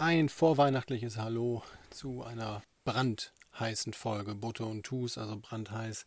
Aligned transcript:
ein 0.00 0.30
vorweihnachtliches 0.30 1.18
Hallo 1.18 1.62
zu 1.90 2.24
einer 2.24 2.62
brandheißen 2.84 3.92
Folge. 3.92 4.34
Butter 4.34 4.66
und 4.66 4.82
Tus, 4.82 5.18
also 5.18 5.36
brandheiß 5.36 6.06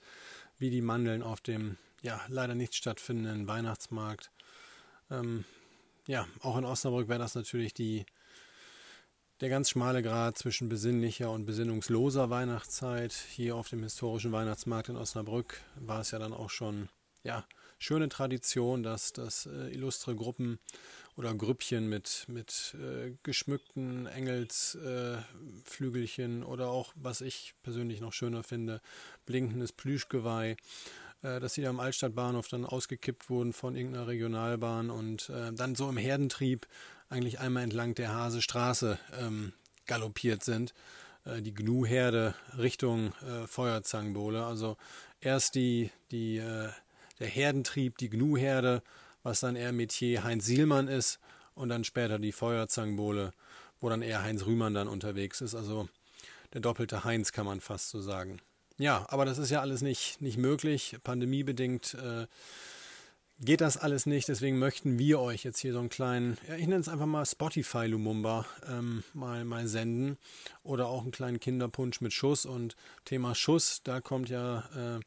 wie 0.57 0.71
die 0.71 0.81
Mandeln 0.81 1.21
auf 1.21 1.41
dem 1.41 1.77
ja 2.01 2.19
leider 2.27 2.55
nicht 2.55 2.73
stattfindenden 2.73 3.47
Weihnachtsmarkt. 3.47 4.31
Ähm, 5.11 5.45
ja, 6.07 6.27
auch 6.41 6.57
in 6.57 6.65
Osnabrück 6.65 7.07
wäre 7.07 7.19
das 7.19 7.35
natürlich 7.35 7.75
die, 7.75 8.07
der 9.41 9.49
ganz 9.49 9.69
schmale 9.69 10.01
Grad 10.01 10.39
zwischen 10.39 10.69
besinnlicher 10.69 11.29
und 11.29 11.45
besinnungsloser 11.45 12.31
Weihnachtszeit. 12.31 13.13
Hier 13.13 13.55
auf 13.55 13.69
dem 13.69 13.83
historischen 13.83 14.31
Weihnachtsmarkt 14.31 14.89
in 14.89 14.97
Osnabrück 14.97 15.61
war 15.75 16.01
es 16.01 16.09
ja 16.09 16.17
dann 16.17 16.33
auch 16.33 16.49
schon 16.49 16.89
ja, 17.23 17.45
schöne 17.83 18.09
Tradition, 18.09 18.81
dass, 18.81 19.13
dass 19.13 19.45
äh, 19.45 19.71
illustre 19.73 20.15
Gruppen 20.15 20.57
oder 21.15 21.35
Grüppchen 21.35 21.87
mit, 21.89 22.25
mit 22.27 22.75
äh, 22.79 23.11
geschmückten 23.23 24.07
Engelsflügelchen 24.07 26.41
äh, 26.41 26.45
oder 26.45 26.69
auch, 26.69 26.93
was 26.95 27.21
ich 27.21 27.53
persönlich 27.61 28.01
noch 28.01 28.13
schöner 28.13 28.41
finde, 28.43 28.81
blinkendes 29.25 29.73
Plüschgeweih 29.73 30.55
äh, 31.21 31.39
dass 31.39 31.53
sie 31.55 31.61
da 31.61 31.69
am 31.69 31.79
Altstadtbahnhof 31.79 32.47
dann 32.47 32.65
ausgekippt 32.65 33.29
wurden 33.29 33.53
von 33.53 33.75
irgendeiner 33.75 34.07
Regionalbahn 34.07 34.89
und 34.89 35.29
äh, 35.29 35.53
dann 35.53 35.75
so 35.75 35.87
im 35.89 35.97
Herdentrieb 35.97 36.65
eigentlich 37.09 37.39
einmal 37.39 37.63
entlang 37.63 37.93
der 37.95 38.13
Hasestraße 38.13 38.97
ähm, 39.19 39.53
galoppiert 39.85 40.43
sind. 40.43 40.73
Die 41.25 41.53
Gnu-Herde 41.53 42.35
Richtung 42.57 43.13
äh, 43.21 43.47
Feuerzangenbowle. 43.47 44.45
Also 44.45 44.75
erst 45.21 45.55
die, 45.55 45.89
die, 46.11 46.39
äh, 46.39 46.67
der 47.23 47.31
Herdentrieb, 47.31 47.97
die 47.97 48.09
Gnu-Herde, 48.09 48.83
was 49.23 49.39
dann 49.39 49.55
eher 49.55 49.71
Metier 49.71 50.23
Heinz 50.25 50.45
Sielmann 50.45 50.89
ist 50.89 51.19
und 51.55 51.69
dann 51.69 51.85
später 51.85 52.19
die 52.19 52.33
Feuerzangenbowle, 52.33 53.31
wo 53.79 53.89
dann 53.89 54.01
eher 54.01 54.23
Heinz 54.23 54.45
Rühmann 54.45 54.73
dann 54.73 54.89
unterwegs 54.89 55.39
ist. 55.39 55.55
Also 55.55 55.87
der 56.53 56.59
doppelte 56.59 57.05
Heinz 57.05 57.31
kann 57.31 57.45
man 57.45 57.61
fast 57.61 57.89
so 57.89 58.01
sagen. 58.01 58.39
Ja, 58.77 59.05
aber 59.07 59.23
das 59.23 59.37
ist 59.37 59.51
ja 59.51 59.61
alles 59.61 59.81
nicht, 59.81 60.21
nicht 60.21 60.37
möglich. 60.37 60.97
Pandemiebedingt 61.01 61.93
äh, 61.93 62.27
geht 63.39 63.61
das 63.61 63.77
alles 63.77 64.05
nicht. 64.05 64.27
Deswegen 64.27 64.59
möchten 64.59 64.99
wir 64.99 65.21
euch 65.21 65.45
jetzt 65.45 65.59
hier 65.59 65.71
so 65.71 65.79
einen 65.79 65.89
kleinen, 65.89 66.37
ja, 66.49 66.55
ich 66.55 66.67
nenne 66.67 66.81
es 66.81 66.89
einfach 66.89 67.05
mal 67.05 67.25
Spotify 67.25 67.85
Lumumba, 67.85 68.45
ähm, 68.67 69.05
mal, 69.13 69.45
mal 69.45 69.67
senden. 69.67 70.17
Oder 70.63 70.87
auch 70.87 71.03
einen 71.03 71.11
kleinen 71.11 71.39
Kinderpunsch 71.39 72.01
mit 72.01 72.11
Schuss. 72.11 72.45
Und 72.45 72.75
Thema 73.05 73.33
Schuss, 73.33 73.81
da 73.83 74.01
kommt 74.01 74.27
ja 74.27 74.65
äh, 74.75 74.99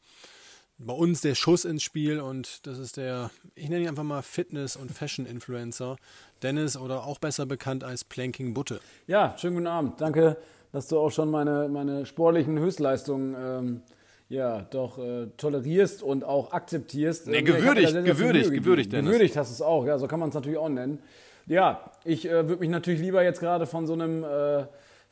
bei 0.79 0.93
uns 0.93 1.21
der 1.21 1.35
Schuss 1.35 1.65
ins 1.65 1.83
Spiel. 1.83 2.21
Und 2.21 2.67
das 2.67 2.79
ist 2.79 2.97
der, 2.97 3.31
ich 3.55 3.69
nenne 3.69 3.83
ihn 3.83 3.89
einfach 3.89 4.03
mal 4.03 4.23
Fitness- 4.23 4.77
und 4.77 4.91
Fashion-Influencer. 4.93 5.97
Dennis 6.43 6.77
oder 6.77 7.05
auch 7.05 7.19
besser 7.19 7.47
bekannt 7.47 7.85
als 7.85 8.05
Planking 8.05 8.55
Butte. 8.55 8.81
Ja, 9.07 9.35
schönen 9.39 9.55
guten 9.55 9.67
Abend. 9.67 10.01
Danke 10.01 10.37
dass 10.77 10.89
du 10.89 10.99
auch 10.99 11.11
schon 11.11 11.31
meine, 11.31 11.69
meine 11.71 12.05
sportlichen 12.05 12.59
Höchstleistungen 12.59 13.35
ähm, 13.39 13.81
ja, 14.29 14.67
doch 14.71 14.99
äh, 14.99 15.29
tolerierst 15.39 16.03
und 16.03 16.23
auch 16.23 16.53
akzeptierst. 16.53 17.29
Nee, 17.29 17.41
gewürdigt, 17.41 17.95
ja 17.95 18.03
gewürdigt, 18.03 18.51
gewürdigt, 18.51 18.93
Dennis. 18.93 19.07
Gewürdigt 19.07 19.37
hast 19.39 19.51
du 19.51 19.55
es 19.55 19.63
auch, 19.63 19.87
ja, 19.87 19.99
so 19.99 20.07
kann 20.07 20.21
man 20.21 20.29
es 20.29 20.35
natürlich 20.35 20.59
auch 20.59 20.69
nennen. 20.69 20.99
Ja, 21.47 21.93
ich 22.05 22.29
äh, 22.29 22.47
würde 22.47 22.61
mich 22.61 22.69
natürlich 22.69 23.01
lieber 23.01 23.25
jetzt 23.25 23.41
gerade 23.41 23.65
von 23.65 23.87
so 23.87 23.95
einem, 23.95 24.23
äh, 24.23 24.65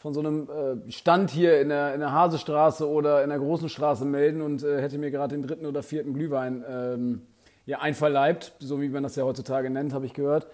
von 0.04 0.12
so 0.12 0.20
einem 0.20 0.50
äh, 0.50 0.92
Stand 0.92 1.30
hier 1.30 1.62
in 1.62 1.70
der, 1.70 1.94
in 1.94 2.00
der 2.00 2.12
Hasestraße 2.12 2.86
oder 2.86 3.24
in 3.24 3.30
der 3.30 3.38
Großen 3.38 3.70
Straße 3.70 4.04
melden 4.04 4.42
und 4.42 4.62
äh, 4.62 4.82
hätte 4.82 4.98
mir 4.98 5.10
gerade 5.10 5.34
den 5.34 5.46
dritten 5.46 5.64
oder 5.64 5.82
vierten 5.82 6.12
Glühwein 6.12 6.62
ähm, 6.68 7.22
ja, 7.64 7.78
einverleibt, 7.78 8.52
so 8.58 8.82
wie 8.82 8.90
man 8.90 9.02
das 9.02 9.16
ja 9.16 9.24
heutzutage 9.24 9.70
nennt, 9.70 9.94
habe 9.94 10.04
ich 10.04 10.12
gehört. 10.12 10.46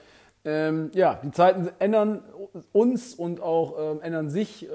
Ähm, 0.45 0.93
ja, 0.95 1.19
die 1.25 1.33
Zeiten 1.33 1.69
ändern 1.81 2.23
uns 2.71 3.13
und 3.13 3.41
auch 3.41 3.75
ähm, 3.77 4.03
ändern 4.03 4.31
sich. 4.31 4.69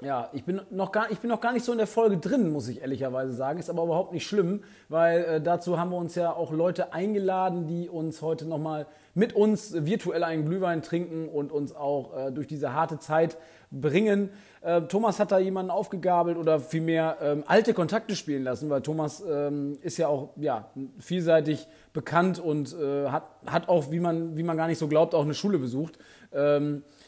Ja, 0.00 0.28
ich 0.32 0.44
bin, 0.44 0.60
noch 0.70 0.90
gar, 0.90 1.10
ich 1.12 1.20
bin 1.20 1.30
noch 1.30 1.40
gar 1.40 1.52
nicht 1.52 1.64
so 1.64 1.70
in 1.70 1.78
der 1.78 1.86
Folge 1.86 2.18
drin, 2.18 2.50
muss 2.50 2.66
ich 2.66 2.80
ehrlicherweise 2.80 3.32
sagen. 3.32 3.60
Ist 3.60 3.70
aber 3.70 3.84
überhaupt 3.84 4.12
nicht 4.12 4.26
schlimm, 4.26 4.64
weil 4.88 5.24
äh, 5.24 5.40
dazu 5.40 5.78
haben 5.78 5.90
wir 5.90 5.96
uns 5.96 6.16
ja 6.16 6.32
auch 6.32 6.50
Leute 6.50 6.92
eingeladen, 6.92 7.68
die 7.68 7.88
uns 7.88 8.20
heute 8.20 8.44
nochmal 8.44 8.86
mit 9.14 9.34
uns 9.34 9.86
virtuell 9.86 10.24
einen 10.24 10.44
Glühwein 10.46 10.82
trinken 10.82 11.28
und 11.28 11.52
uns 11.52 11.76
auch 11.76 12.16
äh, 12.16 12.32
durch 12.32 12.48
diese 12.48 12.74
harte 12.74 12.98
Zeit 12.98 13.38
bringen. 13.70 14.30
Äh, 14.62 14.82
Thomas 14.82 15.20
hat 15.20 15.30
da 15.30 15.38
jemanden 15.38 15.70
aufgegabelt 15.70 16.38
oder 16.38 16.58
vielmehr 16.58 17.16
ähm, 17.22 17.44
alte 17.46 17.72
Kontakte 17.72 18.16
spielen 18.16 18.42
lassen, 18.42 18.68
weil 18.70 18.82
Thomas 18.82 19.22
ähm, 19.26 19.78
ist 19.80 19.96
ja 19.98 20.08
auch 20.08 20.30
ja, 20.36 20.70
vielseitig 20.98 21.68
bekannt 21.92 22.40
und 22.40 22.74
äh, 22.74 23.08
hat, 23.08 23.28
hat 23.46 23.68
auch, 23.68 23.92
wie 23.92 24.00
man, 24.00 24.36
wie 24.36 24.42
man 24.42 24.56
gar 24.56 24.66
nicht 24.66 24.78
so 24.78 24.88
glaubt, 24.88 25.14
auch 25.14 25.22
eine 25.22 25.34
Schule 25.34 25.58
besucht. 25.58 25.98
Ähm, 26.32 26.78
äh, 26.78 27.03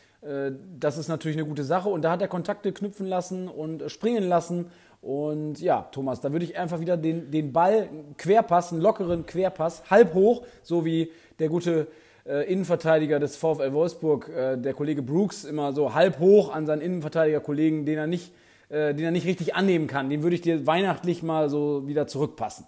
das 0.78 0.98
ist 0.98 1.08
natürlich 1.08 1.36
eine 1.36 1.46
gute 1.46 1.64
Sache 1.64 1.88
und 1.88 2.02
da 2.02 2.10
hat 2.10 2.20
er 2.20 2.28
Kontakte 2.28 2.72
knüpfen 2.72 3.06
lassen 3.06 3.48
und 3.48 3.90
springen 3.90 4.24
lassen. 4.24 4.70
Und 5.02 5.60
ja, 5.60 5.82
Thomas, 5.92 6.20
da 6.20 6.32
würde 6.32 6.44
ich 6.44 6.58
einfach 6.58 6.80
wieder 6.80 6.96
den, 6.96 7.30
den 7.30 7.52
Ball, 7.52 7.88
Querpass, 8.18 8.72
einen 8.72 8.82
lockeren 8.82 9.24
Querpass, 9.24 9.84
halb 9.88 10.14
hoch, 10.14 10.44
so 10.62 10.84
wie 10.84 11.12
der 11.38 11.48
gute 11.48 11.86
äh, 12.26 12.50
Innenverteidiger 12.52 13.20
des 13.20 13.36
VfL 13.36 13.72
Wolfsburg, 13.72 14.28
äh, 14.28 14.56
der 14.56 14.74
Kollege 14.74 15.02
Brooks, 15.02 15.44
immer 15.44 15.72
so 15.72 15.94
halb 15.94 16.18
hoch 16.18 16.52
an 16.52 16.66
seinen 16.66 16.80
Innenverteidiger-Kollegen, 16.80 17.86
den 17.86 17.98
er 17.98 18.06
nicht, 18.06 18.32
äh, 18.68 18.94
den 18.94 19.04
er 19.04 19.10
nicht 19.12 19.26
richtig 19.26 19.54
annehmen 19.54 19.86
kann. 19.86 20.10
Den 20.10 20.22
würde 20.22 20.34
ich 20.34 20.42
dir 20.42 20.66
weihnachtlich 20.66 21.22
mal 21.22 21.48
so 21.48 21.86
wieder 21.86 22.06
zurückpassen. 22.06 22.66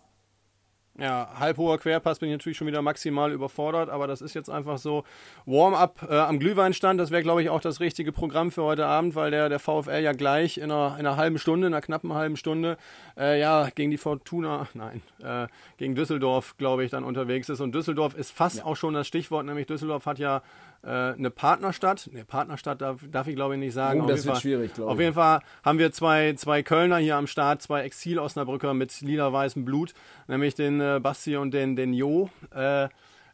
Ja, 1.00 1.28
halbhoher 1.38 1.78
Querpass 1.78 2.18
bin 2.18 2.28
ich 2.28 2.34
natürlich 2.34 2.58
schon 2.58 2.66
wieder 2.66 2.82
maximal 2.82 3.30
überfordert, 3.30 3.88
aber 3.88 4.08
das 4.08 4.20
ist 4.20 4.34
jetzt 4.34 4.50
einfach 4.50 4.78
so 4.78 5.04
Warm-up 5.46 6.04
äh, 6.10 6.16
am 6.16 6.40
Glühweinstand. 6.40 6.98
Das 6.98 7.12
wäre, 7.12 7.22
glaube 7.22 7.40
ich, 7.40 7.50
auch 7.50 7.60
das 7.60 7.78
richtige 7.78 8.10
Programm 8.10 8.50
für 8.50 8.64
heute 8.64 8.84
Abend, 8.84 9.14
weil 9.14 9.30
der, 9.30 9.48
der 9.48 9.60
VfL 9.60 10.00
ja 10.02 10.12
gleich 10.12 10.58
in 10.58 10.72
einer, 10.72 10.96
in 10.98 11.06
einer 11.06 11.16
halben 11.16 11.38
Stunde, 11.38 11.68
in 11.68 11.72
einer 11.72 11.82
knappen 11.82 12.14
halben 12.14 12.36
Stunde, 12.36 12.76
äh, 13.16 13.38
ja, 13.38 13.68
gegen 13.72 13.92
die 13.92 13.96
Fortuna, 13.96 14.66
nein, 14.74 15.00
äh, 15.22 15.46
gegen 15.76 15.94
Düsseldorf, 15.94 16.56
glaube 16.58 16.84
ich, 16.84 16.90
dann 16.90 17.04
unterwegs 17.04 17.48
ist. 17.48 17.60
Und 17.60 17.76
Düsseldorf 17.76 18.16
ist 18.16 18.32
fast 18.32 18.58
ja. 18.58 18.64
auch 18.64 18.74
schon 18.74 18.94
das 18.94 19.06
Stichwort, 19.06 19.46
nämlich 19.46 19.66
Düsseldorf 19.66 20.04
hat 20.04 20.18
ja 20.18 20.42
eine 20.86 21.30
Partnerstadt. 21.30 22.08
Ne, 22.12 22.24
Partnerstadt 22.24 22.80
darf, 22.80 23.00
darf 23.10 23.26
ich 23.26 23.34
glaube 23.34 23.54
ich 23.54 23.60
nicht 23.60 23.74
sagen. 23.74 24.02
Oh, 24.02 24.06
das 24.06 24.24
wird 24.24 24.36
Fall, 24.36 24.42
schwierig, 24.42 24.74
glaube 24.74 24.90
ich. 24.90 24.94
Auf 24.94 25.00
jeden 25.00 25.14
Fall 25.14 25.40
haben 25.64 25.78
wir 25.78 25.92
zwei, 25.92 26.34
zwei 26.34 26.62
Kölner 26.62 26.98
hier 26.98 27.16
am 27.16 27.26
Start, 27.26 27.62
zwei 27.62 27.82
Exil-Osnabrücker 27.82 28.74
mit 28.74 29.00
lila-weißem 29.00 29.64
Blut, 29.64 29.94
nämlich 30.28 30.54
den 30.54 30.80
äh, 30.80 31.00
Basti 31.02 31.36
und 31.36 31.52
den, 31.52 31.76
den 31.76 31.92
Jo. 31.92 32.30
Äh, 32.54 32.88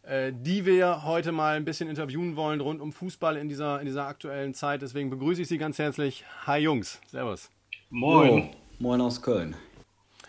äh, 0.06 0.32
die 0.34 0.66
wir 0.66 1.04
heute 1.04 1.32
mal 1.32 1.56
ein 1.56 1.64
bisschen 1.64 1.88
interviewen 1.88 2.36
wollen 2.36 2.60
rund 2.60 2.82
um 2.82 2.92
Fußball 2.92 3.38
in 3.38 3.48
dieser, 3.48 3.80
in 3.80 3.86
dieser 3.86 4.06
aktuellen 4.06 4.52
Zeit. 4.52 4.82
Deswegen 4.82 5.08
begrüße 5.08 5.42
ich 5.42 5.48
Sie 5.48 5.56
ganz 5.56 5.78
herzlich. 5.78 6.24
Hi 6.46 6.60
Jungs, 6.60 7.00
Servus. 7.06 7.50
Moin. 7.88 8.28
Jo. 8.28 8.50
Moin 8.80 9.00
aus 9.00 9.22
Köln. 9.22 9.54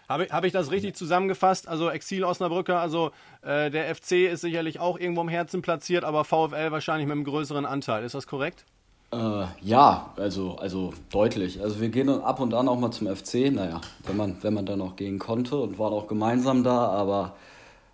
Habe 0.08 0.28
hab 0.30 0.44
ich 0.44 0.54
das 0.54 0.72
richtig 0.72 0.96
zusammengefasst? 0.96 1.68
Also 1.68 1.90
Exil 1.90 2.24
Osnabrücker, 2.24 2.80
also 2.80 3.12
äh, 3.42 3.72
der 3.72 3.94
FC 3.96 4.30
ist 4.32 4.42
sicherlich 4.42 4.80
auch 4.80 5.00
irgendwo 5.00 5.22
im 5.22 5.30
Herzen 5.30 5.62
platziert, 5.62 6.04
aber 6.04 6.24
VfL 6.24 6.72
wahrscheinlich 6.72 7.08
mit 7.08 7.14
einem 7.14 7.24
größeren 7.24 7.66
Anteil. 7.66 8.04
Ist 8.04 8.16
das 8.16 8.28
korrekt? 8.28 8.66
Äh, 9.12 9.46
ja, 9.62 10.14
also, 10.18 10.58
also 10.58 10.94
deutlich. 11.12 11.62
Also 11.62 11.80
wir 11.80 11.90
gehen 11.90 12.10
ab 12.10 12.40
und 12.40 12.54
an 12.54 12.68
auch 12.68 12.80
mal 12.80 12.92
zum 12.92 13.14
FC. 13.14 13.52
Naja, 13.52 13.82
wenn 14.04 14.18
man, 14.18 14.44
wenn 14.44 14.54
man 14.54 14.66
da 14.66 14.76
noch 14.76 14.96
gehen 14.96 15.20
konnte 15.20 15.58
und 15.58 15.80
waren 15.80 15.94
auch 15.94 16.08
gemeinsam 16.08 16.64
da, 16.64 16.88
aber 16.90 17.36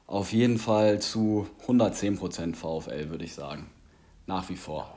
auf 0.07 0.33
jeden 0.33 0.57
Fall 0.57 0.99
zu 0.99 1.47
110% 1.67 2.55
VfL, 2.55 3.09
würde 3.09 3.23
ich 3.23 3.33
sagen. 3.33 3.67
Nach 4.27 4.49
wie 4.49 4.55
vor. 4.55 4.93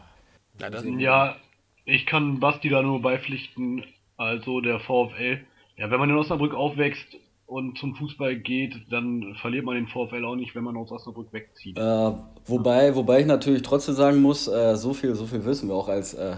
Ja, 0.59 0.69
ja, 0.83 1.37
ich 1.85 2.07
kann 2.07 2.41
Basti 2.41 2.69
da 2.69 2.83
nur 2.83 3.03
beipflichten. 3.03 3.85
Also 4.17 4.61
der 4.61 4.81
VfL 4.81 5.41
ja, 5.77 5.91
wenn 5.91 5.99
man 5.99 6.11
in 6.11 6.17
Osnabrück 6.17 6.55
aufwächst 6.55 7.17
und 7.47 7.79
zum 7.79 7.95
Fußball 7.95 8.37
geht, 8.37 8.75
dann 8.91 9.35
verliert 9.41 9.65
man 9.65 9.75
den 9.75 9.87
VfL 9.87 10.25
auch 10.25 10.37
nicht, 10.37 10.55
wenn 10.55 10.65
man 10.65 10.77
aus 10.77 10.91
Osnabrück 10.91 11.33
wegzieht. 11.33 11.79
Äh, 11.79 12.13
wobei, 12.47 12.95
wobei 12.95 13.21
ich 13.21 13.27
natürlich 13.27 13.63
trotzdem 13.63 13.95
sagen 13.95 14.23
muss, 14.23 14.49
äh, 14.49 14.77
so 14.77 14.95
viel, 14.95 15.15
so 15.15 15.27
viel 15.27 15.45
wissen 15.45 15.69
wir 15.69 15.75
auch 15.75 15.89
als 15.89 16.15
äh, 16.15 16.37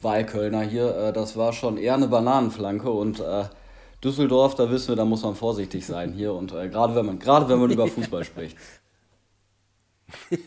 Wahlkölner 0.00 0.62
hier. 0.62 0.94
Äh, 0.96 1.12
das 1.12 1.36
war 1.36 1.52
schon 1.52 1.78
eher 1.78 1.94
eine 1.94 2.08
Bananenflanke 2.08 2.90
und 2.90 3.20
äh, 3.20 3.44
Düsseldorf, 4.02 4.54
da 4.54 4.70
wissen 4.70 4.88
wir, 4.88 4.96
da 4.96 5.04
muss 5.04 5.22
man 5.22 5.34
vorsichtig 5.34 5.84
sein 5.84 6.12
hier 6.12 6.32
und 6.32 6.52
äh, 6.52 6.68
gerade 6.68 6.94
wenn 6.94 7.06
man 7.06 7.18
gerade 7.18 7.48
wenn 7.48 7.58
man 7.58 7.70
über 7.70 7.86
Fußball 7.86 8.24
spricht. 8.24 8.56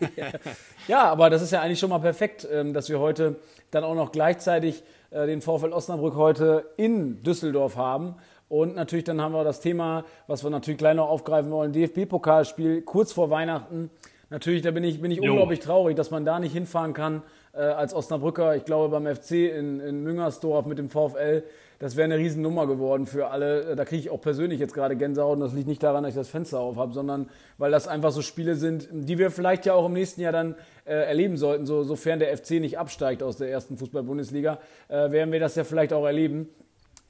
ja, 0.87 1.03
aber 1.11 1.29
das 1.29 1.41
ist 1.41 1.51
ja 1.51 1.61
eigentlich 1.61 1.79
schon 1.79 1.89
mal 1.89 1.99
perfekt, 1.99 2.47
ähm, 2.51 2.73
dass 2.73 2.89
wir 2.89 2.99
heute 2.99 3.39
dann 3.71 3.83
auch 3.83 3.95
noch 3.95 4.11
gleichzeitig 4.11 4.83
den 5.11 5.41
VfL 5.41 5.73
Osnabrück 5.73 6.15
heute 6.15 6.71
in 6.77 7.21
Düsseldorf 7.23 7.75
haben. 7.75 8.15
Und 8.47 8.75
natürlich 8.75 9.05
dann 9.05 9.21
haben 9.21 9.33
wir 9.33 9.43
das 9.43 9.61
Thema, 9.61 10.03
was 10.27 10.43
wir 10.43 10.49
natürlich 10.49 10.77
gleich 10.77 10.95
noch 10.95 11.09
aufgreifen 11.09 11.51
wollen, 11.51 11.71
DFB-Pokalspiel 11.73 12.81
kurz 12.81 13.13
vor 13.13 13.29
Weihnachten. 13.29 13.89
Natürlich, 14.31 14.63
da 14.63 14.71
bin 14.71 14.83
ich, 14.83 14.99
bin 15.01 15.11
ich 15.11 15.21
unglaublich 15.21 15.59
traurig, 15.59 15.95
dass 15.95 16.09
man 16.09 16.25
da 16.25 16.39
nicht 16.39 16.53
hinfahren 16.53 16.93
kann 16.93 17.21
äh, 17.53 17.59
als 17.59 17.93
Osnabrücker. 17.93 18.55
Ich 18.55 18.65
glaube, 18.65 18.89
beim 18.89 19.05
FC 19.05 19.31
in, 19.31 19.79
in 19.79 20.01
Müngersdorf 20.01 20.65
mit 20.65 20.79
dem 20.79 20.89
VfL, 20.89 21.43
das 21.77 21.95
wäre 21.95 22.05
eine 22.05 22.17
Riesennummer 22.17 22.65
geworden 22.65 23.05
für 23.05 23.27
alle. 23.27 23.75
Da 23.75 23.85
kriege 23.85 24.01
ich 24.01 24.09
auch 24.09 24.21
persönlich 24.21 24.59
jetzt 24.59 24.73
gerade 24.73 24.95
Gänsehaut 24.95 25.35
und 25.35 25.41
das 25.41 25.53
liegt 25.53 25.67
nicht 25.67 25.83
daran, 25.83 26.03
dass 26.03 26.11
ich 26.11 26.17
das 26.17 26.29
Fenster 26.29 26.59
auf 26.59 26.77
habe, 26.77 26.93
sondern 26.93 27.29
weil 27.57 27.71
das 27.71 27.87
einfach 27.87 28.11
so 28.11 28.21
Spiele 28.21 28.55
sind, 28.55 28.87
die 28.91 29.17
wir 29.17 29.31
vielleicht 29.31 29.65
ja 29.65 29.73
auch 29.73 29.85
im 29.85 29.93
nächsten 29.93 30.21
Jahr 30.21 30.31
dann 30.31 30.55
äh, 30.85 30.93
erleben 30.93 31.37
sollten. 31.37 31.65
So, 31.65 31.83
sofern 31.83 32.19
der 32.19 32.35
FC 32.35 32.51
nicht 32.51 32.79
absteigt 32.79 33.21
aus 33.21 33.37
der 33.37 33.49
ersten 33.49 33.77
Fußball-Bundesliga, 33.77 34.59
äh, 34.87 35.11
werden 35.11 35.31
wir 35.31 35.39
das 35.39 35.55
ja 35.55 35.63
vielleicht 35.63 35.91
auch 35.93 36.05
erleben. 36.05 36.49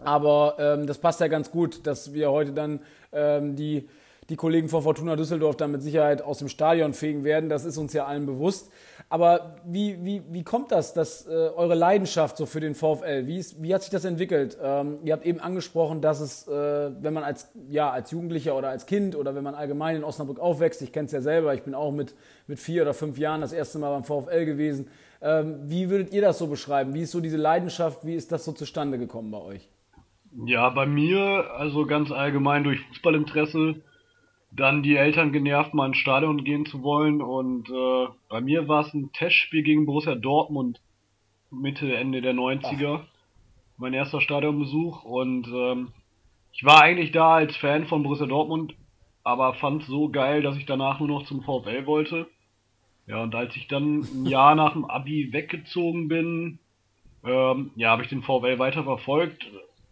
Aber 0.04 0.56
ähm, 0.58 0.88
das 0.88 0.98
passt 0.98 1.20
ja 1.20 1.28
ganz 1.28 1.52
gut, 1.52 1.86
dass 1.86 2.14
wir 2.14 2.32
heute 2.32 2.54
dann 2.54 2.80
ähm, 3.12 3.56
die, 3.56 3.88
die 4.32 4.38
Kollegen 4.38 4.70
von 4.70 4.82
Fortuna 4.82 5.18
Düsseldorf 5.18 5.58
dann 5.58 5.74
mit 5.74 5.84
Sicherheit 5.84 6.22
aus 6.22 6.40
dem 6.40 6.48
Stadion 6.48 6.94
fegen 6.94 7.26
werden. 7.26 7.50
Das 7.50 7.66
ist 7.66 7.78
uns 7.78 7.92
ja 7.92 8.06
allen 8.06 8.26
bewusst. 8.26 8.72
Aber 9.10 9.58
wie, 9.66 9.98
wie, 10.06 10.24
wie 10.30 10.44
kommt 10.44 10.72
das, 10.72 10.94
dass 10.94 11.28
äh, 11.28 11.30
eure 11.30 11.76
Leidenschaft 11.76 12.38
so 12.38 12.46
für 12.46 12.62
den 12.62 12.74
VfL, 12.74 13.28
wie, 13.28 13.38
ist, 13.38 13.62
wie 13.62 13.74
hat 13.74 13.82
sich 13.82 13.92
das 13.92 14.06
entwickelt? 14.06 14.58
Ähm, 14.64 15.00
ihr 15.04 15.12
habt 15.12 15.26
eben 15.26 15.42
angesprochen, 15.42 16.00
dass 16.00 16.22
es, 16.22 16.48
äh, 16.48 16.92
wenn 17.02 17.14
man 17.14 17.26
als, 17.26 17.52
ja, 17.70 17.90
als 17.90 18.12
Jugendlicher 18.12 18.56
oder 18.56 18.70
als 18.70 18.86
Kind 18.86 19.18
oder 19.18 19.36
wenn 19.36 19.44
man 19.44 19.54
allgemein 19.54 19.98
in 19.98 20.06
Osnabrück 20.06 20.40
aufwächst, 20.40 20.82
ich 20.82 20.94
kenne 20.94 21.08
es 21.08 21.12
ja 21.12 21.20
selber, 21.20 21.54
ich 21.54 21.64
bin 21.64 21.76
auch 21.76 21.92
mit, 21.92 22.16
mit 22.48 22.58
vier 22.58 22.84
oder 22.84 22.94
fünf 22.94 23.18
Jahren 23.18 23.42
das 23.42 23.52
erste 23.52 23.80
Mal 23.80 23.92
beim 23.92 24.06
VfL 24.06 24.46
gewesen. 24.46 24.88
Ähm, 25.22 25.60
wie 25.64 25.90
würdet 25.90 26.14
ihr 26.14 26.22
das 26.22 26.38
so 26.38 26.48
beschreiben? 26.48 26.94
Wie 26.94 27.02
ist 27.02 27.12
so 27.12 27.20
diese 27.20 27.36
Leidenschaft, 27.38 28.06
wie 28.06 28.16
ist 28.16 28.32
das 28.32 28.46
so 28.46 28.54
zustande 28.54 28.98
gekommen 28.98 29.30
bei 29.30 29.40
euch? 29.40 29.68
Ja, 30.46 30.70
bei 30.70 30.86
mir, 30.86 31.52
also 31.58 31.86
ganz 31.86 32.12
allgemein 32.12 32.64
durch 32.64 32.80
Fußballinteresse, 32.88 33.76
dann 34.52 34.84
die 34.84 34.96
Eltern 34.96 35.32
genervt, 35.32 35.74
mal 35.74 35.88
ins 35.88 35.98
Stadion 35.98 36.44
gehen 36.44 36.66
zu 36.66 36.84
wollen. 36.84 37.22
Und 37.22 37.70
äh, 37.70 38.08
bei 38.30 38.42
mir 38.42 38.68
war 38.68 38.86
es 38.86 38.94
ein 38.94 39.12
Testspiel 39.14 39.64
gegen 39.64 39.86
Borussia 39.86 40.16
Dortmund 40.16 40.82
Mitte, 41.50 41.96
Ende 41.96 42.22
der 42.22 42.34
90er. 42.34 43.02
Ach. 43.02 43.08
Mein 43.78 43.94
erster 43.94 44.22
Stadionbesuch. 44.22 45.04
Und 45.04 45.48
ähm, 45.48 45.90
ich 46.52 46.64
war 46.64 46.82
eigentlich 46.82 47.12
da 47.12 47.36
als 47.36 47.56
Fan 47.58 47.88
von 47.88 48.04
Borussia 48.04 48.26
Dortmund, 48.26 48.76
aber 49.24 49.54
fand 49.56 49.84
es 49.84 49.88
so 49.88 50.10
geil, 50.10 50.42
dass 50.42 50.58
ich 50.58 50.66
danach 50.66 51.00
nur 51.00 51.08
noch 51.08 51.26
zum 51.26 51.42
VfL 51.42 51.86
wollte. 51.86 52.28
Ja, 53.08 53.24
und 53.24 53.34
als 53.36 53.56
ich 53.56 53.68
dann 53.68 54.02
ein 54.02 54.26
Jahr 54.28 54.56
nach 54.56 54.74
dem 54.74 54.86
Abi 54.86 55.34
weggezogen 55.34 56.08
bin, 56.08 56.60
ähm, 57.24 57.72
ja, 57.76 57.90
habe 57.90 58.04
ich 58.04 58.10
den 58.10 58.24
VfL 58.24 58.60
weiter 58.60 58.84
verfolgt 58.84 59.46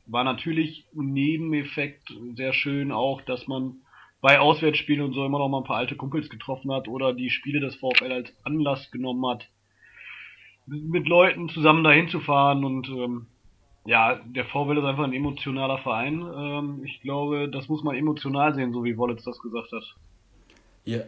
war 0.09 0.23
natürlich 0.23 0.85
ein 0.95 1.13
Nebeneffekt 1.13 2.13
sehr 2.35 2.53
schön 2.53 2.91
auch, 2.91 3.21
dass 3.21 3.47
man 3.47 3.75
bei 4.21 4.39
Auswärtsspielen 4.39 5.03
und 5.05 5.13
so 5.13 5.25
immer 5.25 5.39
noch 5.39 5.49
mal 5.49 5.59
ein 5.59 5.63
paar 5.63 5.77
alte 5.77 5.95
Kumpels 5.95 6.29
getroffen 6.29 6.71
hat 6.71 6.87
oder 6.87 7.13
die 7.13 7.29
Spiele 7.29 7.59
des 7.59 7.75
VfL 7.75 8.11
als 8.11 8.33
Anlass 8.43 8.91
genommen 8.91 9.25
hat, 9.27 9.47
mit 10.65 11.07
Leuten 11.07 11.49
zusammen 11.49 11.83
dahin 11.83 12.09
zu 12.09 12.19
fahren 12.19 12.63
und 12.63 12.87
ähm, 12.89 13.27
ja, 13.85 14.19
der 14.25 14.45
VfL 14.45 14.77
ist 14.77 14.83
einfach 14.83 15.05
ein 15.05 15.13
emotionaler 15.13 15.79
Verein. 15.79 16.21
Ähm, 16.21 16.81
ich 16.83 17.01
glaube, 17.01 17.49
das 17.49 17.69
muss 17.69 17.83
man 17.83 17.95
emotional 17.95 18.53
sehen, 18.53 18.73
so 18.73 18.83
wie 18.83 18.97
Wollitz 18.97 19.23
das 19.23 19.39
gesagt 19.39 19.71
hat. 19.71 19.95
Ja, 20.85 21.01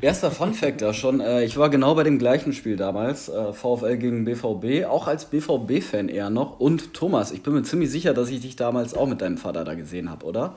Erster 0.00 0.30
Funfact 0.30 0.80
da 0.82 0.94
schon. 0.94 1.20
Äh, 1.20 1.44
ich 1.44 1.56
war 1.56 1.68
genau 1.68 1.94
bei 1.94 2.04
dem 2.04 2.18
gleichen 2.18 2.52
Spiel 2.52 2.76
damals. 2.76 3.28
Äh, 3.28 3.52
VfL 3.52 3.96
gegen 3.96 4.24
BVB. 4.24 4.86
Auch 4.86 5.08
als 5.08 5.24
BVB-Fan 5.26 6.08
eher 6.08 6.30
noch. 6.30 6.60
Und 6.60 6.94
Thomas, 6.94 7.32
ich 7.32 7.42
bin 7.42 7.54
mir 7.54 7.62
ziemlich 7.64 7.90
sicher, 7.90 8.14
dass 8.14 8.30
ich 8.30 8.40
dich 8.40 8.54
damals 8.54 8.94
auch 8.94 9.08
mit 9.08 9.20
deinem 9.20 9.36
Vater 9.36 9.64
da 9.64 9.74
gesehen 9.74 10.08
habe, 10.08 10.24
oder? 10.26 10.56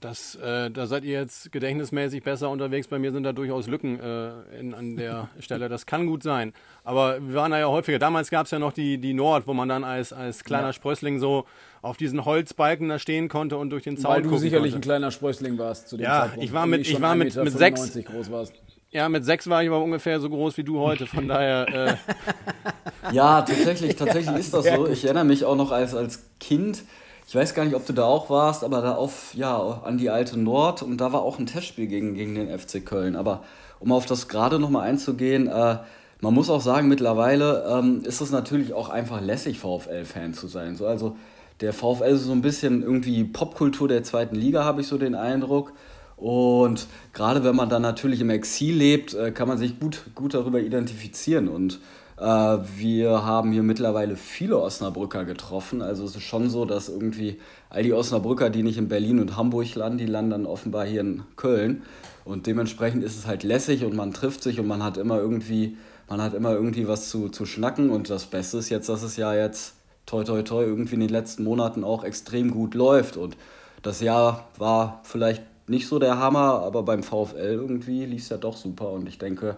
Das, 0.00 0.34
äh, 0.36 0.70
da 0.70 0.86
seid 0.86 1.04
ihr 1.04 1.12
jetzt 1.12 1.50
gedächtnismäßig 1.50 2.22
besser 2.22 2.50
unterwegs. 2.50 2.88
Bei 2.88 2.98
mir 2.98 3.12
sind 3.12 3.24
da 3.24 3.32
durchaus 3.32 3.66
Lücken 3.66 3.98
äh, 3.98 4.58
in, 4.58 4.74
an 4.74 4.96
der 4.96 5.28
Stelle. 5.40 5.68
Das 5.68 5.86
kann 5.86 6.06
gut 6.06 6.22
sein. 6.22 6.52
Aber 6.84 7.20
wir 7.20 7.34
waren 7.34 7.50
da 7.50 7.58
ja 7.58 7.66
häufiger. 7.66 7.98
Damals 7.98 8.30
gab 8.30 8.46
es 8.46 8.52
ja 8.52 8.58
noch 8.58 8.72
die, 8.72 8.98
die 8.98 9.14
Nord, 9.14 9.46
wo 9.46 9.54
man 9.54 9.68
dann 9.68 9.84
als, 9.84 10.12
als 10.12 10.44
kleiner 10.44 10.68
ja. 10.68 10.72
Sprössling 10.72 11.18
so 11.18 11.46
auf 11.82 11.96
diesen 11.96 12.24
Holzbalken 12.24 12.88
da 12.88 12.98
stehen 12.98 13.28
konnte 13.28 13.56
und 13.56 13.70
durch 13.70 13.84
den 13.84 13.96
Zaun 13.96 14.14
Weil 14.14 14.22
du 14.22 14.36
sicherlich 14.36 14.72
konnte. 14.72 14.86
ein 14.86 14.88
kleiner 14.88 15.10
Sprössling 15.10 15.58
warst 15.58 15.88
zu 15.88 15.96
dem 15.96 16.04
ja, 16.04 16.20
Zeitpunkt. 16.20 16.38
Ja, 16.38 16.44
ich 16.44 16.52
war 16.52 16.66
mit, 16.66 16.80
ich 16.82 17.00
war 17.00 17.14
mit, 17.14 17.34
mit 17.36 17.52
sechs. 17.52 17.92
Groß 18.04 18.30
warst. 18.30 18.54
Ja, 18.90 19.08
mit 19.08 19.24
sechs 19.24 19.48
war 19.48 19.62
ich 19.62 19.68
aber 19.68 19.82
ungefähr 19.82 20.18
so 20.18 20.30
groß 20.30 20.56
wie 20.56 20.64
du 20.64 20.78
heute, 20.78 21.06
von 21.06 21.28
daher. 21.28 21.68
Äh 21.68 23.14
ja, 23.14 23.42
tatsächlich, 23.42 23.96
tatsächlich 23.96 24.36
ist 24.38 24.54
das 24.54 24.66
so. 24.66 24.88
Ich 24.88 25.04
erinnere 25.04 25.24
mich 25.24 25.44
auch 25.44 25.56
noch 25.56 25.72
als, 25.72 25.94
als 25.94 26.22
Kind, 26.40 26.84
ich 27.28 27.34
weiß 27.34 27.52
gar 27.52 27.66
nicht, 27.66 27.74
ob 27.74 27.84
du 27.84 27.92
da 27.92 28.04
auch 28.04 28.30
warst, 28.30 28.64
aber 28.64 28.80
da 28.80 28.94
auf, 28.94 29.34
ja, 29.34 29.82
an 29.84 29.98
die 29.98 30.08
alte 30.08 30.38
Nord 30.38 30.82
und 30.82 30.96
da 30.96 31.12
war 31.12 31.20
auch 31.20 31.38
ein 31.38 31.44
Testspiel 31.44 31.86
gegen, 31.86 32.14
gegen 32.14 32.34
den 32.34 32.58
FC 32.58 32.82
Köln. 32.82 33.16
Aber 33.16 33.44
um 33.80 33.92
auf 33.92 34.06
das 34.06 34.28
gerade 34.28 34.58
nochmal 34.58 34.88
einzugehen, 34.88 35.46
äh, 35.46 35.76
man 36.22 36.34
muss 36.34 36.48
auch 36.48 36.62
sagen, 36.62 36.88
mittlerweile 36.88 37.66
ähm, 37.70 38.00
ist 38.02 38.22
es 38.22 38.30
natürlich 38.30 38.72
auch 38.72 38.88
einfach 38.88 39.20
lässig, 39.20 39.58
VfL-Fan 39.58 40.32
zu 40.32 40.48
sein. 40.48 40.74
So, 40.74 40.86
also 40.86 41.18
der 41.60 41.74
VfL 41.74 42.14
ist 42.14 42.24
so 42.24 42.32
ein 42.32 42.40
bisschen 42.40 42.82
irgendwie 42.82 43.24
Popkultur 43.24 43.88
der 43.88 44.04
zweiten 44.04 44.34
Liga, 44.34 44.64
habe 44.64 44.80
ich 44.80 44.86
so 44.86 44.96
den 44.96 45.14
Eindruck. 45.14 45.74
Und 46.16 46.86
gerade 47.12 47.44
wenn 47.44 47.54
man 47.54 47.68
dann 47.68 47.82
natürlich 47.82 48.22
im 48.22 48.30
Exil 48.30 48.74
lebt, 48.74 49.12
äh, 49.12 49.32
kann 49.32 49.48
man 49.48 49.58
sich 49.58 49.78
gut, 49.78 50.00
gut 50.14 50.32
darüber 50.32 50.60
identifizieren. 50.60 51.48
Und 51.48 51.78
wir 52.20 53.24
haben 53.24 53.52
hier 53.52 53.62
mittlerweile 53.62 54.16
viele 54.16 54.58
Osnabrücker 54.58 55.24
getroffen. 55.24 55.82
Also 55.82 56.04
es 56.04 56.16
ist 56.16 56.22
schon 56.22 56.50
so, 56.50 56.64
dass 56.64 56.88
irgendwie 56.88 57.38
all 57.70 57.82
die 57.82 57.92
Osnabrücker, 57.92 58.50
die 58.50 58.62
nicht 58.62 58.78
in 58.78 58.88
Berlin 58.88 59.20
und 59.20 59.36
Hamburg 59.36 59.72
landen, 59.74 59.98
die 59.98 60.06
landen 60.06 60.30
dann 60.30 60.46
offenbar 60.46 60.84
hier 60.84 61.00
in 61.00 61.22
Köln. 61.36 61.82
Und 62.24 62.46
dementsprechend 62.46 63.04
ist 63.04 63.16
es 63.16 63.26
halt 63.26 63.42
lässig 63.42 63.84
und 63.84 63.94
man 63.94 64.12
trifft 64.12 64.42
sich 64.42 64.58
und 64.58 64.66
man 64.66 64.82
hat 64.82 64.96
immer 64.96 65.18
irgendwie, 65.18 65.76
man 66.08 66.20
hat 66.20 66.34
immer 66.34 66.52
irgendwie 66.52 66.88
was 66.88 67.08
zu, 67.08 67.28
zu 67.28 67.46
schnacken. 67.46 67.90
Und 67.90 68.10
das 68.10 68.26
Beste 68.26 68.58
ist 68.58 68.68
jetzt, 68.68 68.88
dass 68.88 69.02
es 69.02 69.16
ja 69.16 69.34
jetzt 69.34 69.74
toi 70.04 70.24
toi 70.24 70.42
toi 70.42 70.64
irgendwie 70.64 70.94
in 70.94 71.00
den 71.00 71.10
letzten 71.10 71.44
Monaten 71.44 71.84
auch 71.84 72.02
extrem 72.02 72.50
gut 72.50 72.74
läuft. 72.74 73.16
Und 73.16 73.36
das 73.82 74.00
Jahr 74.00 74.48
war 74.58 75.00
vielleicht 75.04 75.42
nicht 75.68 75.86
so 75.86 75.98
der 75.98 76.18
Hammer, 76.18 76.62
aber 76.62 76.82
beim 76.82 77.02
VfL 77.02 77.52
irgendwie 77.52 78.06
lief 78.06 78.22
es 78.22 78.28
ja 78.30 78.38
doch 78.38 78.56
super. 78.56 78.90
Und 78.90 79.08
ich 79.08 79.18
denke, 79.18 79.56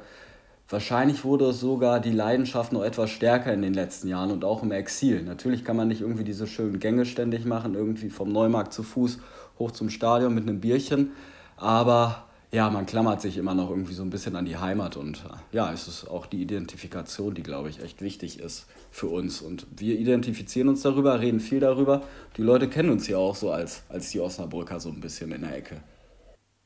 Wahrscheinlich 0.71 1.25
wurde 1.25 1.53
sogar 1.53 1.99
die 1.99 2.13
Leidenschaft 2.13 2.73
noch 2.73 2.85
etwas 2.85 3.11
stärker 3.11 3.53
in 3.53 3.61
den 3.61 3.75
letzten 3.75 4.07
Jahren 4.07 4.31
und 4.31 4.45
auch 4.45 4.63
im 4.63 4.71
Exil. 4.71 5.25
Natürlich 5.25 5.65
kann 5.65 5.77
man 5.77 5.89
nicht 5.89 6.01
irgendwie 6.01 6.23
diese 6.23 6.47
schönen 6.47 6.79
Gänge 6.79 7.07
ständig 7.07 7.45
machen, 7.45 7.75
irgendwie 7.75 8.09
vom 8.09 8.31
Neumarkt 8.31 8.73
zu 8.73 8.85
Fuß 8.85 9.19
hoch 9.59 9.73
zum 9.73 9.91
Stadion 9.91 10.33
mit 10.33 10.49
einem 10.49 10.61
Bierchen. 10.61 11.11
Aber 11.57 12.25
ja, 12.53 12.71
man 12.71 12.87
klammert 12.87 13.21
sich 13.21 13.37
immer 13.37 13.55
noch 13.55 13.69
irgendwie 13.69 13.95
so 13.95 14.05
ein 14.05 14.11
bisschen 14.11 14.37
an 14.37 14.45
die 14.45 14.59
Heimat 14.59 14.97
und 14.97 15.25
äh, 15.25 15.57
ja, 15.57 15.73
es 15.73 15.89
ist 15.89 16.09
auch 16.09 16.27
die 16.27 16.41
Identifikation, 16.41 17.35
die, 17.35 17.43
glaube 17.43 17.69
ich, 17.69 17.83
echt 17.83 18.01
wichtig 18.01 18.39
ist 18.39 18.69
für 18.93 19.09
uns. 19.09 19.43
Und 19.43 19.67
wir 19.77 19.99
identifizieren 19.99 20.69
uns 20.69 20.83
darüber, 20.83 21.21
reden 21.21 21.41
viel 21.41 21.59
darüber. 21.59 22.03
Die 22.37 22.43
Leute 22.43 22.69
kennen 22.69 22.91
uns 22.91 23.09
ja 23.09 23.19
auch 23.19 23.35
so 23.35 23.51
als, 23.51 23.85
als 23.89 24.11
die 24.11 24.21
Osnabrücker 24.21 24.79
so 24.79 24.91
ein 24.91 25.01
bisschen 25.01 25.33
in 25.33 25.43
der 25.43 25.57
Ecke. 25.57 25.83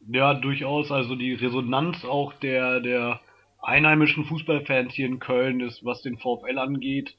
Ja, 0.07 0.35
durchaus. 0.35 0.91
Also 0.91 1.17
die 1.17 1.33
Resonanz 1.33 2.05
auch 2.05 2.35
der, 2.35 2.81
der 2.81 3.21
einheimischen 3.65 4.25
Fußballfans 4.25 4.95
hier 4.95 5.07
in 5.07 5.19
Köln 5.19 5.61
ist, 5.61 5.85
was 5.85 6.03
den 6.03 6.19
VfL 6.19 6.59
angeht, 6.59 7.15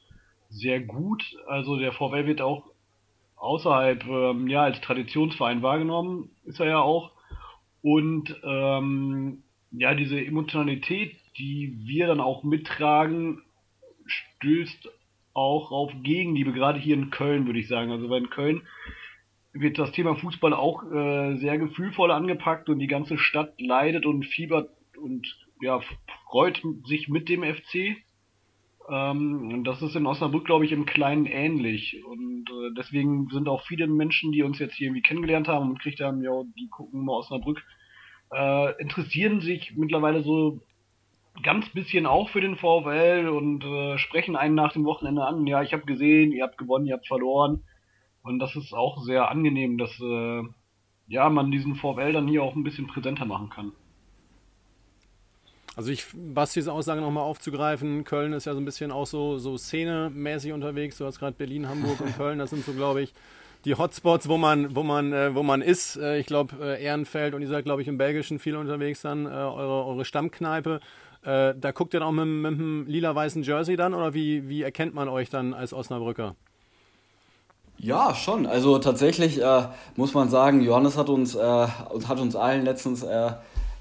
sehr 0.50 0.80
gut. 0.80 1.24
Also 1.48 1.78
der 1.78 1.92
VfL 1.92 2.26
wird 2.26 2.42
auch 2.42 2.72
außerhalb, 3.36 4.06
ähm, 4.06 4.48
ja, 4.48 4.64
als 4.64 4.80
Traditionsverein 4.82 5.62
wahrgenommen, 5.62 6.30
ist 6.46 6.60
er 6.60 6.68
ja 6.68 6.80
auch. 6.80 7.12
Und 7.82 8.36
ähm, 8.44 9.44
ja, 9.72 9.94
diese 9.94 10.24
Emotionalität, 10.24 11.16
die 11.38 11.78
wir 11.84 12.08
dann 12.08 12.22
auch 12.22 12.44
mittragen, 12.44 13.42
stößt 14.06 14.90
auch 15.34 15.72
auf 15.72 15.92
Gegenliebe, 16.02 16.54
gerade 16.54 16.80
hier 16.80 16.96
in 16.96 17.10
Köln, 17.10 17.46
würde 17.46 17.60
ich 17.60 17.68
sagen. 17.68 17.92
Also 17.92 18.10
weil 18.10 18.24
in 18.24 18.30
Köln 18.30 18.62
wird 19.52 19.78
das 19.78 19.92
Thema 19.92 20.16
Fußball 20.16 20.54
auch 20.54 20.84
äh, 20.84 21.38
sehr 21.38 21.58
gefühlvoll 21.58 22.12
angepackt 22.12 22.70
und 22.70 22.80
die 22.80 22.88
ganze 22.88 23.18
Stadt 23.18 23.54
leidet 23.60 24.06
und 24.06 24.26
fiebert 24.26 24.70
und 24.98 25.28
ja, 25.62 25.80
freut 26.36 26.62
sich 26.86 27.08
mit 27.08 27.30
dem 27.30 27.44
FC. 27.44 27.96
Ähm, 28.90 29.64
das 29.64 29.82
ist 29.82 29.96
in 29.96 30.06
Osnabrück, 30.06 30.44
glaube 30.44 30.66
ich, 30.66 30.74
im 30.74 30.86
Kleinen 30.86 31.26
ähnlich. 31.28 32.04
Und 32.04 32.50
äh, 32.50 32.74
deswegen 32.78 33.30
sind 33.30 33.48
auch 33.48 33.66
viele 33.66 33.88
Menschen, 33.88 34.34
die 34.34 34.44
uns 34.44 34.60
jetzt 34.60 34.76
hier 34.76 34.88
irgendwie 34.88 35.02
kennengelernt 35.02 35.48
haben 35.48 35.70
und 35.70 35.76
gekriegt 35.76 36.02
haben, 36.02 36.22
ja, 36.22 36.44
die 36.58 36.68
gucken 36.68 37.06
mal 37.06 37.14
Osnabrück, 37.14 37.64
äh, 38.34 38.82
interessieren 38.82 39.40
sich 39.40 39.78
mittlerweile 39.78 40.24
so 40.24 40.60
ganz 41.42 41.70
bisschen 41.70 42.06
auch 42.06 42.28
für 42.28 42.42
den 42.42 42.58
VfL 42.58 43.30
und 43.30 43.64
äh, 43.64 43.98
sprechen 43.98 44.36
einen 44.36 44.56
nach 44.56 44.74
dem 44.74 44.84
Wochenende 44.84 45.24
an. 45.24 45.48
Ja, 45.48 45.62
ich 45.62 45.72
habe 45.72 45.86
gesehen, 45.86 46.34
ihr 46.34 46.44
habt 46.44 46.58
gewonnen, 46.58 46.86
ihr 46.86 46.96
habt 46.96 47.08
verloren. 47.08 47.64
Und 48.24 48.40
das 48.40 48.54
ist 48.58 48.74
auch 48.74 49.02
sehr 49.04 49.32
angenehm, 49.32 49.78
dass 49.78 49.98
äh, 50.02 50.42
ja 51.08 51.30
man 51.30 51.50
diesen 51.50 51.76
VfL 51.76 52.12
dann 52.12 52.28
hier 52.28 52.44
auch 52.44 52.56
ein 52.56 52.64
bisschen 52.66 52.88
präsenter 52.88 53.24
machen 53.24 53.50
kann. 53.50 53.72
Also 55.76 55.92
ich, 55.92 56.06
Bastis 56.14 56.68
Aussage 56.70 57.02
nochmal 57.02 57.24
aufzugreifen, 57.24 58.06
Köln 58.06 58.32
ist 58.32 58.46
ja 58.46 58.54
so 58.54 58.60
ein 58.60 58.66
bisschen 58.66 58.92
auch 58.92 59.06
so, 59.06 59.38
so 59.38 59.58
szenemäßig 59.58 60.54
unterwegs. 60.54 60.98
Du 60.98 61.06
hast 61.06 61.20
gerade 61.20 61.36
Berlin, 61.36 61.68
Hamburg 61.68 62.00
und 62.00 62.16
Köln, 62.18 62.40
das 62.40 62.52
sind 62.52 62.66
so, 62.66 62.72
glaube 62.72 63.02
ich, 63.02 63.14
die 63.66 63.76
Hotspots, 63.76 64.30
wo 64.30 64.38
man, 64.38 64.76
wo 64.76 64.84
man, 64.84 65.12
äh, 65.12 65.36
wo 65.36 65.44
man 65.44 65.62
ist. 65.62 65.98
Äh, 65.98 66.20
ich 66.20 66.28
glaube, 66.28 66.56
äh, 66.62 66.82
Ehrenfeld 66.82 67.34
und 67.34 67.42
ihr 67.42 67.50
seid, 67.50 67.66
glaube 67.66 67.82
ich, 67.82 67.90
im 67.90 67.98
Belgischen 67.98 68.40
viel 68.40 68.56
unterwegs 68.56 69.02
dann, 69.02 69.26
äh, 69.26 69.30
eure, 69.30 69.86
eure 69.86 70.06
Stammkneipe. 70.06 70.80
Äh, 71.24 71.56
da 71.60 71.72
guckt 71.72 71.94
ihr 71.94 72.00
dann 72.00 72.08
auch 72.08 72.14
mit, 72.14 72.26
mit 72.26 72.54
einem 72.54 72.86
lila-weißen 72.88 73.44
Jersey 73.44 73.76
dann 73.76 73.94
oder 73.94 74.14
wie, 74.14 74.48
wie 74.48 74.62
erkennt 74.62 74.94
man 74.94 75.10
euch 75.10 75.30
dann 75.30 75.54
als 75.54 75.74
Osnabrücker? 75.74 76.36
Ja, 77.78 78.16
schon. 78.16 78.46
Also 78.46 78.80
tatsächlich 78.80 79.42
äh, 79.42 79.64
muss 79.98 80.14
man 80.14 80.30
sagen, 80.30 80.62
Johannes 80.62 80.98
hat 80.98 81.10
uns, 81.10 81.36
hat 81.36 82.20
uns 82.22 82.38
allen 82.38 82.64
letztens 82.64 83.04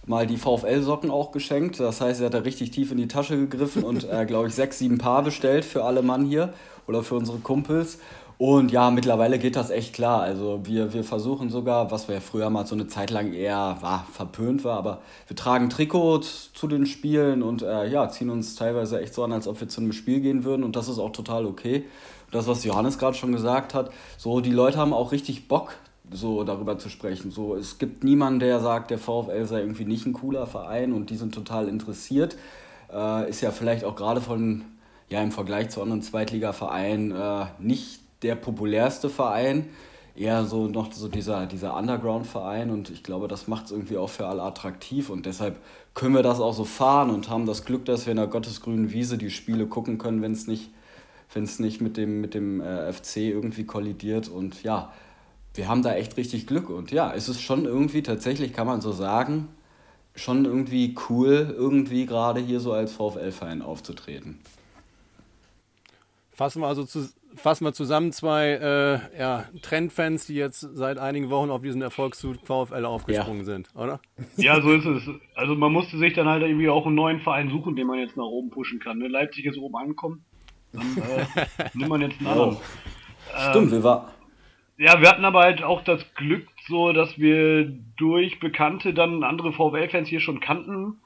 mal 0.07 0.27
die 0.27 0.37
VfL-Socken 0.37 1.11
auch 1.11 1.33
geschenkt. 1.33 1.81
Das 1.81 2.01
heißt, 2.01 2.21
er 2.21 2.27
hat 2.27 2.35
da 2.35 2.39
richtig 2.39 2.71
tief 2.71 2.91
in 2.91 2.99
die 2.99 3.09
Tasche 3.09 3.37
gegriffen 3.37 3.85
und, 3.85 4.09
äh, 4.09 4.25
glaube 4.27 4.49
ich, 4.49 4.55
sechs, 4.55 4.79
sieben 4.79 4.99
Paar 4.99 5.23
bestellt 5.23 5.65
für 5.65 5.85
alle 5.85 6.03
Mann 6.03 6.25
hier 6.25 6.53
oder 6.87 7.03
für 7.03 7.15
unsere 7.15 7.39
Kumpels. 7.39 7.99
Und 8.37 8.73
ja, 8.73 8.91
mittlerweile 8.91 9.39
geht 9.39 9.55
das 9.55 9.71
echt 9.71 9.95
klar. 9.95 10.23
Also 10.23 10.61
wir, 10.65 10.93
wir 10.93 11.05
versuchen 11.05 11.51
sogar, 11.51 11.91
was 11.93 12.09
wir 12.09 12.17
ja 12.17 12.21
früher 12.21 12.51
mal 12.51 12.67
so 12.67 12.75
eine 12.75 12.89
Zeit 12.89 13.11
lang 13.11 13.33
eher 13.33 13.79
war, 13.81 14.07
verpönt 14.13 14.65
war, 14.65 14.77
aber 14.77 15.03
wir 15.29 15.37
tragen 15.37 15.71
Trikots 15.71 16.53
zu 16.53 16.67
den 16.67 16.85
Spielen 16.87 17.43
und 17.43 17.63
äh, 17.63 17.87
ja, 17.87 18.09
ziehen 18.09 18.31
uns 18.31 18.57
teilweise 18.57 19.01
echt 19.01 19.15
so 19.15 19.23
an, 19.23 19.33
als 19.33 19.47
ob 19.47 19.61
wir 19.61 19.69
zu 19.69 19.81
einem 19.81 19.93
Spiel 19.93 20.21
gehen 20.21 20.43
würden 20.43 20.65
und 20.65 20.75
das 20.75 20.89
ist 20.89 20.99
auch 20.99 21.13
total 21.13 21.47
okay. 21.47 21.85
Das, 22.33 22.49
was 22.49 22.65
Johannes 22.65 22.99
gerade 22.99 23.17
schon 23.17 23.31
gesagt 23.31 23.75
hat, 23.75 23.93
so 24.19 24.41
die 24.41 24.51
Leute 24.51 24.79
haben 24.79 24.93
auch 24.93 25.13
richtig 25.13 25.47
Bock 25.47 25.77
so 26.11 26.45
darüber 26.45 26.79
zu 26.79 26.89
sprechen. 26.89 27.31
So, 27.31 27.57
es 27.57 27.79
gibt 27.79 28.05
niemanden, 28.05 28.41
der 28.41 28.61
sagt, 28.61 28.91
der 28.91 28.99
VfL 28.99 29.47
sei 29.47 29.61
irgendwie 29.61 29.85
nicht 29.85 30.07
ein 30.07 30.13
cooler 30.13 30.47
Verein 30.47 30.93
und 30.93 31.11
die 31.11 31.17
sind 31.17 31.35
total 31.35 31.69
interessiert. 31.69 32.37
Äh, 32.93 33.29
ist 33.29 33.41
ja 33.41 33.51
vielleicht 33.51 33.85
auch 33.85 33.97
gerade 33.97 34.21
von, 34.21 34.65
ja, 35.09 35.23
im 35.23 35.33
Vergleich 35.33 35.71
zu 35.71 35.83
anderen 35.83 36.03
Zweitligavereinen 36.03 37.13
äh, 37.13 37.47
nicht 37.59 38.01
der 38.23 38.37
populärste 38.37 39.11
Verein, 39.11 39.67
eher 40.17 40.45
so 40.45 40.69
noch 40.69 40.93
so 40.93 41.09
dieser, 41.09 41.47
dieser 41.47 41.77
Underground-Verein 41.77 42.71
und 42.71 42.91
ich 42.91 43.03
glaube, 43.03 43.29
das 43.29 43.49
macht 43.49 43.67
es 43.67 43.73
irgendwie 43.73 43.97
auch 43.97 44.09
für 44.09 44.27
alle 44.27 44.43
attraktiv 44.43 45.11
und 45.11 45.27
deshalb 45.27 45.59
können 45.95 46.15
wir 46.15 46.23
das 46.23 46.41
auch 46.41 46.55
so 46.55 46.65
fahren 46.65 47.11
und 47.11 47.29
haben 47.29 47.47
das 47.47 47.65
Glück, 47.65 47.85
dass 47.85 48.07
wir 48.07 48.13
in 48.13 48.19
der 48.19 48.27
gottesgrünen 48.29 48.93
Wiese 48.93 49.19
die 49.19 49.31
Spiele 49.31 49.67
gucken 49.67 49.99
können, 49.99 50.23
wenn 50.23 50.33
es 50.33 50.47
nicht, 50.47 50.71
nicht 51.59 51.81
mit 51.81 51.97
dem, 51.97 52.21
mit 52.21 52.35
dem 52.35 52.61
äh, 52.61 52.93
FC 52.93 53.17
irgendwie 53.19 53.65
kollidiert 53.65 54.29
und 54.29 54.63
ja, 54.63 54.93
wir 55.55 55.69
haben 55.69 55.83
da 55.83 55.95
echt 55.95 56.17
richtig 56.17 56.47
Glück. 56.47 56.69
Und 56.69 56.91
ja, 56.91 57.13
es 57.15 57.29
ist 57.29 57.41
schon 57.41 57.65
irgendwie, 57.65 58.03
tatsächlich 58.03 58.53
kann 58.53 58.67
man 58.67 58.81
so 58.81 58.93
sagen, 58.93 59.49
schon 60.17 60.45
irgendwie 60.45 60.95
cool, 61.09 61.55
irgendwie 61.57 62.07
gerade 62.07 62.41
hier 62.41 62.61
so 62.61 62.73
als 62.73 62.93
VfL-Verein 62.93 63.63
aufzutreten. 63.63 64.41
Fassen 66.33 66.63
wir 66.63 66.67
also 66.67 66.85
zu, 66.85 67.09
fassen 67.37 67.65
wir 67.65 67.73
zusammen 67.73 68.11
zwei 68.11 68.51
äh, 68.51 69.19
ja, 69.19 69.45
Trendfans, 69.63 70.27
die 70.27 70.35
jetzt 70.35 70.61
seit 70.61 70.99
einigen 70.99 71.31
Wochen 71.31 71.51
auf 71.51 71.63
diesen 71.63 71.81
Erfolgszug 71.81 72.39
VfL 72.45 72.85
aufgesprungen 72.85 73.41
ja. 73.41 73.45
sind, 73.45 73.69
oder? 73.77 74.01
Ja, 74.37 74.61
so 74.61 74.73
ist 74.73 74.85
es. 74.85 75.03
Also 75.37 75.55
man 75.55 75.73
musste 75.73 75.97
sich 75.99 76.15
dann 76.15 76.27
halt 76.27 76.43
irgendwie 76.43 76.69
auch 76.69 76.87
einen 76.87 76.97
neuen 76.97 77.21
Verein 77.21 77.51
suchen, 77.51 77.77
den 77.77 77.87
man 77.87 78.01
jetzt 78.01 78.17
nach 78.17 78.25
oben 78.25 78.51
pushen 78.51 78.81
kann. 78.81 78.99
Ne? 78.99 79.07
Leipzig 79.07 79.45
ist 79.45 79.59
oben 79.59 79.77
angekommen, 79.77 80.25
dann 80.73 80.97
äh, 80.97 81.47
nimmt 81.75 81.91
man 81.91 82.01
jetzt 82.01 82.19
einen 82.19 82.27
anderen. 82.27 82.57
Stimmt, 83.51 83.67
ähm, 83.67 83.73
wir 83.73 83.83
waren 83.85 84.09
ja, 84.77 85.01
wir 85.01 85.09
hatten 85.09 85.25
aber 85.25 85.43
halt 85.43 85.63
auch 85.63 85.83
das 85.83 86.15
Glück 86.15 86.49
so, 86.67 86.93
dass 86.93 87.19
wir 87.19 87.65
durch 87.97 88.41
Bekannte 88.41 88.93
dann 88.95 89.23
andere 89.23 89.53
VfL-Fans 89.53 90.09
hier 90.09 90.21
schon 90.21 90.41
kannten. 90.41 91.01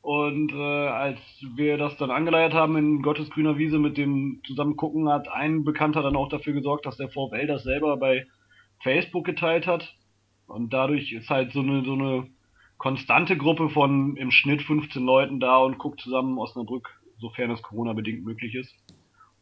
Und 0.00 0.52
äh, 0.52 0.56
als 0.88 1.18
wir 1.54 1.78
das 1.78 1.96
dann 1.96 2.10
angeleiert 2.10 2.52
haben 2.52 2.76
in 2.76 3.02
Gottes 3.02 3.30
grüner 3.30 3.56
Wiese 3.56 3.78
mit 3.78 3.96
dem 3.96 4.42
Zusammengucken, 4.46 5.08
hat 5.08 5.28
ein 5.28 5.64
Bekannter 5.64 6.02
dann 6.02 6.16
auch 6.16 6.28
dafür 6.28 6.52
gesorgt, 6.52 6.84
dass 6.84 6.98
der 6.98 7.08
VfL 7.08 7.46
das 7.46 7.62
selber 7.62 7.96
bei 7.96 8.26
Facebook 8.82 9.24
geteilt 9.24 9.66
hat. 9.66 9.94
Und 10.46 10.72
dadurch 10.72 11.12
ist 11.12 11.30
halt 11.30 11.52
so 11.52 11.60
eine, 11.60 11.84
so 11.84 11.94
eine 11.94 12.26
konstante 12.76 13.36
Gruppe 13.36 13.70
von 13.70 14.16
im 14.16 14.30
Schnitt 14.30 14.62
15 14.62 15.02
Leuten 15.02 15.40
da 15.40 15.56
und 15.58 15.78
guckt 15.78 16.00
zusammen 16.00 16.38
Osnabrück, 16.38 17.00
sofern 17.18 17.50
es 17.50 17.62
Corona-bedingt 17.62 18.24
möglich 18.24 18.54
ist. 18.54 18.74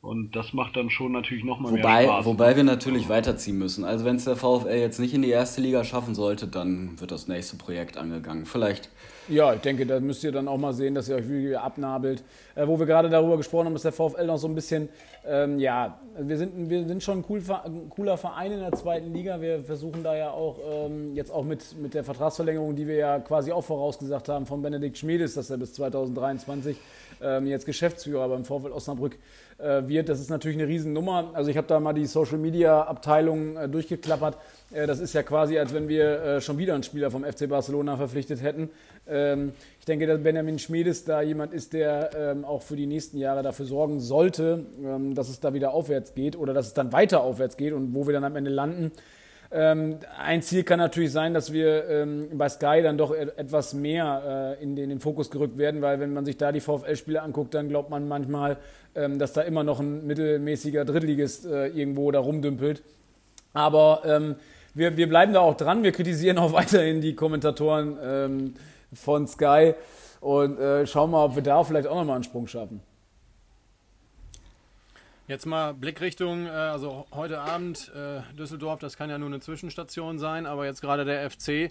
Und 0.02 0.34
das 0.34 0.52
macht 0.52 0.76
dann 0.76 0.90
schon 0.90 1.12
natürlich 1.12 1.44
nochmal 1.44 1.70
mehr 1.70 1.82
Spaß. 1.84 2.24
Wobei 2.24 2.56
wir 2.56 2.64
natürlich 2.64 3.08
weiterziehen 3.08 3.56
müssen. 3.56 3.84
Also 3.84 4.04
wenn 4.04 4.16
es 4.16 4.24
der 4.24 4.34
VfL 4.34 4.74
jetzt 4.74 4.98
nicht 4.98 5.14
in 5.14 5.22
die 5.22 5.30
erste 5.30 5.60
Liga 5.60 5.84
schaffen 5.84 6.16
sollte, 6.16 6.48
dann 6.48 7.00
wird 7.00 7.12
das 7.12 7.28
nächste 7.28 7.56
Projekt 7.56 7.96
angegangen. 7.96 8.44
Vielleicht. 8.44 8.90
Ja, 9.28 9.54
ich 9.54 9.60
denke, 9.60 9.86
da 9.86 10.00
müsst 10.00 10.24
ihr 10.24 10.32
dann 10.32 10.48
auch 10.48 10.58
mal 10.58 10.72
sehen, 10.72 10.96
dass 10.96 11.08
ihr 11.08 11.14
euch 11.14 11.28
wieder 11.28 11.62
abnabelt. 11.62 12.24
Äh, 12.56 12.66
wo 12.66 12.80
wir 12.80 12.86
gerade 12.86 13.08
darüber 13.08 13.36
gesprochen 13.36 13.66
haben, 13.66 13.74
dass 13.74 13.82
der 13.82 13.92
VfL 13.92 14.26
noch 14.26 14.38
so 14.38 14.48
ein 14.48 14.56
bisschen, 14.56 14.88
ähm, 15.24 15.60
ja, 15.60 16.00
wir 16.18 16.36
sind, 16.36 16.68
wir 16.68 16.84
sind 16.86 17.00
schon 17.00 17.20
ein, 17.20 17.24
cool, 17.28 17.40
ein, 17.64 17.88
cooler 17.88 18.18
Verein 18.18 18.50
in 18.50 18.58
der 18.58 18.72
zweiten 18.72 19.14
Liga. 19.14 19.40
Wir 19.40 19.62
versuchen 19.62 20.02
da 20.02 20.16
ja 20.16 20.32
auch 20.32 20.58
ähm, 20.68 21.14
jetzt 21.14 21.30
auch 21.30 21.44
mit, 21.44 21.76
mit 21.80 21.94
der 21.94 22.02
Vertragsverlängerung, 22.02 22.74
die 22.74 22.88
wir 22.88 22.96
ja 22.96 23.20
quasi 23.20 23.52
auch 23.52 23.62
vorausgesagt 23.62 24.28
haben 24.28 24.46
von 24.46 24.60
Benedikt 24.62 24.98
Schmiedes, 24.98 25.34
dass 25.34 25.48
er 25.48 25.58
bis 25.58 25.72
2023 25.74 26.76
ähm, 27.22 27.46
jetzt 27.46 27.66
Geschäftsführer 27.66 28.28
beim 28.28 28.44
VfL 28.44 28.72
Osnabrück 28.72 29.18
äh, 29.58 29.82
wird. 29.86 30.08
Das 30.08 30.20
ist 30.20 30.30
natürlich 30.30 30.58
eine 30.58 30.68
Riesennummer. 30.68 31.30
Also 31.34 31.50
ich 31.50 31.56
habe 31.56 31.66
da 31.66 31.80
mal 31.80 31.92
die 31.92 32.06
Social 32.06 32.38
Media 32.38 32.82
Abteilung 32.82 33.56
äh, 33.56 33.68
durchgeklappert. 33.68 34.36
Äh, 34.72 34.86
das 34.86 35.00
ist 35.00 35.14
ja 35.14 35.22
quasi, 35.22 35.58
als 35.58 35.72
wenn 35.72 35.88
wir 35.88 36.22
äh, 36.22 36.40
schon 36.40 36.58
wieder 36.58 36.74
einen 36.74 36.82
Spieler 36.82 37.10
vom 37.10 37.24
FC 37.24 37.48
Barcelona 37.48 37.96
verpflichtet 37.96 38.42
hätten. 38.42 38.70
Ähm, 39.06 39.52
ich 39.78 39.84
denke, 39.84 40.06
dass 40.06 40.22
Benjamin 40.22 40.58
Schmiedes 40.58 41.04
da 41.04 41.22
jemand 41.22 41.52
ist, 41.52 41.72
der 41.72 42.10
ähm, 42.16 42.44
auch 42.44 42.62
für 42.62 42.76
die 42.76 42.86
nächsten 42.86 43.18
Jahre 43.18 43.42
dafür 43.42 43.66
sorgen 43.66 44.00
sollte, 44.00 44.66
ähm, 44.84 45.14
dass 45.14 45.28
es 45.28 45.40
da 45.40 45.54
wieder 45.54 45.72
aufwärts 45.72 46.14
geht 46.14 46.36
oder 46.36 46.54
dass 46.54 46.66
es 46.66 46.74
dann 46.74 46.92
weiter 46.92 47.22
aufwärts 47.22 47.56
geht 47.56 47.72
und 47.72 47.94
wo 47.94 48.06
wir 48.06 48.12
dann 48.12 48.24
am 48.24 48.36
Ende 48.36 48.50
landen 48.50 48.92
ein 49.54 50.40
Ziel 50.40 50.62
kann 50.62 50.78
natürlich 50.78 51.12
sein, 51.12 51.34
dass 51.34 51.52
wir 51.52 51.86
ähm, 51.88 52.28
bei 52.32 52.48
Sky 52.48 52.80
dann 52.82 52.96
doch 52.96 53.12
etwas 53.12 53.74
mehr 53.74 54.56
äh, 54.58 54.62
in, 54.62 54.76
den, 54.76 54.98
Fokus 54.98 55.30
gerückt 55.30 55.58
werden, 55.58 55.82
weil 55.82 56.00
wenn 56.00 56.14
man 56.14 56.24
sich 56.24 56.38
da 56.38 56.52
die 56.52 56.60
VfL-Spiele 56.60 57.20
anguckt, 57.20 57.52
dann 57.52 57.68
glaubt 57.68 57.90
man 57.90 58.08
manchmal, 58.08 58.56
ähm, 58.94 59.18
dass 59.18 59.34
da 59.34 59.42
immer 59.42 59.62
noch 59.62 59.80
ein 59.80 60.06
mittelmäßiger 60.06 60.86
Drittligist 60.86 61.44
äh, 61.44 61.66
irgendwo 61.66 62.10
da 62.10 62.20
rumdümpelt. 62.20 62.82
Aber 63.52 64.02
ähm, 64.06 64.36
wir, 64.72 64.96
wir 64.96 65.08
bleiben 65.08 65.34
da 65.34 65.40
auch 65.40 65.56
dran. 65.56 65.82
Wir 65.82 65.92
kritisieren 65.92 66.38
auch 66.38 66.52
weiterhin 66.54 67.02
die 67.02 67.14
Kommentatoren 67.14 67.98
ähm, 68.02 68.54
von 68.94 69.26
Sky 69.26 69.74
und 70.20 70.58
äh, 70.58 70.86
schauen 70.86 71.10
mal, 71.10 71.26
ob 71.26 71.34
wir 71.34 71.42
da 71.42 71.62
vielleicht 71.62 71.88
auch 71.88 71.96
nochmal 71.96 72.14
einen 72.14 72.24
Sprung 72.24 72.46
schaffen. 72.46 72.80
Jetzt 75.28 75.46
mal 75.46 75.72
Blickrichtung, 75.72 76.46
äh, 76.46 76.50
also 76.50 77.06
heute 77.12 77.40
Abend 77.40 77.92
äh, 77.94 78.22
Düsseldorf, 78.34 78.80
das 78.80 78.96
kann 78.96 79.08
ja 79.08 79.18
nur 79.18 79.28
eine 79.28 79.38
Zwischenstation 79.40 80.18
sein, 80.18 80.46
aber 80.46 80.66
jetzt 80.66 80.80
gerade 80.80 81.04
der 81.04 81.30
FC. 81.30 81.70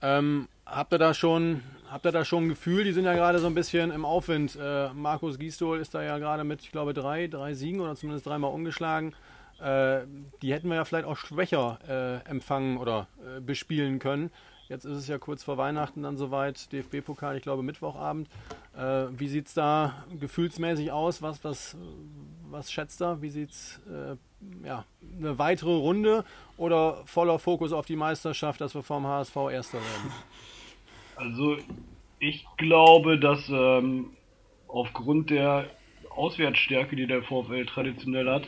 Ähm, 0.00 0.48
habt 0.66 0.92
ihr 0.92 0.98
da 0.98 1.12
schon, 1.12 1.62
habt 1.90 2.06
ihr 2.06 2.12
da 2.12 2.24
schon 2.24 2.44
ein 2.44 2.48
Gefühl? 2.50 2.84
Die 2.84 2.92
sind 2.92 3.04
ja 3.04 3.14
gerade 3.14 3.40
so 3.40 3.48
ein 3.48 3.54
bisschen 3.54 3.90
im 3.90 4.04
Aufwind. 4.04 4.56
Äh, 4.60 4.90
Markus 4.94 5.38
Gisdol 5.38 5.80
ist 5.80 5.94
da 5.94 6.02
ja 6.02 6.18
gerade 6.18 6.44
mit, 6.44 6.62
ich 6.62 6.70
glaube, 6.70 6.94
drei, 6.94 7.26
drei 7.26 7.54
Siegen 7.54 7.80
oder 7.80 7.96
zumindest 7.96 8.26
dreimal 8.26 8.52
umgeschlagen. 8.52 9.14
Äh, 9.60 10.00
die 10.40 10.52
hätten 10.52 10.68
wir 10.68 10.76
ja 10.76 10.84
vielleicht 10.84 11.06
auch 11.06 11.16
schwächer 11.16 11.78
äh, 11.88 12.28
empfangen 12.28 12.78
oder 12.78 13.08
äh, 13.24 13.40
bespielen 13.40 13.98
können. 13.98 14.30
Jetzt 14.72 14.86
ist 14.86 14.96
es 14.96 15.06
ja 15.06 15.18
kurz 15.18 15.44
vor 15.44 15.58
Weihnachten 15.58 16.02
dann 16.02 16.16
soweit, 16.16 16.72
DFB-Pokal, 16.72 17.36
ich 17.36 17.42
glaube 17.42 17.62
Mittwochabend. 17.62 18.26
Äh, 18.74 19.04
wie 19.18 19.28
sieht 19.28 19.48
es 19.48 19.52
da 19.52 20.02
gefühlsmäßig 20.18 20.90
aus? 20.90 21.20
Was, 21.20 21.44
was, 21.44 21.76
was 22.50 22.72
schätzt 22.72 23.02
er? 23.02 23.20
Wie 23.20 23.28
sieht 23.28 23.50
es, 23.50 23.82
äh, 23.86 24.16
ja, 24.66 24.86
eine 25.18 25.38
weitere 25.38 25.74
Runde 25.74 26.24
oder 26.56 27.02
voller 27.04 27.38
Fokus 27.38 27.74
auf 27.74 27.84
die 27.84 27.96
Meisterschaft, 27.96 28.62
dass 28.62 28.74
wir 28.74 28.82
vom 28.82 29.06
HSV 29.06 29.36
Erster 29.50 29.78
werden? 29.78 30.12
Also, 31.16 31.58
ich 32.18 32.46
glaube, 32.56 33.18
dass 33.20 33.46
ähm, 33.50 34.16
aufgrund 34.66 35.28
der 35.28 35.66
Auswärtsstärke, 36.08 36.96
die 36.96 37.06
der 37.06 37.22
VfL 37.22 37.66
traditionell 37.66 38.28
hat, 38.30 38.46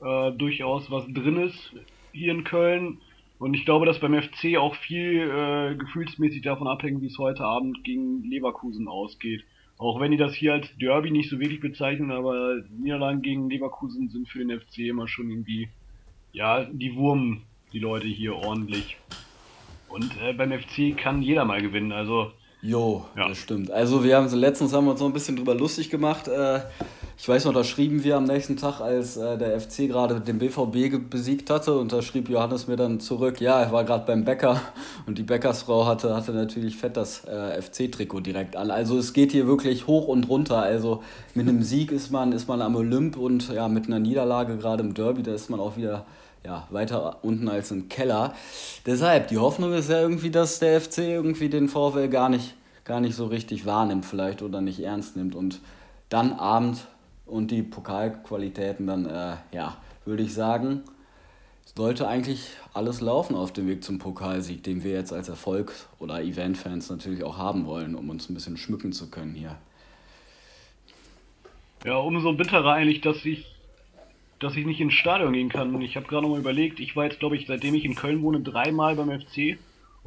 äh, 0.00 0.32
durchaus 0.32 0.90
was 0.90 1.04
drin 1.08 1.36
ist 1.36 1.74
hier 2.12 2.32
in 2.32 2.44
Köln 2.44 3.02
und 3.38 3.54
ich 3.54 3.64
glaube, 3.64 3.86
dass 3.86 4.00
beim 4.00 4.20
FC 4.20 4.56
auch 4.58 4.74
viel 4.74 5.30
äh, 5.30 5.76
gefühlsmäßig 5.76 6.42
davon 6.42 6.66
abhängt, 6.66 7.00
wie 7.02 7.06
es 7.06 7.18
heute 7.18 7.44
Abend 7.44 7.84
gegen 7.84 8.24
Leverkusen 8.24 8.88
ausgeht. 8.88 9.44
Auch 9.78 10.00
wenn 10.00 10.10
die 10.10 10.16
das 10.16 10.34
hier 10.34 10.54
als 10.54 10.66
Derby 10.80 11.12
nicht 11.12 11.30
so 11.30 11.38
wirklich 11.38 11.60
bezeichnen, 11.60 12.10
aber 12.10 12.56
Niederlagen 12.76 13.22
gegen 13.22 13.48
Leverkusen 13.48 14.08
sind 14.08 14.28
für 14.28 14.44
den 14.44 14.58
FC 14.58 14.78
immer 14.78 15.06
schon 15.06 15.30
irgendwie, 15.30 15.68
ja, 16.32 16.64
die 16.64 16.96
Wurm, 16.96 17.42
die 17.72 17.78
Leute 17.78 18.08
hier 18.08 18.34
ordentlich. 18.34 18.96
Und 19.88 20.10
äh, 20.20 20.32
beim 20.32 20.52
FC 20.52 20.96
kann 20.96 21.22
jeder 21.22 21.44
mal 21.44 21.62
gewinnen, 21.62 21.92
also. 21.92 22.32
Jo, 22.60 23.06
ja. 23.16 23.28
das 23.28 23.38
stimmt. 23.38 23.70
Also 23.70 24.02
wir 24.02 24.16
haben 24.16 24.28
letztens 24.34 24.72
haben 24.72 24.86
wir 24.86 24.90
uns 24.90 25.00
noch 25.00 25.06
ein 25.06 25.12
bisschen 25.12 25.36
drüber 25.36 25.54
lustig 25.54 25.90
gemacht. 25.90 26.26
Äh, 26.26 26.62
ich 27.20 27.28
weiß 27.28 27.46
noch, 27.46 27.52
da 27.52 27.64
schrieben 27.64 28.04
wir 28.04 28.16
am 28.16 28.24
nächsten 28.24 28.56
Tag, 28.56 28.80
als 28.80 29.16
äh, 29.16 29.36
der 29.36 29.60
FC 29.60 29.88
gerade 29.88 30.20
den 30.20 30.38
BVB 30.38 31.10
besiegt 31.10 31.50
hatte, 31.50 31.76
und 31.76 31.92
da 31.92 32.00
schrieb 32.00 32.28
Johannes 32.28 32.68
mir 32.68 32.76
dann 32.76 33.00
zurück, 33.00 33.40
ja, 33.40 33.60
er 33.60 33.72
war 33.72 33.82
gerade 33.82 34.06
beim 34.06 34.24
Bäcker 34.24 34.60
und 35.06 35.18
die 35.18 35.24
Bäckersfrau 35.24 35.84
hatte, 35.84 36.14
hatte 36.14 36.32
natürlich 36.32 36.76
fett 36.76 36.96
das 36.96 37.24
äh, 37.24 37.60
FC-Trikot 37.60 38.20
direkt 38.20 38.54
an. 38.54 38.70
Also 38.70 38.96
es 38.96 39.12
geht 39.12 39.32
hier 39.32 39.48
wirklich 39.48 39.88
hoch 39.88 40.06
und 40.06 40.28
runter. 40.28 40.62
Also 40.62 41.02
mit 41.34 41.48
einem 41.48 41.64
Sieg 41.64 41.90
ist 41.90 42.12
man, 42.12 42.30
ist 42.30 42.46
man 42.46 42.62
am 42.62 42.76
Olymp 42.76 43.16
und 43.16 43.52
ja, 43.52 43.66
mit 43.66 43.86
einer 43.86 43.98
Niederlage 43.98 44.56
gerade 44.56 44.84
im 44.84 44.94
Derby, 44.94 45.24
da 45.24 45.34
ist 45.34 45.50
man 45.50 45.58
auch 45.58 45.76
wieder 45.76 46.06
ja, 46.44 46.68
weiter 46.70 47.18
unten 47.22 47.48
als 47.48 47.72
im 47.72 47.88
Keller. 47.88 48.32
Deshalb, 48.86 49.26
die 49.26 49.38
Hoffnung 49.38 49.72
ist 49.72 49.90
ja 49.90 50.00
irgendwie, 50.00 50.30
dass 50.30 50.60
der 50.60 50.80
FC 50.80 50.98
irgendwie 50.98 51.48
den 51.48 51.68
VfL 51.68 52.08
gar 52.08 52.28
nicht, 52.28 52.54
gar 52.84 53.00
nicht 53.00 53.16
so 53.16 53.26
richtig 53.26 53.66
wahrnimmt 53.66 54.04
vielleicht 54.04 54.40
oder 54.40 54.60
nicht 54.60 54.78
ernst 54.78 55.16
nimmt 55.16 55.34
und 55.34 55.60
dann 56.10 56.32
Abend 56.32 56.86
und 57.28 57.50
die 57.50 57.62
Pokalqualitäten 57.62 58.86
dann, 58.86 59.06
äh, 59.06 59.36
ja, 59.52 59.76
würde 60.04 60.22
ich 60.22 60.34
sagen, 60.34 60.82
sollte 61.76 62.08
eigentlich 62.08 62.50
alles 62.74 63.00
laufen 63.00 63.36
auf 63.36 63.52
dem 63.52 63.68
Weg 63.68 63.84
zum 63.84 63.98
Pokalsieg, 63.98 64.62
den 64.64 64.82
wir 64.82 64.92
jetzt 64.92 65.12
als 65.12 65.28
Erfolg 65.28 65.72
oder 65.98 66.22
Event-Fans 66.22 66.90
natürlich 66.90 67.22
auch 67.22 67.36
haben 67.36 67.66
wollen, 67.66 67.94
um 67.94 68.10
uns 68.10 68.28
ein 68.28 68.34
bisschen 68.34 68.56
schmücken 68.56 68.92
zu 68.92 69.10
können 69.10 69.34
hier. 69.34 69.56
Ja, 71.84 71.96
umso 71.98 72.32
bitterer 72.32 72.72
eigentlich, 72.72 73.00
dass 73.00 73.24
ich, 73.24 73.46
dass 74.40 74.56
ich 74.56 74.66
nicht 74.66 74.80
ins 74.80 74.94
Stadion 74.94 75.32
gehen 75.32 75.48
kann. 75.48 75.80
Ich 75.80 75.96
habe 75.96 76.06
gerade 76.06 76.22
noch 76.22 76.30
mal 76.30 76.40
überlegt, 76.40 76.80
ich 76.80 76.96
war 76.96 77.04
jetzt, 77.04 77.20
glaube 77.20 77.36
ich, 77.36 77.46
seitdem 77.46 77.74
ich 77.74 77.84
in 77.84 77.94
Köln 77.94 78.22
wohne, 78.22 78.40
dreimal 78.40 78.96
beim 78.96 79.20
FC 79.20 79.58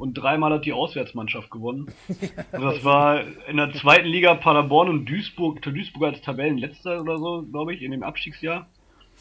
und 0.02 0.14
dreimal 0.14 0.52
hat 0.52 0.64
die 0.64 0.72
Auswärtsmannschaft 0.72 1.48
gewonnen. 1.50 1.86
Das 2.50 2.84
war 2.84 3.22
in 3.48 3.56
der 3.56 3.72
zweiten 3.72 4.08
Liga 4.08 4.34
Paderborn 4.34 4.88
und 4.88 5.06
Duisburg, 5.08 5.62
Duisburg 5.62 6.04
als 6.04 6.20
Tabellenletzter 6.22 7.00
oder 7.00 7.18
so, 7.18 7.42
glaube 7.50 7.72
ich, 7.72 7.82
in 7.82 7.92
dem 7.92 8.02
Abstiegsjahr. 8.02 8.66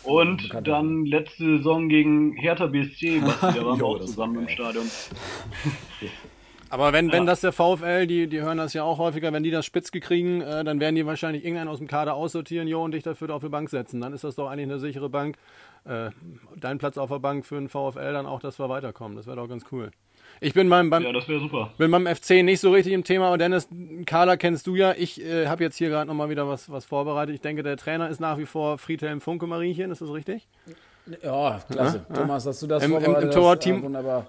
Und 0.03 0.49
dann 0.63 1.05
letzte 1.05 1.57
Saison 1.57 1.87
gegen 1.87 2.33
Hertha 2.33 2.65
BSC, 2.65 3.21
was 3.21 3.39
da 3.41 3.63
waren 3.63 3.79
wir 3.79 3.85
auch 3.85 3.99
zusammen 3.99 4.41
im 4.41 4.49
Stadion. 4.49 4.85
Aber 6.71 6.93
wenn, 6.93 7.11
wenn 7.11 7.27
das 7.27 7.41
der 7.41 7.51
VfL, 7.51 8.07
die, 8.07 8.27
die 8.27 8.41
hören 8.41 8.57
das 8.57 8.73
ja 8.73 8.83
auch 8.83 8.97
häufiger, 8.97 9.31
wenn 9.33 9.43
die 9.43 9.51
das 9.51 9.65
Spitz 9.65 9.91
kriegen, 9.91 10.41
äh, 10.41 10.63
dann 10.63 10.79
werden 10.79 10.95
die 10.95 11.05
wahrscheinlich 11.05 11.43
irgendeinen 11.43 11.69
aus 11.69 11.77
dem 11.77 11.87
Kader 11.87 12.15
aussortieren, 12.15 12.67
jo, 12.67 12.83
und 12.83 12.93
dich 12.93 13.03
dafür 13.03 13.29
auf 13.35 13.43
die 13.43 13.49
Bank 13.49 13.69
setzen. 13.69 14.01
Dann 14.01 14.13
ist 14.13 14.23
das 14.23 14.35
doch 14.35 14.49
eigentlich 14.49 14.67
eine 14.67 14.79
sichere 14.79 15.09
Bank. 15.09 15.37
Äh, 15.83 16.09
dein 16.55 16.79
Platz 16.79 16.97
auf 16.97 17.09
der 17.09 17.19
Bank 17.19 17.45
für 17.45 17.55
den 17.55 17.69
VfL 17.69 18.13
dann 18.13 18.25
auch, 18.25 18.39
dass 18.39 18.57
wir 18.57 18.69
weiterkommen. 18.69 19.15
Das 19.15 19.27
wäre 19.27 19.35
doch 19.35 19.49
ganz 19.49 19.65
cool. 19.71 19.91
Ich 20.43 20.55
bin 20.55 20.67
beim, 20.69 20.89
beim, 20.89 21.03
ja, 21.03 21.13
das 21.13 21.27
super. 21.27 21.71
bin 21.77 21.91
beim 21.91 22.07
FC 22.07 22.43
nicht 22.43 22.59
so 22.59 22.71
richtig 22.71 22.93
im 22.93 23.03
Thema. 23.03 23.31
Und 23.31 23.37
Dennis, 23.39 23.67
Kader 24.07 24.37
kennst 24.37 24.65
du 24.65 24.75
ja. 24.75 24.95
Ich 24.97 25.23
äh, 25.23 25.45
habe 25.45 25.63
jetzt 25.63 25.77
hier 25.77 25.89
gerade 25.89 26.07
nochmal 26.07 26.29
wieder 26.29 26.47
was, 26.47 26.71
was 26.71 26.83
vorbereitet. 26.83 27.35
Ich 27.35 27.41
denke, 27.41 27.61
der 27.61 27.77
Trainer 27.77 28.09
ist 28.09 28.19
nach 28.19 28.39
wie 28.39 28.47
vor 28.47 28.79
Friedhelm 28.79 29.21
Funke 29.21 29.45
Marienchen. 29.45 29.91
Ist 29.91 30.01
das 30.01 30.11
richtig? 30.11 30.47
Ja, 31.21 31.61
klasse. 31.69 32.05
Ja, 32.09 32.15
Thomas, 32.15 32.43
dass 32.43 32.59
du 32.59 32.65
das 32.65 32.83
Im, 32.83 32.95
im, 32.95 33.15
im 33.15 33.31
Tor 33.31 33.59
Team, 33.59 33.83
wunderbar. 33.83 34.25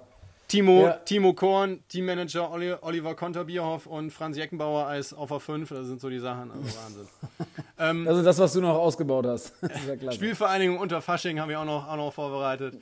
Timo, 0.48 0.82
ja. 0.82 0.92
Timo 0.92 1.32
Korn, 1.32 1.80
Teammanager 1.88 2.52
Oliver 2.82 3.14
Konterbierhoff 3.14 3.86
und 3.86 4.10
Franz 4.10 4.36
Jeckenbauer 4.36 4.86
als 4.86 5.14
auf 5.14 5.30
5. 5.42 5.66
Das 5.70 5.86
sind 5.86 5.98
so 5.98 6.10
die 6.10 6.18
Sachen. 6.18 6.50
Also 6.50 6.78
Wahnsinn. 6.78 7.08
ähm, 7.78 8.06
also 8.08 8.22
das, 8.22 8.38
was 8.38 8.52
du 8.52 8.60
noch 8.60 8.74
ausgebaut 8.74 9.24
hast. 9.26 9.54
Spielvereinigung 10.10 10.78
unter 10.78 11.00
Fasching 11.00 11.40
haben 11.40 11.48
wir 11.48 11.58
auch 11.58 11.64
noch, 11.64 11.88
auch 11.88 11.96
noch 11.96 12.12
vorbereitet. 12.12 12.74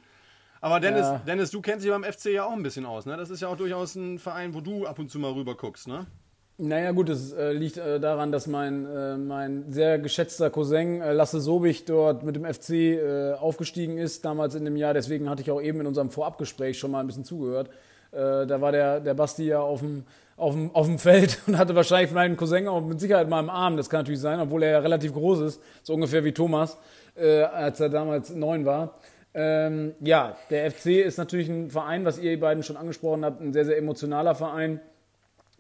Aber 0.61 0.79
Dennis, 0.81 1.02
ja. 1.02 1.23
Dennis, 1.26 1.50
du 1.50 1.61
kennst 1.62 1.85
dich 1.85 1.90
beim 1.90 2.05
FC 2.05 2.26
ja 2.26 2.45
auch 2.45 2.52
ein 2.52 2.62
bisschen 2.62 2.85
aus, 2.85 3.07
ne? 3.07 3.17
Das 3.17 3.31
ist 3.31 3.40
ja 3.40 3.49
auch 3.49 3.57
durchaus 3.57 3.95
ein 3.95 4.19
Verein, 4.19 4.55
wo 4.55 4.61
du 4.61 4.87
ab 4.87 4.99
und 4.99 5.11
zu 5.11 5.19
mal 5.19 5.33
rüber 5.33 5.55
guckst, 5.57 5.88
ne? 5.88 6.07
Naja 6.62 6.90
gut, 6.90 7.09
es 7.09 7.33
äh, 7.33 7.52
liegt 7.52 7.79
äh, 7.79 7.99
daran, 7.99 8.33
dass 8.33 8.47
mein, 8.47 8.85
äh, 8.85 9.17
mein 9.17 9.73
sehr 9.73 9.99
geschätzter 9.99 10.50
Cousin 10.50 11.00
äh, 11.00 11.14
Lasse 11.14 11.40
Sobich 11.40 11.87
dort 11.87 12.23
mit 12.23 12.37
dem 12.37 12.45
FC 12.45 12.71
äh, 12.71 13.33
aufgestiegen 13.33 13.97
ist, 13.97 14.26
damals 14.26 14.55
in 14.55 14.67
dem 14.67 14.76
Jahr. 14.76 14.93
Deswegen 14.93 15.31
hatte 15.31 15.40
ich 15.40 15.50
auch 15.50 15.62
eben 15.62 15.81
in 15.81 15.87
unserem 15.87 16.11
Vorabgespräch 16.11 16.79
schon 16.79 16.90
mal 16.90 17.00
ein 17.00 17.07
bisschen 17.07 17.25
zugehört. 17.25 17.71
Äh, 18.12 18.47
da 18.47 18.61
war 18.61 18.73
der, 18.73 19.00
der 19.00 19.14
Basti 19.14 19.47
ja 19.47 19.61
auf 19.61 19.81
dem, 19.81 20.05
auf, 20.37 20.52
dem, 20.52 20.75
auf 20.75 20.85
dem 20.85 20.99
Feld 20.99 21.38
und 21.47 21.57
hatte 21.57 21.75
wahrscheinlich 21.75 22.12
meinen 22.12 22.37
Cousin 22.37 22.69
auch 22.69 22.83
mit 22.83 23.00
Sicherheit 23.00 23.31
mal 23.31 23.40
im 23.40 23.49
Arm. 23.49 23.79
Das 23.79 23.88
kann 23.88 24.00
natürlich 24.00 24.21
sein, 24.21 24.38
obwohl 24.38 24.62
er 24.62 24.73
ja 24.73 24.79
relativ 24.81 25.14
groß 25.14 25.40
ist, 25.40 25.62
so 25.83 25.95
ungefähr 25.95 26.25
wie 26.25 26.33
Thomas, 26.33 26.76
als 27.17 27.81
er 27.81 27.88
damals 27.88 28.31
neun 28.31 28.64
war. 28.64 28.99
Ähm, 29.33 29.95
ja, 30.01 30.37
der 30.51 30.71
FC 30.71 30.87
ist 31.05 31.19
natürlich 31.19 31.49
ein 31.49 31.71
Verein, 31.71 32.05
was 32.05 32.19
ihr 32.19 32.39
beiden 32.41 32.63
schon 32.63 32.77
angesprochen 32.77 33.25
habt, 33.25 33.41
ein 33.41 33.53
sehr, 33.53 33.65
sehr 33.65 33.79
emotionaler 33.79 34.35
Verein. 34.35 34.81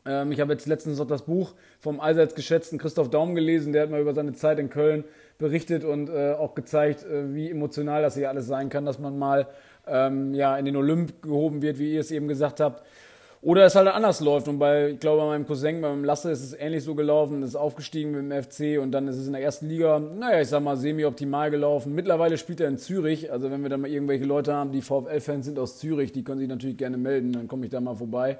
Ähm, 0.06 0.32
ich 0.32 0.40
habe 0.40 0.52
jetzt 0.52 0.66
letztens 0.66 0.98
noch 0.98 1.06
das 1.06 1.22
Buch 1.22 1.54
vom 1.78 2.00
allseits 2.00 2.34
geschätzten 2.34 2.78
Christoph 2.78 3.10
Daum 3.10 3.34
gelesen, 3.34 3.72
der 3.72 3.82
hat 3.82 3.90
mal 3.90 4.00
über 4.00 4.14
seine 4.14 4.32
Zeit 4.32 4.58
in 4.58 4.70
Köln 4.70 5.04
berichtet 5.38 5.84
und 5.84 6.10
äh, 6.10 6.32
auch 6.32 6.54
gezeigt, 6.54 7.04
äh, 7.04 7.32
wie 7.34 7.50
emotional 7.50 8.02
das 8.02 8.16
hier 8.16 8.28
alles 8.28 8.46
sein 8.46 8.70
kann, 8.70 8.84
dass 8.84 8.98
man 8.98 9.18
mal 9.18 9.46
ähm, 9.86 10.34
ja, 10.34 10.56
in 10.56 10.64
den 10.64 10.76
Olymp 10.76 11.22
gehoben 11.22 11.62
wird, 11.62 11.78
wie 11.78 11.94
ihr 11.94 12.00
es 12.00 12.10
eben 12.10 12.28
gesagt 12.28 12.60
habt. 12.60 12.82
Oder 13.42 13.64
es 13.64 13.74
halt 13.74 13.88
anders 13.88 14.20
läuft. 14.20 14.48
Und 14.48 14.58
bei, 14.58 14.90
ich 14.90 15.00
glaube, 15.00 15.22
bei 15.22 15.28
meinem 15.28 15.46
Cousin, 15.46 15.80
beim 15.80 16.04
Lasse 16.04 16.30
ist 16.30 16.42
es 16.42 16.52
ähnlich 16.52 16.84
so 16.84 16.94
gelaufen, 16.94 17.42
ist 17.42 17.56
aufgestiegen 17.56 18.10
mit 18.10 18.20
dem 18.20 18.42
FC 18.42 18.82
und 18.82 18.92
dann 18.92 19.08
ist 19.08 19.16
es 19.16 19.26
in 19.26 19.32
der 19.32 19.42
ersten 19.42 19.66
Liga, 19.66 19.98
naja, 19.98 20.42
ich 20.42 20.48
sag 20.48 20.62
mal, 20.62 20.76
semi-optimal 20.76 21.50
gelaufen. 21.50 21.94
Mittlerweile 21.94 22.36
spielt 22.36 22.60
er 22.60 22.68
in 22.68 22.76
Zürich. 22.76 23.32
Also 23.32 23.50
wenn 23.50 23.62
wir 23.62 23.70
dann 23.70 23.80
mal 23.80 23.90
irgendwelche 23.90 24.26
Leute 24.26 24.52
haben, 24.52 24.72
die 24.72 24.82
VfL-Fans 24.82 25.46
sind 25.46 25.58
aus 25.58 25.78
Zürich, 25.78 26.12
die 26.12 26.22
können 26.22 26.38
sich 26.38 26.48
natürlich 26.48 26.76
gerne 26.76 26.98
melden, 26.98 27.32
dann 27.32 27.48
komme 27.48 27.64
ich 27.64 27.70
da 27.70 27.80
mal 27.80 27.96
vorbei. 27.96 28.38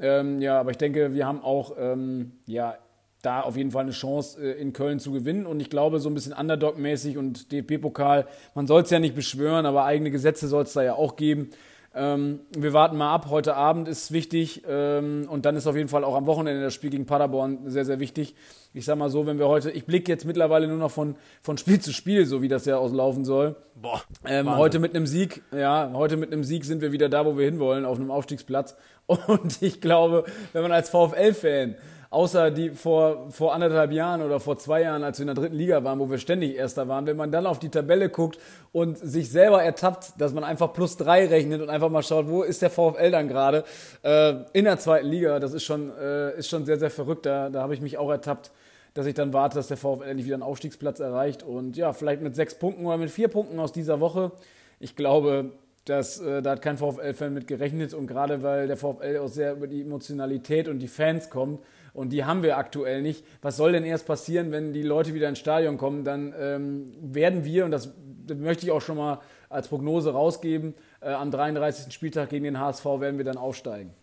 Ähm, 0.00 0.42
ja, 0.42 0.58
aber 0.58 0.72
ich 0.72 0.78
denke, 0.78 1.14
wir 1.14 1.26
haben 1.26 1.40
auch 1.40 1.76
ähm, 1.78 2.32
ja, 2.46 2.76
da 3.22 3.40
auf 3.40 3.56
jeden 3.56 3.70
Fall 3.70 3.82
eine 3.82 3.92
Chance, 3.92 4.40
äh, 4.42 4.60
in 4.60 4.72
Köln 4.72 4.98
zu 4.98 5.12
gewinnen. 5.12 5.46
Und 5.46 5.60
ich 5.60 5.70
glaube, 5.70 6.00
so 6.00 6.10
ein 6.10 6.14
bisschen 6.14 6.32
Underdog-mäßig 6.32 7.18
und 7.18 7.52
DFB-Pokal, 7.52 8.26
man 8.56 8.66
soll 8.66 8.82
es 8.82 8.90
ja 8.90 8.98
nicht 8.98 9.14
beschwören, 9.14 9.64
aber 9.64 9.84
eigene 9.84 10.10
Gesetze 10.10 10.48
soll 10.48 10.64
es 10.64 10.72
da 10.72 10.82
ja 10.82 10.94
auch 10.94 11.14
geben. 11.14 11.50
Ähm, 11.96 12.40
wir 12.50 12.72
warten 12.72 12.96
mal 12.96 13.14
ab. 13.14 13.26
Heute 13.30 13.54
Abend 13.54 13.86
ist 13.86 14.10
wichtig 14.10 14.62
ähm, 14.68 15.26
und 15.30 15.46
dann 15.46 15.54
ist 15.54 15.66
auf 15.68 15.76
jeden 15.76 15.88
Fall 15.88 16.02
auch 16.02 16.16
am 16.16 16.26
Wochenende 16.26 16.60
das 16.60 16.74
Spiel 16.74 16.90
gegen 16.90 17.06
Paderborn 17.06 17.70
sehr, 17.70 17.84
sehr 17.84 18.00
wichtig. 18.00 18.34
Ich 18.72 18.84
sag 18.84 18.98
mal 18.98 19.10
so, 19.10 19.26
wenn 19.26 19.38
wir 19.38 19.46
heute, 19.46 19.70
ich 19.70 19.86
blicke 19.86 20.10
jetzt 20.10 20.24
mittlerweile 20.24 20.66
nur 20.66 20.78
noch 20.78 20.90
von, 20.90 21.14
von 21.40 21.56
Spiel 21.56 21.80
zu 21.80 21.92
Spiel, 21.92 22.26
so 22.26 22.42
wie 22.42 22.48
das 22.48 22.64
ja 22.64 22.78
auslaufen 22.78 23.24
soll. 23.24 23.54
Boah. 23.76 24.02
Ähm, 24.26 24.56
heute 24.56 24.80
mit 24.80 24.96
einem 24.96 25.06
Sieg, 25.06 25.42
ja, 25.52 25.92
heute 25.94 26.16
mit 26.16 26.32
einem 26.32 26.42
Sieg 26.42 26.64
sind 26.64 26.82
wir 26.82 26.90
wieder 26.90 27.08
da, 27.08 27.24
wo 27.24 27.38
wir 27.38 27.44
hinwollen, 27.44 27.84
auf 27.84 27.98
einem 27.98 28.10
Aufstiegsplatz. 28.10 28.76
Und 29.06 29.62
ich 29.62 29.80
glaube, 29.80 30.24
wenn 30.52 30.62
man 30.62 30.72
als 30.72 30.90
VfL-Fan 30.90 31.76
außer 32.14 32.50
die 32.50 32.70
vor, 32.70 33.30
vor 33.30 33.54
anderthalb 33.54 33.92
Jahren 33.92 34.22
oder 34.22 34.40
vor 34.40 34.56
zwei 34.56 34.82
Jahren, 34.82 35.02
als 35.02 35.18
wir 35.18 35.24
in 35.24 35.34
der 35.34 35.34
dritten 35.34 35.56
Liga 35.56 35.84
waren, 35.84 35.98
wo 35.98 36.08
wir 36.10 36.18
ständig 36.18 36.56
Erster 36.56 36.88
waren, 36.88 37.06
wenn 37.06 37.16
man 37.16 37.32
dann 37.32 37.46
auf 37.46 37.58
die 37.58 37.68
Tabelle 37.68 38.08
guckt 38.08 38.38
und 38.72 38.96
sich 38.96 39.30
selber 39.30 39.62
ertappt, 39.62 40.12
dass 40.18 40.32
man 40.32 40.44
einfach 40.44 40.72
plus 40.72 40.96
drei 40.96 41.26
rechnet 41.26 41.60
und 41.60 41.68
einfach 41.68 41.90
mal 41.90 42.02
schaut, 42.02 42.28
wo 42.28 42.42
ist 42.42 42.62
der 42.62 42.70
VfL 42.70 43.10
dann 43.10 43.28
gerade 43.28 43.64
äh, 44.02 44.34
in 44.52 44.64
der 44.64 44.78
zweiten 44.78 45.08
Liga, 45.08 45.40
das 45.40 45.52
ist 45.52 45.64
schon, 45.64 45.90
äh, 45.98 46.38
ist 46.38 46.48
schon 46.48 46.64
sehr, 46.64 46.78
sehr 46.78 46.90
verrückt. 46.90 47.26
Da, 47.26 47.50
da 47.50 47.62
habe 47.62 47.74
ich 47.74 47.80
mich 47.80 47.98
auch 47.98 48.10
ertappt, 48.10 48.50
dass 48.94 49.06
ich 49.06 49.14
dann 49.14 49.32
warte, 49.32 49.56
dass 49.56 49.66
der 49.66 49.76
VfL 49.76 50.04
endlich 50.04 50.26
wieder 50.26 50.36
einen 50.36 50.44
Aufstiegsplatz 50.44 51.00
erreicht 51.00 51.42
und 51.42 51.76
ja, 51.76 51.92
vielleicht 51.92 52.22
mit 52.22 52.36
sechs 52.36 52.54
Punkten 52.54 52.86
oder 52.86 52.96
mit 52.96 53.10
vier 53.10 53.28
Punkten 53.28 53.58
aus 53.58 53.72
dieser 53.72 53.98
Woche. 53.98 54.30
Ich 54.78 54.94
glaube, 54.94 55.50
das, 55.84 56.20
äh, 56.20 56.42
da 56.42 56.52
hat 56.52 56.62
kein 56.62 56.78
VfL-Fan 56.78 57.34
mit 57.34 57.46
gerechnet 57.46 57.92
und 57.92 58.06
gerade 58.06 58.42
weil 58.42 58.66
der 58.68 58.76
VfL 58.76 59.18
auch 59.18 59.28
sehr 59.28 59.52
über 59.52 59.66
die 59.66 59.82
Emotionalität 59.82 60.68
und 60.68 60.78
die 60.78 60.88
Fans 60.88 61.28
kommt, 61.28 61.60
und 61.94 62.10
die 62.10 62.24
haben 62.24 62.42
wir 62.42 62.58
aktuell 62.58 63.00
nicht. 63.00 63.24
Was 63.40 63.56
soll 63.56 63.72
denn 63.72 63.84
erst 63.84 64.06
passieren, 64.06 64.52
wenn 64.52 64.74
die 64.74 64.82
Leute 64.82 65.14
wieder 65.14 65.28
ins 65.28 65.38
Stadion 65.38 65.78
kommen? 65.78 66.04
Dann 66.04 66.34
ähm, 66.38 66.92
werden 67.00 67.44
wir, 67.44 67.64
und 67.64 67.70
das 67.70 67.94
möchte 68.26 68.66
ich 68.66 68.72
auch 68.72 68.82
schon 68.82 68.98
mal 68.98 69.20
als 69.48 69.68
Prognose 69.68 70.12
rausgeben, 70.12 70.74
äh, 71.00 71.10
am 71.10 71.30
33. 71.30 71.94
Spieltag 71.94 72.28
gegen 72.28 72.44
den 72.44 72.58
HSV 72.58 72.84
werden 72.84 73.16
wir 73.16 73.24
dann 73.24 73.38
aufsteigen. 73.38 73.94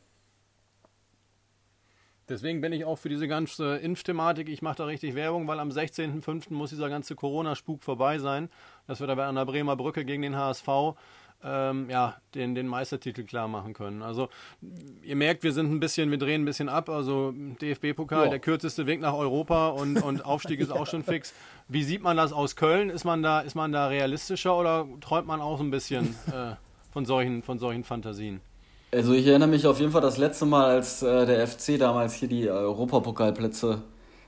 Deswegen 2.29 2.61
bin 2.61 2.71
ich 2.71 2.85
auch 2.85 2.97
für 2.97 3.09
diese 3.09 3.27
ganze 3.27 3.75
Impfthematik, 3.75 4.47
ich 4.47 4.61
mache 4.61 4.77
da 4.77 4.85
richtig 4.85 5.15
Werbung, 5.15 5.49
weil 5.49 5.59
am 5.59 5.67
16.05. 5.67 6.53
muss 6.53 6.69
dieser 6.69 6.87
ganze 6.87 7.13
Corona-Spuk 7.13 7.83
vorbei 7.83 8.19
sein, 8.19 8.47
dass 8.87 9.01
wir 9.01 9.07
da 9.07 9.15
an 9.27 9.35
der 9.35 9.45
Bremer 9.45 9.75
Brücke 9.75 10.05
gegen 10.05 10.21
den 10.21 10.37
HSV 10.37 10.95
ähm, 11.43 11.89
ja, 11.89 12.17
den, 12.35 12.55
den 12.55 12.67
Meistertitel 12.67 13.23
klar 13.23 13.47
machen 13.47 13.73
können. 13.73 14.01
Also 14.01 14.29
ihr 15.03 15.15
merkt, 15.15 15.43
wir 15.43 15.51
sind 15.51 15.71
ein 15.71 15.79
bisschen, 15.79 16.11
wir 16.11 16.17
drehen 16.17 16.43
ein 16.43 16.45
bisschen 16.45 16.69
ab. 16.69 16.89
Also 16.89 17.33
DFB-Pokal, 17.61 18.29
der 18.29 18.39
kürzeste 18.39 18.85
Weg 18.85 19.01
nach 19.01 19.13
Europa 19.13 19.69
und, 19.69 20.01
und 20.01 20.25
Aufstieg 20.25 20.59
ist 20.59 20.71
auch 20.71 20.87
schon 20.87 21.03
fix. 21.05 21.33
Wie 21.67 21.83
sieht 21.83 22.01
man 22.01 22.17
das 22.17 22.33
aus 22.33 22.55
Köln? 22.55 22.89
Ist 22.89 23.05
man 23.05 23.23
da, 23.23 23.41
ist 23.41 23.55
man 23.55 23.71
da 23.71 23.87
realistischer 23.87 24.57
oder 24.57 24.87
träumt 25.01 25.27
man 25.27 25.41
auch 25.41 25.57
so 25.57 25.63
ein 25.63 25.71
bisschen 25.71 26.15
äh, 26.27 26.55
von, 26.91 27.05
solchen, 27.05 27.43
von 27.43 27.59
solchen 27.59 27.83
Fantasien? 27.83 28.41
Also 28.93 29.13
ich 29.13 29.25
erinnere 29.25 29.49
mich 29.49 29.65
auf 29.67 29.79
jeden 29.79 29.91
Fall 29.91 30.01
das 30.01 30.17
letzte 30.17 30.45
Mal, 30.45 30.65
als 30.65 31.01
äh, 31.01 31.25
der 31.25 31.47
FC 31.47 31.79
damals 31.79 32.13
hier 32.13 32.27
die 32.27 32.49
Europapokalplätze 32.49 33.81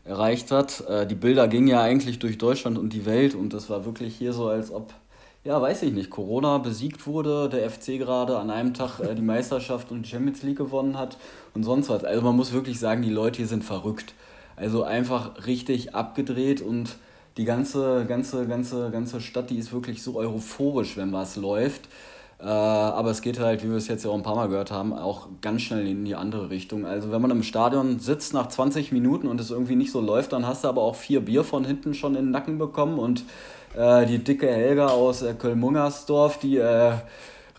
erreicht 0.06 0.52
hat. 0.52 0.82
Äh, 0.88 1.06
die 1.06 1.16
Bilder 1.16 1.48
gingen 1.48 1.68
ja 1.68 1.82
eigentlich 1.82 2.20
durch 2.20 2.38
Deutschland 2.38 2.78
und 2.78 2.94
die 2.94 3.06
Welt 3.06 3.36
und 3.36 3.54
das 3.54 3.70
war 3.70 3.86
wirklich 3.86 4.16
hier 4.16 4.34
so, 4.34 4.48
als 4.48 4.72
ob 4.72 4.94
ja, 5.44 5.62
weiß 5.62 5.84
ich 5.84 5.94
nicht, 5.94 6.10
Corona 6.10 6.58
besiegt 6.58 7.06
wurde, 7.06 7.50
der 7.50 7.70
FC 7.70 7.98
gerade 7.98 8.38
an 8.38 8.50
einem 8.50 8.74
Tag 8.74 9.00
äh, 9.00 9.14
die 9.14 9.22
Meisterschaft 9.22 9.92
und 9.92 10.04
die 10.04 10.10
Champions 10.10 10.42
League 10.44 10.58
gewonnen 10.58 10.98
hat 10.98 11.18
und 11.54 11.64
sonst 11.64 11.90
was. 11.90 12.06
Also 12.06 12.22
man 12.22 12.36
muss 12.36 12.54
wirklich 12.54 12.80
sagen, 12.80 13.02
die 13.02 13.10
Leute 13.10 13.38
hier 13.38 13.48
sind 13.48 13.64
verrückt. 13.64 14.14
Also 14.56 14.84
einfach 14.84 15.46
richtig 15.46 15.96
abgedreht 15.96 16.62
und 16.62 16.96
die 17.38 17.46
ganze, 17.46 18.06
ganze, 18.08 18.48
ganze, 18.48 18.92
ganze 18.92 19.20
Stadt, 19.20 19.50
die 19.50 19.58
ist 19.58 19.74
wirklich 19.74 20.04
so 20.04 20.16
euphorisch, 20.16 20.96
wenn 20.96 21.12
was 21.12 21.36
läuft. 21.36 21.90
Äh, 22.40 22.46
aber 22.46 23.10
es 23.10 23.22
geht 23.22 23.40
halt, 23.40 23.64
wie 23.64 23.70
wir 23.70 23.78
es 23.78 23.88
jetzt 23.88 24.06
ja 24.06 24.12
auch 24.12 24.16
ein 24.16 24.24
paar 24.24 24.36
Mal 24.36 24.48
gehört 24.48 24.72
haben, 24.72 24.94
auch 24.94 25.28
ganz 25.42 25.64
schnell 25.64 25.88
in 25.88 26.06
die 26.06 26.16
andere 26.16 26.50
Richtung. 26.52 26.86
Also 26.86 27.12
wenn 27.12 27.22
man 27.22 27.32
im 27.32 27.44
Stadion 27.44 28.00
sitzt 28.00 28.34
nach 28.34 28.48
20 28.48 28.92
Minuten 28.92 29.28
und 29.28 29.42
es 29.42 29.52
irgendwie 29.52 29.76
nicht 29.76 29.92
so 29.92 30.00
läuft, 30.00 30.32
dann 30.34 30.46
hast 30.46 30.64
du 30.64 30.68
aber 30.68 30.82
auch 30.82 30.96
vier 30.96 31.22
Bier 31.22 31.44
von 31.44 31.66
hinten 31.66 31.94
schon 31.94 32.16
in 32.16 32.26
den 32.26 32.32
Nacken 32.32 32.58
bekommen 32.58 33.00
und 33.00 33.24
Äh, 33.76 34.06
die 34.06 34.20
dicke 34.20 34.48
Helga 34.48 34.88
aus 34.88 35.24
äh, 35.24 35.34
Köln-Mungersdorf, 35.34 36.38
die 36.40 36.58
äh, 36.58 36.94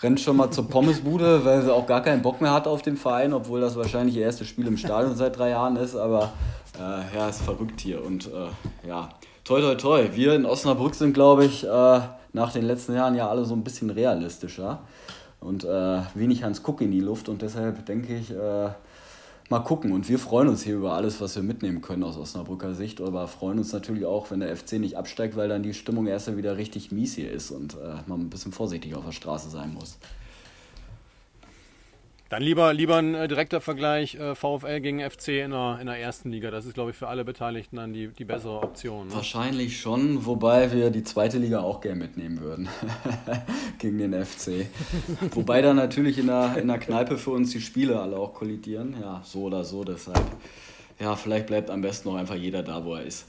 rennt 0.00 0.20
schon 0.20 0.36
mal 0.36 0.50
zur 0.50 0.68
Pommesbude, 0.68 1.44
weil 1.44 1.62
sie 1.62 1.72
auch 1.72 1.86
gar 1.86 2.02
keinen 2.02 2.22
Bock 2.22 2.40
mehr 2.40 2.52
hat 2.52 2.66
auf 2.66 2.82
den 2.82 2.96
Verein, 2.96 3.32
obwohl 3.32 3.60
das 3.60 3.76
wahrscheinlich 3.76 4.16
ihr 4.16 4.22
erstes 4.22 4.46
Spiel 4.46 4.66
im 4.66 4.76
Stadion 4.76 5.16
seit 5.16 5.36
drei 5.38 5.50
Jahren 5.50 5.76
ist. 5.76 5.96
Aber 5.96 6.32
äh, 6.78 7.16
ja, 7.16 7.28
ist 7.28 7.42
verrückt 7.42 7.80
hier. 7.80 8.04
Und 8.04 8.26
äh, 8.26 8.88
ja, 8.88 9.08
toi, 9.44 9.60
toi, 9.60 9.74
toi. 9.74 10.08
Wir 10.12 10.34
in 10.34 10.46
Osnabrück 10.46 10.94
sind, 10.94 11.14
glaube 11.14 11.44
ich, 11.44 11.66
nach 12.32 12.52
den 12.52 12.64
letzten 12.64 12.94
Jahren 12.94 13.14
ja 13.14 13.28
alle 13.28 13.44
so 13.44 13.54
ein 13.54 13.62
bisschen 13.62 13.90
realistischer 13.90 14.80
und 15.40 15.64
wenig 15.64 16.42
Hans 16.42 16.62
Kuck 16.62 16.80
in 16.80 16.90
die 16.90 17.00
Luft. 17.00 17.28
Und 17.28 17.42
deshalb 17.42 17.84
denke 17.84 18.16
ich, 18.16 18.32
mal 19.50 19.60
gucken. 19.60 19.92
Und 19.92 20.08
wir 20.08 20.18
freuen 20.18 20.48
uns 20.48 20.62
hier 20.62 20.76
über 20.76 20.94
alles, 20.94 21.20
was 21.20 21.36
wir 21.36 21.42
mitnehmen 21.42 21.80
können 21.80 22.02
aus 22.02 22.16
Osnabrücker 22.16 22.74
Sicht. 22.74 23.00
Aber 23.00 23.26
freuen 23.28 23.58
uns 23.58 23.72
natürlich 23.72 24.04
auch, 24.04 24.30
wenn 24.30 24.40
der 24.40 24.56
FC 24.56 24.74
nicht 24.74 24.96
absteigt, 24.96 25.36
weil 25.36 25.48
dann 25.48 25.62
die 25.62 25.74
Stimmung 25.74 26.06
erst 26.06 26.36
wieder 26.36 26.56
richtig 26.56 26.92
mies 26.92 27.14
hier 27.14 27.30
ist 27.30 27.50
und 27.50 27.74
äh, 27.74 27.96
man 28.06 28.20
ein 28.20 28.30
bisschen 28.30 28.52
vorsichtig 28.52 28.94
auf 28.94 29.04
der 29.04 29.12
Straße 29.12 29.50
sein 29.50 29.74
muss. 29.74 29.98
Dann 32.34 32.42
lieber, 32.42 32.74
lieber 32.74 32.96
ein 32.96 33.14
äh, 33.14 33.28
direkter 33.28 33.60
Vergleich 33.60 34.16
äh, 34.16 34.34
VfL 34.34 34.80
gegen 34.80 34.98
FC 35.08 35.28
in 35.28 35.52
der, 35.52 35.78
in 35.80 35.86
der 35.86 36.00
ersten 36.00 36.32
Liga. 36.32 36.50
Das 36.50 36.66
ist, 36.66 36.74
glaube 36.74 36.90
ich, 36.90 36.96
für 36.96 37.06
alle 37.06 37.24
Beteiligten 37.24 37.76
dann 37.76 37.92
die, 37.92 38.08
die 38.08 38.24
bessere 38.24 38.60
Option. 38.60 39.06
Ne? 39.06 39.14
Wahrscheinlich 39.14 39.80
schon, 39.80 40.26
wobei 40.26 40.72
wir 40.72 40.90
die 40.90 41.04
zweite 41.04 41.38
Liga 41.38 41.60
auch 41.60 41.80
gerne 41.80 42.00
mitnehmen 42.00 42.40
würden 42.40 42.68
gegen 43.78 43.98
den 43.98 44.24
FC. 44.24 44.66
wobei 45.30 45.62
dann 45.62 45.76
natürlich 45.76 46.18
in 46.18 46.26
der, 46.26 46.56
in 46.56 46.66
der 46.66 46.78
Kneipe 46.78 47.18
für 47.18 47.30
uns 47.30 47.52
die 47.52 47.60
Spiele 47.60 48.00
alle 48.00 48.16
auch 48.16 48.34
kollidieren. 48.34 48.96
Ja, 49.00 49.20
so 49.22 49.42
oder 49.42 49.62
so, 49.62 49.84
deshalb. 49.84 50.24
Ja, 50.98 51.14
vielleicht 51.14 51.46
bleibt 51.46 51.70
am 51.70 51.82
besten 51.82 52.08
noch 52.08 52.16
einfach 52.16 52.34
jeder 52.34 52.64
da, 52.64 52.84
wo 52.84 52.96
er 52.96 53.04
ist. 53.04 53.28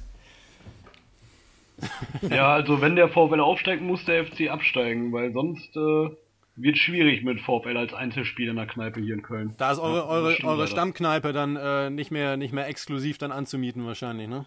Ja, 2.28 2.56
also 2.56 2.82
wenn 2.82 2.96
der 2.96 3.10
VfL 3.10 3.40
aufsteigt, 3.40 3.84
muss 3.84 4.04
der 4.06 4.26
FC 4.26 4.50
absteigen, 4.50 5.14
weil 5.14 5.32
sonst 5.32 5.78
äh, 5.78 6.10
wird 6.56 6.78
schwierig 6.78 7.24
mit 7.24 7.42
VfL 7.42 7.78
als 7.78 7.94
Einzelspiel 7.94 8.50
in 8.50 8.56
der 8.56 8.68
Kneipe 8.68 9.02
hier 9.02 9.14
in 9.14 9.22
Köln. 9.22 9.54
Da 9.58 9.72
ist 9.72 9.80
eure, 9.80 9.98
ja, 9.98 10.06
eure, 10.06 10.44
eure 10.44 10.68
Stammkneipe 10.68 11.34
dann 11.34 11.56
äh, 11.56 11.90
nicht, 11.90 12.12
mehr, 12.12 12.38
nicht 12.38 12.54
mehr 12.54 12.68
exklusiv 12.68 13.18
dann 13.18 13.32
anzumieten 13.32 13.86
wahrscheinlich, 13.86 14.28
ne? 14.28 14.46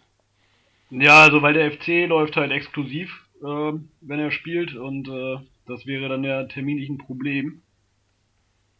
Ja, 0.90 1.22
also 1.22 1.42
weil 1.42 1.52
der 1.52 1.70
FC 1.70 2.08
läuft 2.08 2.36
halt 2.36 2.50
exklusiv, 2.50 3.26
äh, 3.42 3.72
wenn 4.00 4.20
er 4.20 4.30
spielt 4.30 4.74
und 4.74 5.06
äh, 5.08 5.36
das 5.66 5.84
wäre 5.86 6.08
dann 6.08 6.24
ja 6.24 6.44
terminlich 6.44 6.88
ein 6.88 6.98
Problem. 6.98 7.60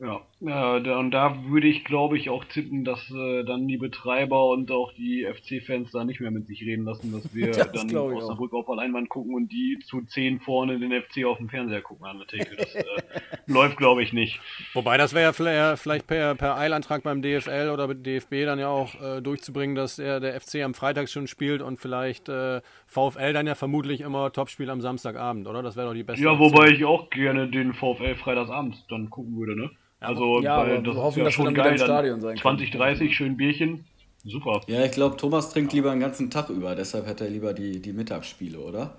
Ja, 0.01 0.23
äh, 0.41 0.91
und 0.91 1.11
da 1.11 1.37
würde 1.49 1.67
ich, 1.67 1.85
glaube 1.85 2.17
ich, 2.17 2.31
auch 2.31 2.45
tippen, 2.45 2.85
dass 2.85 3.11
äh, 3.11 3.45
dann 3.45 3.67
die 3.67 3.77
Betreiber 3.77 4.51
und 4.51 4.71
auch 4.71 4.93
die 4.93 5.27
FC-Fans 5.27 5.91
da 5.91 6.05
nicht 6.05 6.21
mehr 6.21 6.31
mit 6.31 6.47
sich 6.47 6.63
reden 6.63 6.85
lassen, 6.85 7.13
dass 7.13 7.35
wir 7.35 7.47
das 7.53 7.73
dann 7.73 7.95
aus 7.97 8.29
der 8.29 8.35
Brücke 8.35 8.57
auf 8.57 8.69
Leinwand 8.69 9.09
gucken 9.09 9.35
und 9.35 9.51
die 9.51 9.79
zu 9.85 10.03
zehn 10.03 10.39
vorne 10.41 10.79
den 10.79 10.93
FC 10.93 11.25
auf 11.25 11.39
dem 11.39 11.49
Fernseher 11.49 11.83
gucken 11.83 12.07
an 12.07 12.19
der 12.19 12.27
Theke. 12.29 12.57
Das 12.57 12.75
äh, 12.75 12.85
läuft, 13.47 13.79
glaube 13.79 14.03
ich, 14.03 14.13
nicht. 14.13 14.39
Wobei, 14.75 14.97
das 14.97 15.13
wäre 15.13 15.33
ja 15.55 15.77
vielleicht 15.77 16.07
per, 16.07 16.37
per 16.37 16.57
Eilantrag 16.57 17.03
beim 17.03 17.21
DFL 17.21 17.71
oder 17.73 17.93
DFB 17.93 18.45
dann 18.45 18.61
ja 18.61 18.69
auch 18.69 18.95
äh, 19.01 19.21
durchzubringen, 19.21 19.75
dass 19.75 19.97
der, 19.97 20.21
der 20.21 20.41
FC 20.41 20.63
am 20.63 20.75
Freitag 20.75 21.09
schon 21.09 21.27
spielt 21.27 21.63
und 21.63 21.81
vielleicht 21.81 22.29
äh, 22.29 22.61
VfL 22.87 23.33
dann 23.33 23.47
ja 23.49 23.57
vermutlich 23.57 24.03
immer 24.03 24.33
Topspiel 24.33 24.71
am 24.71 24.81
Samstagabend, 24.81 25.49
oder? 25.49 25.63
Das 25.63 25.75
wäre 25.77 25.89
doch 25.89 25.95
die 25.95 26.05
beste 26.05 26.25
Ja, 26.25 26.39
wobei 26.39 26.69
ich 26.69 26.85
auch 26.85 27.11
gerne 27.11 27.49
den 27.49 27.75
VfL 27.75 28.15
freitagsabend 28.15 28.85
dann 28.89 29.11
gucken 29.11 29.37
würde, 29.37 29.57
ne? 29.57 29.71
Also, 30.01 30.41
ja, 30.41 30.59
weil 30.59 30.83
das 30.83 30.97
hoffen, 30.97 31.21
ist 31.21 31.25
ja 31.25 31.31
schon 31.33 31.55
geil. 31.55 31.79
Stadion 31.79 32.21
sein 32.21 32.37
20, 32.37 32.71
30, 32.71 33.17
schön 33.17 33.37
Bierchen. 33.37 33.85
Super. 34.25 34.61
Ja, 34.67 34.85
ich 34.85 34.93
glaube, 34.93 35.17
Thomas 35.17 35.51
trinkt 35.51 35.73
lieber 35.73 35.91
einen 35.91 36.01
ganzen 36.01 36.31
Tag 36.31 36.51
über, 36.51 36.75
deshalb 36.75 37.07
hat 37.07 37.21
er 37.21 37.29
lieber 37.29 37.55
die, 37.55 37.81
die 37.81 37.93
Mittagsspiele, 37.93 38.59
oder? 38.59 38.97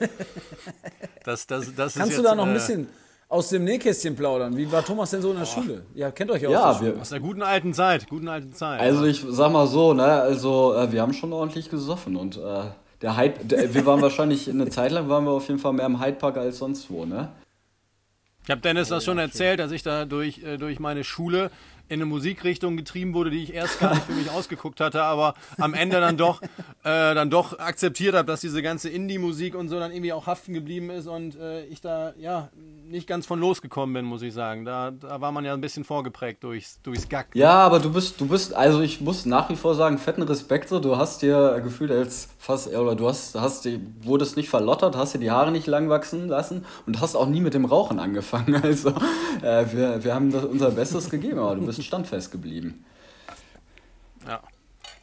das, 1.24 1.46
das, 1.46 1.74
das 1.74 1.94
Kannst 1.94 2.18
du 2.18 2.22
da 2.22 2.34
noch 2.34 2.44
ein 2.44 2.50
äh, 2.50 2.54
bisschen 2.54 2.88
aus 3.28 3.48
dem 3.48 3.64
Nähkästchen 3.64 4.14
plaudern? 4.14 4.56
Wie 4.56 4.70
war 4.70 4.84
Thomas 4.84 5.10
denn 5.10 5.20
so 5.20 5.30
in 5.30 5.36
der 5.36 5.44
oh. 5.44 5.46
Schule? 5.46 5.82
Ja, 5.94 6.10
kennt 6.10 6.30
euch 6.30 6.42
ja, 6.42 6.50
ja 6.50 6.70
aus, 6.70 6.80
der 6.80 6.96
aus 6.96 7.08
der 7.10 7.20
guten 7.20 7.42
alten 7.42 7.74
Zeit. 7.74 8.08
Guten 8.08 8.28
alten 8.28 8.52
Zeit. 8.52 8.80
Also 8.80 9.04
ich 9.04 9.24
sag 9.28 9.52
mal 9.52 9.66
so, 9.66 9.94
ne, 9.94 10.04
also 10.04 10.74
äh, 10.74 10.90
wir 10.92 11.02
haben 11.02 11.12
schon 11.12 11.32
ordentlich 11.32 11.68
gesoffen 11.68 12.16
und 12.16 12.36
äh, 12.36 12.64
der 13.02 13.16
Hyde, 13.16 13.44
der, 13.44 13.74
wir 13.74 13.84
waren 13.84 14.00
wahrscheinlich 14.00 14.48
eine 14.48 14.68
Zeit 14.68 14.92
lang 14.92 15.08
waren 15.08 15.24
wir 15.24 15.32
auf 15.32 15.48
jeden 15.48 15.58
Fall 15.58 15.72
mehr 15.72 15.86
im 15.86 16.00
Hyde 16.00 16.18
Park 16.18 16.36
als 16.36 16.58
sonst 16.58 16.88
wo, 16.88 17.04
ne? 17.04 17.28
Ich 18.44 18.50
habe 18.50 18.60
Dennis 18.60 18.88
das 18.88 19.04
schon 19.04 19.18
erzählt, 19.18 19.60
dass 19.60 19.70
ich 19.70 19.82
da 19.82 20.04
durch, 20.04 20.42
äh, 20.42 20.58
durch 20.58 20.80
meine 20.80 21.04
Schule 21.04 21.50
in 21.88 21.94
eine 21.94 22.06
Musikrichtung 22.06 22.76
getrieben 22.76 23.14
wurde, 23.14 23.30
die 23.30 23.42
ich 23.42 23.54
erst 23.54 23.80
gar 23.80 23.94
nicht 23.94 24.04
für 24.04 24.12
mich 24.12 24.30
ausgeguckt 24.30 24.80
hatte, 24.80 25.02
aber 25.02 25.34
am 25.58 25.74
Ende 25.74 26.00
dann 26.00 26.16
doch, 26.16 26.40
äh, 26.84 27.14
dann 27.14 27.30
doch 27.30 27.58
akzeptiert 27.58 28.14
habe, 28.14 28.26
dass 28.26 28.40
diese 28.40 28.62
ganze 28.62 28.88
Indie-Musik 28.88 29.54
und 29.54 29.68
so 29.68 29.78
dann 29.78 29.92
irgendwie 29.92 30.12
auch 30.12 30.26
haften 30.26 30.54
geblieben 30.54 30.90
ist 30.90 31.06
und 31.06 31.36
äh, 31.36 31.64
ich 31.66 31.80
da 31.80 32.14
ja 32.18 32.50
nicht 32.92 33.06
ganz 33.06 33.26
von 33.26 33.40
losgekommen 33.40 33.94
bin, 33.94 34.04
muss 34.04 34.22
ich 34.22 34.34
sagen. 34.34 34.64
Da, 34.64 34.90
da 34.90 35.20
war 35.20 35.32
man 35.32 35.44
ja 35.44 35.54
ein 35.54 35.60
bisschen 35.60 35.82
vorgeprägt 35.84 36.44
durchs, 36.44 36.80
durchs 36.82 37.08
Gack. 37.08 37.28
Ja, 37.34 37.54
aber 37.54 37.80
du 37.80 37.92
bist, 37.92 38.20
du 38.20 38.28
bist, 38.28 38.54
also 38.54 38.80
ich 38.80 39.00
muss 39.00 39.26
nach 39.26 39.48
wie 39.48 39.56
vor 39.56 39.74
sagen, 39.74 39.98
fetten 39.98 40.22
Respekt 40.22 40.68
so. 40.68 40.78
Du 40.78 40.96
hast 40.96 41.22
dir 41.22 41.60
gefühlt 41.64 41.90
als 41.90 42.28
fast, 42.38 42.68
oder 42.68 42.94
du 42.94 43.08
hast, 43.08 43.34
hast 43.34 43.64
die, 43.64 43.80
wurdest 44.02 44.36
nicht 44.36 44.50
verlottert, 44.50 44.96
hast 44.96 45.14
dir 45.14 45.18
die 45.18 45.30
Haare 45.30 45.50
nicht 45.50 45.66
lang 45.66 45.88
wachsen 45.88 46.28
lassen 46.28 46.64
und 46.86 47.00
hast 47.00 47.16
auch 47.16 47.26
nie 47.26 47.40
mit 47.40 47.54
dem 47.54 47.64
Rauchen 47.64 47.98
angefangen. 47.98 48.62
Also 48.72 48.90
äh, 49.42 49.66
wir, 49.72 50.04
wir 50.04 50.14
haben 50.14 50.30
das, 50.30 50.44
unser 50.44 50.70
Bestes 50.70 51.10
gegeben, 51.10 51.38
aber 51.38 51.56
du 51.56 51.66
bist 51.66 51.71
standfest 51.80 52.30
geblieben. 52.30 52.84
Ja. 54.26 54.40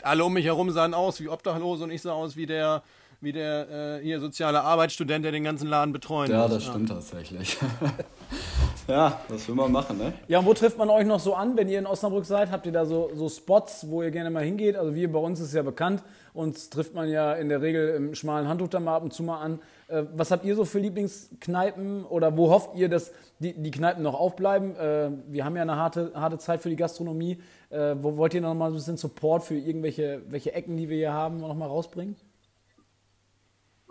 Alle 0.04 0.24
um 0.24 0.34
mich 0.34 0.46
herum 0.46 0.70
sahen 0.72 0.94
aus 0.94 1.20
wie 1.20 1.28
Obdachlose 1.28 1.84
und 1.84 1.92
ich 1.92 2.02
sah 2.02 2.14
aus 2.14 2.38
wie 2.38 2.46
der, 2.46 2.84
wie 3.20 3.34
der 3.34 3.98
äh, 4.00 4.04
hier 4.04 4.20
soziale 4.20 4.62
Arbeitsstudent, 4.62 5.26
der 5.26 5.32
den 5.32 5.44
ganzen 5.44 5.68
Laden 5.68 5.92
betreuen 5.92 6.32
Ja, 6.32 6.44
muss. 6.44 6.52
das 6.54 6.66
stimmt 6.66 6.90
tatsächlich. 6.90 7.58
ja, 8.88 9.20
was 9.28 9.48
will 9.48 9.56
man 9.56 9.72
machen, 9.72 9.98
ne? 9.98 10.14
Ja, 10.30 10.40
und 10.40 10.46
wo 10.46 10.54
trifft 10.54 10.78
man 10.78 10.90
euch 10.90 11.06
noch 11.06 11.20
so 11.20 11.36
an, 11.36 11.58
wenn 11.58 11.68
ihr 11.68 11.80
in 11.80 11.86
Osnabrück 11.86 12.26
seid? 12.26 12.50
Habt 12.52 12.66
ihr 12.66 12.72
da 12.72 12.86
so, 12.86 13.12
so 13.16 13.28
Spots, 13.28 13.88
wo 13.90 14.02
ihr 14.04 14.12
gerne 14.12 14.30
mal 14.30 14.44
hingeht? 14.44 14.78
Also 14.78 14.96
wir 14.96 15.12
bei 15.12 15.20
uns 15.20 15.42
ist 15.42 15.54
ja 15.54 15.64
bekannt, 15.64 16.02
uns 16.34 16.70
trifft 16.70 16.94
man 16.94 17.10
ja 17.10 17.34
in 17.34 17.50
der 17.50 17.62
Regel 17.62 17.90
im 17.96 18.16
schmalen 18.16 18.48
Handtuch 18.48 18.70
da 18.70 18.80
mal 18.80 18.96
ab 18.96 19.04
und 19.04 19.14
zu 19.14 19.24
mal 19.24 19.42
an. 19.42 19.60
Äh, 19.90 20.06
was 20.14 20.32
habt 20.32 20.46
ihr 20.46 20.56
so 20.56 20.66
für 20.66 20.80
Lieblingskneipen 20.80 22.06
oder 22.06 22.38
wo 22.38 22.50
hofft 22.52 22.76
ihr, 22.76 22.90
dass 22.90 23.12
die, 23.40 23.54
die 23.54 23.72
Kneipen 23.72 24.04
noch 24.04 24.14
aufbleiben? 24.14 24.76
Äh, 24.76 25.12
wir 25.28 25.46
haben 25.46 25.56
ja 25.56 25.64
eine 25.64 25.76
harte, 25.76 26.12
harte 26.14 26.38
Zeit 26.38 26.62
für 26.62 26.70
die 26.70 26.76
Gastronomie. 26.76 27.40
Äh, 27.70 27.96
wo 28.00 28.16
wollt 28.18 28.34
ihr 28.34 28.42
noch 28.42 28.54
mal 28.54 28.68
ein 28.68 28.74
bisschen 28.74 28.98
Support 28.98 29.44
für 29.44 29.56
irgendwelche 29.56 30.22
welche 30.30 30.54
Ecken, 30.54 30.78
die 30.78 30.90
wir 30.90 30.98
hier 30.98 31.14
haben, 31.14 31.40
noch 31.40 31.56
mal 31.56 31.66
rausbringen? 31.66 32.16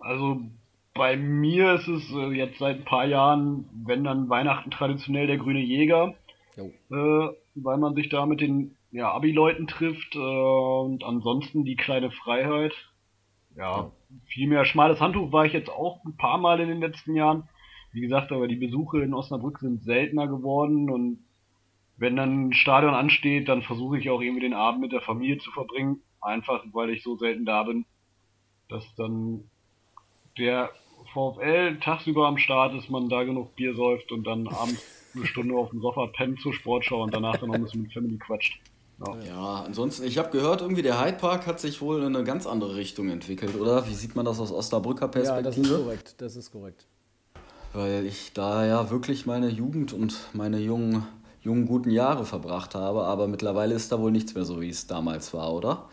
Also 0.01 0.41
bei 0.95 1.17
mir 1.17 1.75
ist 1.75 1.89
es 1.89 2.03
jetzt 2.33 2.59
seit 2.59 2.77
ein 2.79 2.85
paar 2.85 3.05
Jahren, 3.05 3.69
wenn 3.85 4.05
dann 4.05 4.29
Weihnachten 4.29 4.71
traditionell 4.71 5.27
der 5.27 5.39
grüne 5.39 5.61
Jäger, 5.61 6.15
äh, 6.57 6.65
weil 6.91 7.79
man 7.79 7.95
sich 7.95 8.09
da 8.09 8.25
mit 8.27 8.41
den 8.41 8.77
ja, 8.93 9.11
Abi-Leuten 9.13 9.67
trifft 9.67 10.15
äh, 10.15 10.19
und 10.19 11.03
ansonsten 11.03 11.65
die 11.65 11.77
kleine 11.77 12.11
Freiheit. 12.11 12.73
Ja, 13.57 13.91
viel 14.27 14.49
mehr 14.49 14.65
schmales 14.65 15.01
Handtuch 15.01 15.33
war 15.33 15.45
ich 15.45 15.53
jetzt 15.53 15.71
auch 15.71 16.05
ein 16.05 16.17
paar 16.17 16.39
Mal 16.39 16.61
in 16.61 16.69
den 16.69 16.81
letzten 16.81 17.15
Jahren. 17.15 17.49
Wie 17.93 18.01
gesagt, 18.01 18.33
aber 18.33 18.49
die 18.49 18.57
Besuche 18.57 19.03
in 19.03 19.15
Osnabrück 19.15 19.59
sind 19.59 19.83
seltener 19.83 20.27
geworden 20.27 20.91
und 20.91 21.21
wenn 21.97 22.17
dann 22.17 22.49
ein 22.49 22.53
Stadion 22.53 22.95
ansteht, 22.95 23.49
dann 23.49 23.63
versuche 23.63 23.99
ich 23.99 24.09
auch 24.09 24.21
irgendwie 24.21 24.43
den 24.43 24.55
Abend 24.55 24.81
mit 24.81 24.93
der 24.93 25.01
Familie 25.01 25.39
zu 25.39 25.51
verbringen. 25.51 26.01
Einfach 26.21 26.65
weil 26.73 26.91
ich 26.91 27.03
so 27.03 27.17
selten 27.17 27.45
da 27.45 27.65
bin, 27.65 27.87
dass 28.69 28.85
dann 28.95 29.45
der 30.37 30.71
VfL 31.13 31.79
tagsüber 31.81 32.27
am 32.29 32.39
Start 32.39 32.75
ist, 32.75 32.91
man 32.91 33.09
da 33.09 33.25
genug 33.25 33.57
Bier 33.57 33.75
säuft 33.75 34.13
und 34.13 34.25
dann 34.27 34.47
abends 34.47 35.11
eine 35.15 35.27
Stunde 35.27 35.57
auf 35.57 35.71
dem 35.71 35.81
Sofa 35.81 36.07
pennt 36.07 36.41
zur 36.41 36.53
Sportschau 36.53 37.03
und 37.03 37.15
danach 37.15 37.37
dann 37.39 37.49
noch 37.49 37.57
ein 37.57 37.63
bisschen 37.63 37.83
mit 37.83 37.93
Family 37.93 38.19
quatscht. 38.19 38.61
Ja. 39.07 39.17
ja, 39.27 39.65
ansonsten, 39.65 40.05
ich 40.05 40.19
habe 40.19 40.31
gehört, 40.31 40.61
irgendwie 40.61 40.83
der 40.83 41.01
Hyde 41.01 41.19
Park 41.19 41.47
hat 41.47 41.61
sich 41.61 41.81
wohl 41.81 42.03
in 42.03 42.17
eine 42.17 42.25
ganz 42.25 42.47
andere 42.47 42.75
Richtung 42.75 43.09
entwickelt, 43.11 43.55
oder? 43.59 43.87
Wie 43.87 43.95
sieht 43.95 44.17
man 44.17 44.25
das 44.25 44.41
aus 44.41 44.51
Osnabrücker 44.51 45.07
Perspektive? 45.07 45.37
Ja, 45.37 45.43
das 45.43 45.57
ist 45.57 45.85
korrekt, 45.85 46.15
das 46.19 46.37
ist 46.37 46.51
korrekt. 46.51 46.87
Weil 47.73 48.07
ich 48.07 48.33
da 48.33 48.67
ja 48.67 48.91
wirklich 48.91 49.25
meine 49.25 49.49
Jugend 49.49 49.93
und 49.93 50.17
meine 50.33 50.59
jungen, 50.59 51.07
jungen 51.43 51.67
guten 51.67 51.91
Jahre 51.91 52.25
verbracht 52.25 52.75
habe, 52.75 53.05
aber 53.05 53.29
mittlerweile 53.29 53.75
ist 53.75 53.93
da 53.93 54.01
wohl 54.01 54.11
nichts 54.11 54.35
mehr 54.35 54.45
so, 54.45 54.61
wie 54.61 54.71
es 54.71 54.89
damals 54.89 55.33
war, 55.33 55.53
oder? 55.53 55.89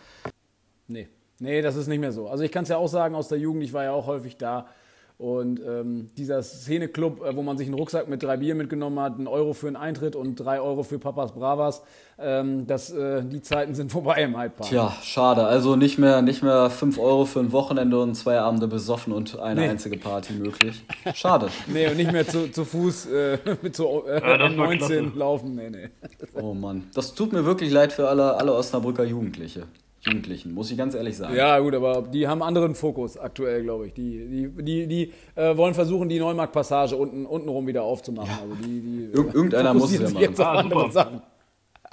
Nee, 0.88 1.08
nee, 1.38 1.62
das 1.62 1.76
ist 1.76 1.88
nicht 1.88 2.00
mehr 2.00 2.12
so. 2.12 2.28
Also 2.28 2.44
ich 2.44 2.52
kann 2.52 2.64
es 2.64 2.70
ja 2.70 2.78
auch 2.78 2.88
sagen 2.88 3.14
aus 3.14 3.28
der 3.28 3.38
Jugend, 3.38 3.64
ich 3.64 3.74
war 3.74 3.84
ja 3.84 3.92
auch 3.92 4.08
häufig 4.08 4.38
da 4.38 4.68
und 5.18 5.62
ähm, 5.66 6.10
dieser 6.18 6.44
Szeneclub, 6.44 7.24
äh, 7.24 7.36
wo 7.36 7.42
man 7.42 7.58
sich 7.58 7.68
einen 7.68 7.76
Rucksack 7.76 8.10
mit 8.10 8.22
drei 8.22 8.36
Bier 8.36 8.54
mitgenommen 8.54 9.00
hat, 9.00 9.18
einen 9.18 9.28
Euro 9.28 9.54
für 9.54 9.68
einen 9.68 9.78
Eintritt 9.78 10.16
und 10.16 10.36
drei 10.36 10.60
Euro 10.60 10.84
für 10.84 11.00
Papas 11.00 11.34
Bravas, 11.34 11.84
ähm, 12.20 12.68
das, 12.68 12.92
äh, 12.92 13.24
die 13.24 13.42
Zeiten 13.42 13.76
sind 13.76 13.92
vorbei 13.94 14.24
im 14.24 14.38
Hyde 14.38 14.50
Park. 14.50 14.70
Tja, 14.70 14.94
schade. 15.02 15.46
Also 15.46 15.78
nicht 15.78 15.98
mehr, 15.98 16.22
nicht 16.22 16.44
mehr 16.44 16.70
fünf 16.70 17.00
Euro 17.00 17.24
für 17.24 17.40
ein 17.40 17.54
Wochenende 17.54 18.02
und 18.02 18.16
zwei 18.16 18.40
Abende 18.40 18.68
besoffen 18.68 19.14
und 19.14 19.40
eine 19.40 19.62
nee. 19.62 19.70
einzige 19.70 19.98
Party 19.98 20.34
möglich. 20.34 20.84
Schade. 21.14 21.48
nee, 21.68 21.88
und 21.88 21.96
nicht 21.96 22.12
mehr 22.12 22.28
zu, 22.28 22.52
zu 22.52 22.66
Fuß 22.66 23.06
äh, 23.06 23.38
mit 23.62 23.74
so 23.76 24.06
äh, 24.08 24.20
ja, 24.20 24.50
19 24.50 25.16
laufen. 25.16 25.56
Nee, 25.56 25.70
nee. 25.70 25.90
Oh 26.34 26.54
Mann. 26.54 26.90
Das 26.94 27.14
tut 27.14 27.32
mir 27.32 27.46
wirklich 27.46 27.72
leid 27.72 27.94
für 27.94 28.10
alle, 28.10 28.36
alle 28.36 28.54
Osnabrücker 28.54 29.06
Jugendliche. 29.06 29.64
Jugendlichen, 30.06 30.54
muss 30.54 30.70
ich 30.70 30.78
ganz 30.78 30.94
ehrlich 30.94 31.18
sagen. 31.18 31.36
Ja, 31.36 31.58
gut, 31.60 31.74
aber 31.74 32.04
die 32.04 32.28
haben 32.28 32.44
anderen 32.44 32.76
Fokus 32.76 33.18
aktuell, 33.18 33.64
glaube 33.64 33.88
ich. 33.88 33.94
Die, 33.94 34.52
die, 34.54 34.64
die, 34.64 34.88
die 34.88 35.14
äh, 35.36 35.58
wollen 35.58 35.74
versuchen, 35.74 36.10
die 36.10 36.20
Neumarkt-Passage 36.20 36.96
unten, 36.96 37.26
untenrum 37.26 37.66
wieder 37.66 37.84
aufzumachen. 37.84 38.30
Ja. 38.30 38.42
Also 38.42 38.56
die, 38.56 38.82
die, 38.82 39.04
Ir 39.06 39.36
irgendeiner 39.36 39.74
muss 39.74 39.92
es 39.92 40.02
ja 40.02 40.10
machen. 40.10 40.22
Jetzt 40.22 40.40
ah, 40.40 40.54
andere 40.54 40.92
Sachen. 40.92 41.22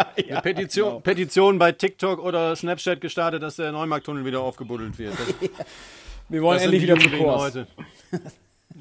ja, 0.29 0.41
Petition, 0.41 0.89
genau. 0.89 1.01
Petition 1.01 1.59
bei 1.59 1.73
TikTok 1.73 2.23
oder 2.23 2.55
Snapchat 2.55 3.01
gestartet, 3.01 3.43
dass 3.43 3.57
der 3.57 3.73
Neumarkttunnel 3.73 4.25
wieder 4.25 4.41
aufgebuddelt 4.41 4.99
wird. 4.99 5.15
Das, 5.15 5.51
Wir 6.29 6.43
wollen 6.43 6.61
endlich 6.61 6.83
wieder 6.83 6.99
zu 6.99 7.11
Kurs. 7.11 7.43
Heute. 7.43 7.67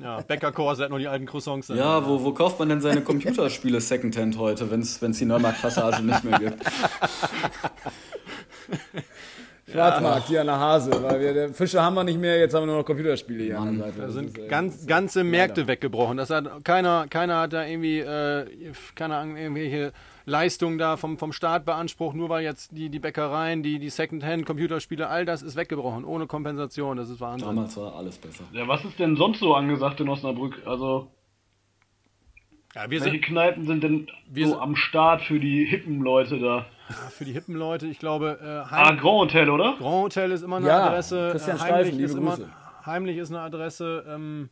Ja, 0.01 0.21
Bäcker 0.21 0.53
Kurs, 0.53 0.79
hat 0.79 0.89
noch 0.89 0.99
die 0.99 1.09
alten 1.09 1.25
Croissants. 1.25 1.67
Ja, 1.67 2.07
wo, 2.07 2.23
wo 2.23 2.31
kauft 2.31 2.57
man 2.59 2.69
denn 2.69 2.79
seine 2.79 3.01
Computerspiele 3.01 3.81
Secondhand 3.81 4.37
heute, 4.37 4.71
wenn 4.71 4.79
es 4.79 4.99
die 4.99 5.25
Neumarkt-Passage 5.25 6.01
nicht 6.01 6.23
mehr 6.23 6.39
gibt? 6.39 6.63
Schwarzmarkt 9.71 10.27
hier 10.27 10.41
an 10.41 10.47
der 10.47 10.59
Hase, 10.59 10.91
weil 11.03 11.19
wir 11.19 11.53
Fische 11.53 11.81
haben 11.81 11.95
wir 11.95 12.03
nicht 12.03 12.19
mehr, 12.19 12.39
jetzt 12.39 12.53
haben 12.53 12.63
wir 12.63 12.67
nur 12.67 12.77
noch 12.77 12.85
Computerspiele 12.85 13.43
hier 13.43 13.59
Mann, 13.59 13.67
an 13.69 13.77
der 13.77 13.85
Seite. 13.87 14.01
Da 14.01 14.09
sind 14.09 14.37
ist, 14.37 14.49
ganz, 14.49 14.85
ganze 14.85 15.23
Märkte 15.23 15.61
leider. 15.61 15.73
weggebrochen. 15.73 16.17
Das 16.17 16.29
hat 16.29 16.63
keiner, 16.63 17.07
keiner 17.09 17.41
hat 17.41 17.53
da 17.53 17.65
irgendwie, 17.65 17.99
äh, 17.99 18.45
keine 18.95 19.17
Ahnung, 19.17 19.37
irgendwelche 19.37 19.93
Leistungen 20.25 20.77
da 20.77 20.97
vom, 20.97 21.17
vom 21.17 21.33
Staat 21.33 21.65
beansprucht, 21.65 22.15
nur 22.15 22.29
weil 22.29 22.43
jetzt 22.43 22.75
die, 22.77 22.89
die 22.89 22.99
Bäckereien, 22.99 23.63
die, 23.63 23.79
die 23.79 23.89
Secondhand, 23.89 24.45
Computerspiele, 24.45 25.07
all 25.07 25.25
das 25.25 25.41
ist 25.41 25.55
weggebrochen, 25.55 26.05
ohne 26.05 26.27
Kompensation. 26.27 26.97
Das 26.97 27.09
ist 27.09 27.19
Wahnsinn. 27.19 27.47
Damals 27.47 27.77
war 27.77 27.95
alles 27.95 28.17
besser. 28.17 28.43
Ja, 28.53 28.67
was 28.67 28.83
ist 28.85 28.99
denn 28.99 29.15
sonst 29.15 29.39
so 29.39 29.53
angesagt 29.55 29.99
in 29.99 30.09
Osnabrück? 30.09 30.61
Also. 30.65 31.11
Ja, 32.75 32.89
welche 32.89 33.11
sind, 33.11 33.21
Kneipen 33.23 33.65
sind 33.65 33.83
denn 33.83 34.07
so 34.33 34.59
am 34.59 34.75
Start 34.75 35.21
für 35.23 35.39
die 35.39 35.65
hippen 35.65 35.99
Leute 36.01 36.39
da? 36.39 36.67
Für 36.91 37.25
die 37.25 37.33
hippen 37.33 37.55
Leute, 37.55 37.87
ich 37.87 37.99
glaube. 37.99 38.39
Äh, 38.41 38.73
ah, 38.73 38.91
Grand 38.91 39.03
Hotel, 39.03 39.49
oder? 39.49 39.75
Grand 39.77 40.03
Hotel 40.03 40.31
ist 40.31 40.43
immer 40.43 40.57
eine 40.57 40.67
ja, 40.67 40.87
Adresse. 40.87 41.29
Christian 41.31 41.57
äh, 41.57 41.59
heimlich, 41.59 41.87
Steifen, 41.87 42.03
ist 42.03 42.15
immer, 42.15 42.37
heimlich 42.85 43.17
ist 43.17 43.29
eine 43.29 43.41
Adresse. 43.41 44.05
Ähm, 44.07 44.49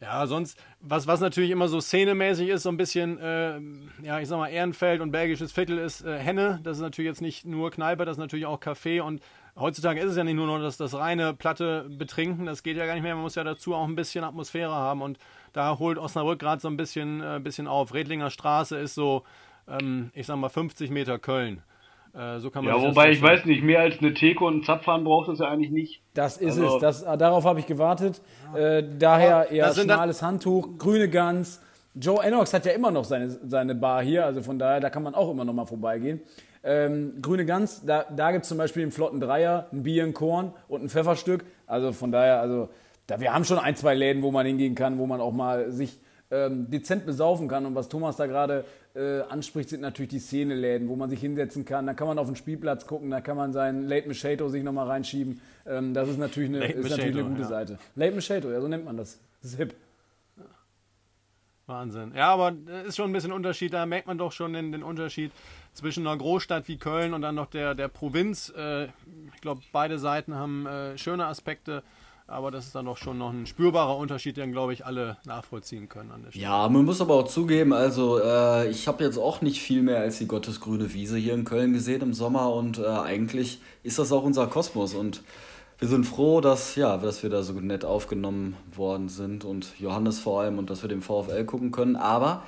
ja, 0.00 0.26
sonst, 0.26 0.58
was, 0.80 1.06
was 1.06 1.20
natürlich 1.20 1.50
immer 1.50 1.68
so 1.68 1.80
szenemäßig 1.80 2.50
ist, 2.50 2.64
so 2.64 2.68
ein 2.68 2.76
bisschen, 2.76 3.18
äh, 3.18 3.58
ja, 4.02 4.20
ich 4.20 4.28
sag 4.28 4.36
mal, 4.36 4.48
Ehrenfeld 4.48 5.00
und 5.00 5.10
Belgisches 5.10 5.52
Viertel 5.52 5.78
ist 5.78 6.02
äh, 6.04 6.18
Henne. 6.18 6.60
Das 6.62 6.76
ist 6.76 6.82
natürlich 6.82 7.08
jetzt 7.08 7.22
nicht 7.22 7.46
nur 7.46 7.70
Kneipe, 7.70 8.04
das 8.04 8.16
ist 8.16 8.20
natürlich 8.20 8.44
auch 8.44 8.60
Café. 8.60 9.00
Und 9.00 9.22
heutzutage 9.58 10.00
ist 10.00 10.10
es 10.10 10.16
ja 10.18 10.24
nicht 10.24 10.34
nur 10.34 10.46
noch 10.46 10.58
das, 10.58 10.76
das 10.76 10.94
reine 10.94 11.32
platte 11.32 11.88
Betrinken, 11.88 12.44
das 12.44 12.62
geht 12.62 12.76
ja 12.76 12.84
gar 12.84 12.92
nicht 12.92 13.04
mehr. 13.04 13.14
Man 13.14 13.22
muss 13.22 13.36
ja 13.36 13.44
dazu 13.44 13.74
auch 13.74 13.88
ein 13.88 13.96
bisschen 13.96 14.22
Atmosphäre 14.22 14.74
haben. 14.74 15.00
Und 15.00 15.18
da 15.54 15.78
holt 15.78 15.96
Osnabrück 15.96 16.40
gerade 16.40 16.60
so 16.60 16.68
ein 16.68 16.76
bisschen, 16.76 17.22
äh, 17.22 17.40
bisschen 17.42 17.66
auf. 17.66 17.94
Redlinger 17.94 18.28
Straße 18.28 18.76
ist 18.76 18.94
so, 18.94 19.24
ähm, 19.68 20.10
ich 20.14 20.26
sag 20.26 20.36
mal, 20.36 20.48
50 20.48 20.90
Meter 20.90 21.18
Köln. 21.18 21.62
Äh, 22.14 22.38
so 22.38 22.50
kann 22.50 22.64
man 22.64 22.74
ja, 22.74 22.82
wobei 22.82 23.10
ich 23.10 23.20
weiß 23.20 23.44
nicht, 23.44 23.62
mehr 23.62 23.80
als 23.80 23.98
eine 23.98 24.14
Theke 24.14 24.44
und 24.44 24.58
ein 24.58 24.62
Zapfhahn 24.64 25.04
braucht 25.04 25.28
es 25.28 25.38
ja 25.38 25.48
eigentlich 25.48 25.70
nicht. 25.70 26.00
Das 26.14 26.38
ist 26.38 26.58
also, 26.58 26.76
es, 26.76 26.80
das, 26.80 27.18
darauf 27.18 27.44
habe 27.44 27.60
ich 27.60 27.66
gewartet. 27.66 28.22
Äh, 28.54 28.82
daher 28.98 29.50
eher 29.50 29.74
schmales 29.74 30.22
Handtuch, 30.22 30.78
grüne 30.78 31.08
Gans. 31.08 31.60
Joe 31.94 32.22
Enox 32.22 32.52
hat 32.52 32.66
ja 32.66 32.72
immer 32.72 32.90
noch 32.90 33.04
seine, 33.04 33.30
seine 33.30 33.74
Bar 33.74 34.02
hier, 34.02 34.24
also 34.24 34.42
von 34.42 34.58
daher, 34.58 34.80
da 34.80 34.90
kann 34.90 35.02
man 35.02 35.14
auch 35.14 35.30
immer 35.30 35.44
noch 35.44 35.54
mal 35.54 35.66
vorbeigehen. 35.66 36.20
Ähm, 36.62 37.14
grüne 37.22 37.44
Gans, 37.46 37.84
da, 37.84 38.04
da 38.04 38.32
gibt 38.32 38.42
es 38.42 38.48
zum 38.48 38.58
Beispiel 38.58 38.82
einen 38.82 38.92
flotten 38.92 39.20
Dreier, 39.20 39.66
ein 39.72 39.82
Bier, 39.82 40.04
ein 40.04 40.14
Korn 40.14 40.52
und 40.68 40.82
ein 40.82 40.88
Pfefferstück. 40.88 41.44
Also 41.66 41.92
von 41.92 42.12
daher, 42.12 42.40
also 42.40 42.68
da, 43.06 43.20
wir 43.20 43.32
haben 43.32 43.44
schon 43.44 43.58
ein, 43.58 43.76
zwei 43.76 43.94
Läden, 43.94 44.22
wo 44.22 44.30
man 44.30 44.46
hingehen 44.46 44.74
kann, 44.74 44.98
wo 44.98 45.06
man 45.06 45.20
auch 45.20 45.32
mal 45.32 45.70
sich 45.70 45.98
ähm, 46.30 46.70
dezent 46.70 47.06
besaufen 47.06 47.48
kann. 47.48 47.66
Und 47.66 47.74
was 47.74 47.88
Thomas 47.88 48.16
da 48.16 48.26
gerade 48.26 48.64
äh, 48.94 49.20
anspricht, 49.22 49.68
sind 49.68 49.80
natürlich 49.80 50.10
die 50.10 50.18
Szeneläden, 50.18 50.88
wo 50.88 50.96
man 50.96 51.10
sich 51.10 51.20
hinsetzen 51.20 51.64
kann. 51.64 51.86
Da 51.86 51.94
kann 51.94 52.08
man 52.08 52.18
auf 52.18 52.26
den 52.26 52.36
Spielplatz 52.36 52.86
gucken, 52.86 53.10
da 53.10 53.20
kann 53.20 53.36
man 53.36 53.52
seinen 53.52 53.86
Late 53.88 54.08
Machado 54.08 54.48
sich 54.48 54.62
nochmal 54.62 54.86
reinschieben. 54.86 55.40
Ähm, 55.66 55.94
das 55.94 56.08
ist 56.08 56.18
natürlich 56.18 56.50
eine, 56.50 56.64
ist 56.66 56.90
natürlich 56.90 57.16
eine 57.16 57.28
gute 57.28 57.42
ja. 57.42 57.48
Seite. 57.48 57.78
Late 57.94 58.14
Machado, 58.14 58.50
ja, 58.50 58.60
so 58.60 58.68
nennt 58.68 58.84
man 58.84 58.96
das. 58.96 59.18
Das 59.42 59.52
ist 59.52 59.58
hip. 59.58 59.74
Wahnsinn. 61.66 62.12
Ja, 62.14 62.28
aber 62.32 62.54
ist 62.86 62.96
schon 62.96 63.10
ein 63.10 63.12
bisschen 63.12 63.32
Unterschied. 63.32 63.72
Da 63.72 63.86
merkt 63.86 64.06
man 64.06 64.18
doch 64.18 64.30
schon 64.30 64.52
den, 64.52 64.70
den 64.70 64.84
Unterschied 64.84 65.32
zwischen 65.72 66.06
einer 66.06 66.16
Großstadt 66.16 66.68
wie 66.68 66.76
Köln 66.78 67.12
und 67.12 67.22
dann 67.22 67.34
noch 67.34 67.46
der, 67.46 67.74
der 67.74 67.88
Provinz. 67.88 68.52
Äh, 68.56 68.84
ich 68.84 69.40
glaube, 69.40 69.62
beide 69.72 69.98
Seiten 69.98 70.36
haben 70.36 70.66
äh, 70.66 70.96
schöne 70.96 71.26
Aspekte. 71.26 71.82
Aber 72.28 72.50
das 72.50 72.66
ist 72.66 72.74
dann 72.74 72.86
doch 72.86 72.96
schon 72.96 73.18
noch 73.18 73.32
ein 73.32 73.46
spürbarer 73.46 73.96
Unterschied, 73.96 74.36
den, 74.36 74.50
glaube 74.50 74.72
ich, 74.72 74.84
alle 74.84 75.16
nachvollziehen 75.24 75.88
können 75.88 76.10
an 76.10 76.22
der. 76.22 76.32
Ja, 76.32 76.68
man 76.68 76.84
muss 76.84 77.00
aber 77.00 77.14
auch 77.14 77.28
zugeben, 77.28 77.72
also 77.72 78.18
äh, 78.18 78.68
ich 78.68 78.88
habe 78.88 79.04
jetzt 79.04 79.16
auch 79.16 79.42
nicht 79.42 79.60
viel 79.60 79.82
mehr 79.82 80.00
als 80.00 80.18
die 80.18 80.26
Gottesgrüne 80.26 80.92
Wiese 80.92 81.18
hier 81.18 81.34
in 81.34 81.44
Köln 81.44 81.72
gesehen 81.72 82.02
im 82.02 82.14
Sommer 82.14 82.52
und 82.52 82.78
äh, 82.78 82.86
eigentlich 82.86 83.60
ist 83.84 84.00
das 84.00 84.10
auch 84.10 84.24
unser 84.24 84.48
Kosmos 84.48 84.94
und 84.94 85.22
wir 85.78 85.88
sind 85.88 86.04
froh, 86.04 86.40
dass, 86.40 86.74
ja, 86.74 86.96
dass 86.96 87.22
wir 87.22 87.30
da 87.30 87.42
so 87.42 87.52
nett 87.52 87.84
aufgenommen 87.84 88.56
worden 88.74 89.08
sind 89.08 89.44
und 89.44 89.78
Johannes 89.78 90.18
vor 90.18 90.40
allem 90.40 90.58
und 90.58 90.70
dass 90.70 90.82
wir 90.82 90.88
den 90.88 91.02
VfL 91.02 91.44
gucken 91.44 91.70
können. 91.70 91.96
Aber 91.96 92.44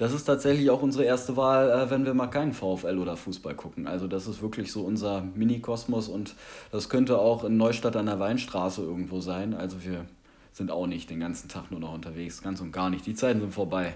das 0.00 0.14
ist 0.14 0.24
tatsächlich 0.24 0.70
auch 0.70 0.80
unsere 0.80 1.04
erste 1.04 1.36
Wahl, 1.36 1.68
äh, 1.68 1.90
wenn 1.90 2.06
wir 2.06 2.14
mal 2.14 2.28
keinen 2.28 2.54
VfL 2.54 2.96
oder 2.96 3.18
Fußball 3.18 3.54
gucken. 3.54 3.86
Also 3.86 4.08
das 4.08 4.26
ist 4.26 4.40
wirklich 4.40 4.72
so 4.72 4.80
unser 4.80 5.20
Mini-Kosmos 5.20 6.08
und 6.08 6.36
das 6.72 6.88
könnte 6.88 7.18
auch 7.18 7.44
in 7.44 7.58
Neustadt 7.58 7.96
an 7.96 8.06
der 8.06 8.18
Weinstraße 8.18 8.80
irgendwo 8.80 9.20
sein. 9.20 9.52
Also 9.52 9.84
wir 9.84 10.06
sind 10.52 10.70
auch 10.70 10.86
nicht 10.86 11.10
den 11.10 11.20
ganzen 11.20 11.50
Tag 11.50 11.70
nur 11.70 11.80
noch 11.80 11.92
unterwegs, 11.92 12.40
ganz 12.40 12.62
und 12.62 12.72
gar 12.72 12.88
nicht. 12.88 13.04
Die 13.04 13.14
Zeiten 13.14 13.40
sind 13.40 13.52
vorbei. 13.52 13.94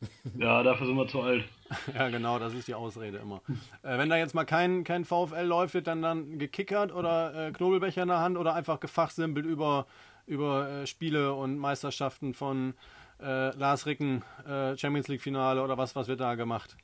Ja, 0.38 0.62
dafür 0.62 0.86
sind 0.86 0.96
wir 0.96 1.08
zu 1.08 1.22
alt. 1.22 1.44
Ja, 1.94 2.08
genau, 2.08 2.38
das 2.38 2.52
ist 2.52 2.68
die 2.68 2.74
Ausrede 2.74 3.18
immer. 3.18 3.40
äh, 3.82 3.96
wenn 3.98 4.10
da 4.10 4.16
jetzt 4.16 4.34
mal 4.34 4.44
kein, 4.44 4.84
kein 4.84 5.04
VfL 5.06 5.44
läuft, 5.44 5.74
wird 5.74 5.86
dann 5.86 6.02
dann 6.02 6.38
gekickert 6.38 6.92
oder 6.92 7.48
äh, 7.48 7.52
Knobelbecher 7.52 8.02
in 8.02 8.08
der 8.08 8.20
Hand 8.20 8.36
oder 8.36 8.54
einfach 8.54 8.80
gefachsimpelt 8.80 9.44
über, 9.44 9.86
über 10.26 10.68
äh, 10.68 10.86
Spiele 10.86 11.32
und 11.32 11.56
Meisterschaften 11.58 12.32
von 12.32 12.74
äh, 13.20 13.56
Lars 13.56 13.86
Ricken 13.86 14.22
äh, 14.46 14.76
Champions 14.76 15.08
League 15.08 15.20
Finale 15.20 15.62
oder 15.62 15.76
was, 15.76 15.96
was 15.96 16.08
wird 16.08 16.20
da 16.20 16.34
gemacht? 16.34 16.76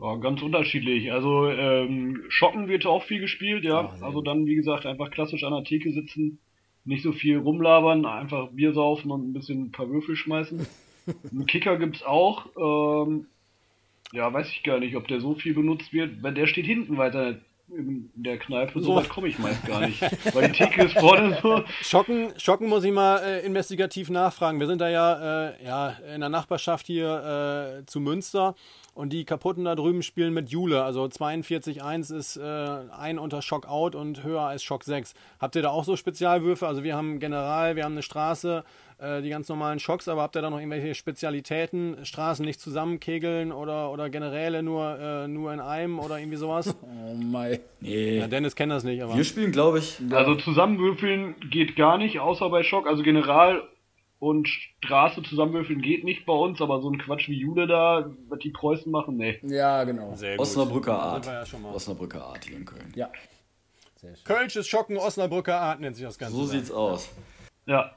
Ja, 0.00 0.14
ganz 0.16 0.42
unterschiedlich. 0.42 1.12
Also 1.12 1.48
ähm, 1.48 2.22
Schocken 2.28 2.68
wird 2.68 2.86
auch 2.86 3.02
viel 3.02 3.20
gespielt, 3.20 3.64
ja. 3.64 3.92
Oh, 4.00 4.04
also 4.04 4.22
dann, 4.22 4.46
wie 4.46 4.54
gesagt, 4.54 4.86
einfach 4.86 5.10
klassisch 5.10 5.42
an 5.42 5.52
der 5.52 5.64
Theke 5.64 5.92
sitzen, 5.92 6.38
nicht 6.84 7.02
so 7.02 7.12
viel 7.12 7.38
rumlabern, 7.38 8.06
einfach 8.06 8.48
Bier 8.50 8.72
saufen 8.72 9.10
und 9.10 9.28
ein 9.28 9.32
bisschen 9.32 9.64
ein 9.64 9.72
paar 9.72 9.88
Würfel 9.90 10.16
schmeißen. 10.16 10.66
Einen 11.32 11.46
Kicker 11.46 11.78
gibt's 11.78 12.02
auch. 12.02 12.46
Ähm, 12.56 13.26
ja, 14.12 14.32
weiß 14.32 14.50
ich 14.50 14.62
gar 14.62 14.78
nicht, 14.78 14.94
ob 14.96 15.08
der 15.08 15.20
so 15.20 15.34
viel 15.34 15.54
benutzt 15.54 15.92
wird, 15.92 16.22
weil 16.22 16.34
der 16.34 16.46
steht 16.46 16.66
hinten 16.66 16.96
weiter 16.96 17.40
in 17.76 18.10
der 18.14 18.38
Kneipe, 18.38 18.80
so 18.80 18.96
weit 18.96 19.08
komme 19.08 19.28
ich 19.28 19.38
meist 19.38 19.64
gar 19.66 19.80
nicht. 19.80 20.00
Weil 20.34 20.48
die 20.48 20.52
Theke 20.52 20.84
ist 20.84 20.98
vorne 20.98 21.38
so. 21.42 21.62
Schocken, 21.82 22.32
Schocken 22.38 22.68
muss 22.68 22.84
ich 22.84 22.92
mal 22.92 23.18
äh, 23.18 23.44
investigativ 23.44 24.10
nachfragen. 24.10 24.58
Wir 24.58 24.66
sind 24.66 24.80
da 24.80 24.88
ja, 24.88 25.48
äh, 25.48 25.64
ja 25.64 25.88
in 26.14 26.20
der 26.20 26.30
Nachbarschaft 26.30 26.86
hier 26.86 27.80
äh, 27.80 27.86
zu 27.86 28.00
Münster 28.00 28.54
und 28.94 29.12
die 29.12 29.24
kaputten 29.24 29.64
da 29.64 29.74
drüben 29.74 30.02
spielen 30.02 30.34
mit 30.34 30.50
Jule. 30.50 30.82
Also 30.82 31.04
42,1 31.04 32.14
ist 32.14 32.36
äh, 32.36 32.42
ein 32.42 33.18
unter 33.18 33.42
Schock 33.42 33.68
out 33.68 33.94
und 33.94 34.24
höher 34.24 34.42
als 34.42 34.62
Schock 34.62 34.84
6. 34.84 35.14
Habt 35.38 35.54
ihr 35.54 35.62
da 35.62 35.70
auch 35.70 35.84
so 35.84 35.96
Spezialwürfe? 35.96 36.66
Also 36.66 36.82
wir 36.82 36.96
haben 36.96 37.20
General, 37.20 37.76
wir 37.76 37.84
haben 37.84 37.92
eine 37.92 38.02
Straße, 38.02 38.64
äh, 38.98 39.22
die 39.22 39.30
ganz 39.30 39.48
normalen 39.48 39.78
Schocks, 39.78 40.08
aber 40.08 40.22
habt 40.22 40.36
ihr 40.36 40.42
da 40.42 40.50
noch 40.50 40.58
irgendwelche 40.58 40.94
Spezialitäten? 40.94 42.04
Straßen 42.04 42.44
nicht 42.44 42.60
zusammenkegeln 42.60 43.52
oder, 43.52 43.92
oder 43.92 44.10
Generäle 44.10 44.62
nur, 44.62 44.98
äh, 44.98 45.28
nur 45.28 45.52
in 45.52 45.60
einem 45.60 46.00
oder 46.00 46.18
irgendwie 46.18 46.36
sowas? 46.36 46.74
Oh 47.08 47.14
mein. 47.14 47.60
Nee. 47.80 48.18
Ja, 48.18 48.26
Dennis 48.26 48.54
kennt 48.54 48.72
das 48.72 48.84
nicht, 48.84 49.02
aber. 49.02 49.16
Wir 49.16 49.24
spielen, 49.24 49.52
glaube 49.52 49.78
ich. 49.78 49.98
Also 50.10 50.34
zusammenwürfeln 50.34 51.36
geht 51.50 51.76
gar 51.76 51.96
nicht, 51.96 52.18
außer 52.20 52.50
bei 52.50 52.62
Schock. 52.62 52.86
Also 52.86 53.02
General 53.02 53.62
und 54.18 54.48
Straße 54.48 55.22
zusammenwürfeln 55.22 55.80
geht 55.80 56.04
nicht 56.04 56.26
bei 56.26 56.32
uns, 56.32 56.60
aber 56.60 56.80
so 56.82 56.90
ein 56.90 56.98
Quatsch 56.98 57.28
wie 57.28 57.38
Jule 57.38 57.66
da, 57.66 58.10
was 58.28 58.40
die 58.40 58.50
Preußen 58.50 58.90
machen, 58.90 59.16
nee. 59.16 59.38
Ja, 59.42 59.84
genau. 59.84 60.14
Sehr 60.14 60.38
Osnabrücker 60.38 60.98
Art. 60.98 61.26
Ja 61.26 61.44
Osnabrücker 61.72 62.24
Art 62.24 62.44
hier 62.44 62.56
in 62.56 62.64
Köln. 62.64 62.92
Ja. 62.94 63.10
Kölsches 64.24 64.66
Schocken, 64.68 64.96
Osnabrücker 64.96 65.60
Art 65.60 65.80
nennt 65.80 65.96
sich 65.96 66.04
das 66.04 66.18
Ganze. 66.18 66.36
So 66.36 66.44
sieht's 66.44 66.70
aus. 66.70 67.08
Ja 67.66 67.92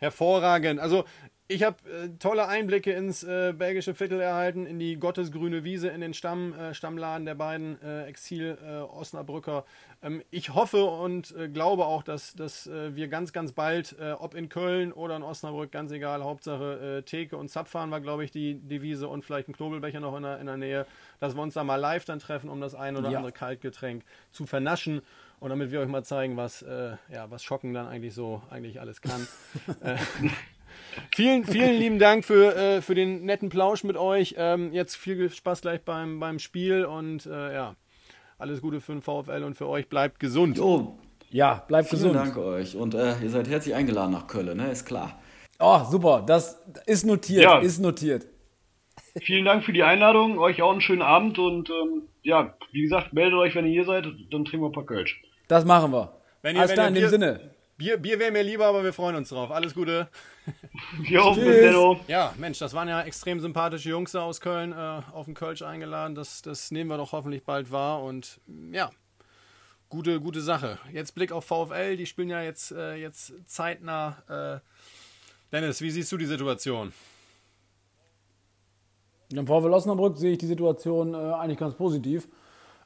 hervorragend. 0.00 0.80
Also 0.80 1.04
ich 1.50 1.64
habe 1.64 1.78
äh, 1.90 2.08
tolle 2.20 2.46
Einblicke 2.46 2.92
ins 2.92 3.24
äh, 3.24 3.52
belgische 3.52 3.92
Viertel 3.92 4.20
erhalten, 4.20 4.66
in 4.66 4.78
die 4.78 4.96
Gottesgrüne 5.00 5.64
Wiese, 5.64 5.88
in 5.88 6.00
den 6.00 6.14
Stamm, 6.14 6.54
äh, 6.54 6.74
Stammladen 6.74 7.26
der 7.26 7.34
beiden 7.34 7.82
äh, 7.82 8.04
Exil-Osnabrücker. 8.04 9.64
Ähm, 10.00 10.22
ich 10.30 10.54
hoffe 10.54 10.84
und 10.84 11.34
äh, 11.34 11.48
glaube 11.48 11.86
auch, 11.86 12.04
dass, 12.04 12.34
dass 12.34 12.68
äh, 12.68 12.94
wir 12.94 13.08
ganz, 13.08 13.32
ganz 13.32 13.50
bald, 13.50 13.96
ob 14.20 14.34
in 14.34 14.48
Köln 14.48 14.92
oder 14.92 15.16
in 15.16 15.24
Osnabrück, 15.24 15.72
ganz 15.72 15.90
egal, 15.90 16.22
Hauptsache 16.22 17.02
Theke 17.04 17.36
und 17.36 17.48
Zapfahren 17.48 17.90
war, 17.90 18.00
glaube 18.00 18.24
ich, 18.24 18.30
die 18.30 18.60
Devise 18.60 19.08
und 19.08 19.24
vielleicht 19.24 19.48
ein 19.48 19.52
Knobelbecher 19.52 19.98
noch 19.98 20.16
in 20.16 20.22
der, 20.22 20.38
in 20.38 20.46
der 20.46 20.56
Nähe, 20.56 20.86
dass 21.18 21.34
wir 21.34 21.42
uns 21.42 21.54
da 21.54 21.64
mal 21.64 21.76
live 21.76 22.04
dann 22.04 22.20
treffen, 22.20 22.48
um 22.48 22.60
das 22.60 22.76
ein 22.76 22.96
oder 22.96 23.10
ja. 23.10 23.18
andere 23.18 23.32
Kaltgetränk 23.32 24.04
zu 24.30 24.46
vernaschen. 24.46 25.02
Und 25.40 25.48
damit 25.48 25.72
wir 25.72 25.80
euch 25.80 25.88
mal 25.88 26.04
zeigen, 26.04 26.36
was, 26.36 26.62
äh, 26.62 26.96
ja, 27.12 27.30
was 27.30 27.42
Schocken 27.42 27.72
dann 27.72 27.86
eigentlich 27.86 28.14
so 28.14 28.42
eigentlich 28.50 28.80
alles 28.80 29.00
kann. 29.00 29.26
äh, 29.82 29.96
vielen, 31.14 31.44
vielen 31.44 31.78
lieben 31.78 31.98
Dank 31.98 32.26
für, 32.26 32.54
äh, 32.54 32.82
für 32.82 32.94
den 32.94 33.24
netten 33.24 33.48
Plausch 33.48 33.82
mit 33.82 33.96
euch. 33.96 34.34
Ähm, 34.36 34.72
jetzt 34.72 34.96
viel 34.96 35.30
Spaß 35.30 35.62
gleich 35.62 35.80
beim, 35.82 36.20
beim 36.20 36.38
Spiel 36.38 36.84
und 36.84 37.24
äh, 37.24 37.54
ja, 37.54 37.74
alles 38.38 38.60
Gute 38.60 38.82
für 38.82 38.92
den 38.92 39.00
VfL 39.00 39.42
und 39.44 39.54
für 39.54 39.66
euch. 39.66 39.88
Bleibt 39.88 40.20
gesund. 40.20 40.58
Jo, 40.58 40.98
Ja, 41.30 41.64
bleibt 41.66 41.88
vielen 41.88 42.02
gesund. 42.02 42.16
Dank 42.16 42.36
euch. 42.36 42.76
Und 42.76 42.94
äh, 42.94 43.18
ihr 43.22 43.30
seid 43.30 43.48
herzlich 43.48 43.74
eingeladen 43.74 44.12
nach 44.12 44.26
Köln, 44.26 44.58
ne? 44.58 44.70
Ist 44.70 44.84
klar. 44.84 45.20
Oh, 45.58 45.84
super. 45.84 46.22
Das 46.26 46.62
ist 46.86 47.06
notiert. 47.06 47.42
Ja. 47.42 47.58
Ist 47.60 47.78
notiert. 47.80 48.26
Vielen 49.22 49.44
Dank 49.44 49.64
für 49.64 49.72
die 49.72 49.82
Einladung, 49.82 50.38
euch 50.38 50.62
auch 50.62 50.70
einen 50.70 50.80
schönen 50.80 51.02
Abend 51.02 51.38
und 51.38 51.68
ähm, 51.70 52.02
ja, 52.22 52.54
wie 52.72 52.82
gesagt, 52.82 53.12
meldet 53.12 53.38
euch, 53.38 53.54
wenn 53.54 53.66
ihr 53.66 53.72
hier 53.72 53.84
seid, 53.84 54.04
dann 54.04 54.44
trinken 54.44 54.64
wir 54.64 54.68
ein 54.68 54.72
paar 54.72 54.86
Kölsch. 54.86 55.20
Das 55.50 55.64
machen 55.64 55.90
wir. 55.92 56.12
Wenn 56.42 56.54
ihr- 56.54 56.60
Alles 56.60 56.70
wenn 56.70 56.74
klar, 56.76 56.88
in 56.88 56.94
dem 56.94 57.00
Bier- 57.00 57.08
Sinne. 57.10 57.50
Bier, 57.76 57.96
Bier 57.96 58.18
wäre 58.18 58.30
mir 58.30 58.42
lieber, 58.42 58.66
aber 58.66 58.84
wir 58.84 58.92
freuen 58.92 59.16
uns 59.16 59.30
drauf. 59.30 59.50
Alles 59.50 59.74
Gute. 59.74 60.06
Jo, 61.08 61.34
bis. 61.34 61.74
Ja, 62.08 62.32
Mensch, 62.38 62.58
das 62.58 62.72
waren 62.74 62.88
ja 62.88 63.02
extrem 63.02 63.40
sympathische 63.40 63.88
Jungs 63.88 64.12
da 64.12 64.22
aus 64.22 64.40
Köln 64.40 64.72
äh, 64.72 65.00
auf 65.12 65.24
den 65.24 65.34
Kölsch 65.34 65.62
eingeladen. 65.62 66.14
Das, 66.14 66.42
das 66.42 66.70
nehmen 66.70 66.88
wir 66.90 66.98
doch 66.98 67.12
hoffentlich 67.12 67.42
bald 67.44 67.72
wahr 67.72 68.02
und 68.02 68.38
ja, 68.70 68.90
gute, 69.88 70.20
gute 70.20 70.40
Sache. 70.40 70.78
Jetzt 70.92 71.14
Blick 71.14 71.32
auf 71.32 71.44
VfL, 71.46 71.96
die 71.96 72.06
spielen 72.06 72.28
ja 72.28 72.42
jetzt, 72.42 72.70
äh, 72.70 72.94
jetzt 72.96 73.32
zeitnah. 73.46 74.18
Äh, 74.28 74.60
Dennis, 75.50 75.80
wie 75.80 75.90
siehst 75.90 76.12
du 76.12 76.16
die 76.16 76.26
Situation? 76.26 76.92
Im 79.32 79.46
VfL 79.46 79.72
Osnabrück 79.72 80.16
sehe 80.18 80.32
ich 80.32 80.38
die 80.38 80.46
Situation 80.46 81.14
äh, 81.14 81.16
eigentlich 81.34 81.58
ganz 81.58 81.74
positiv. 81.74 82.28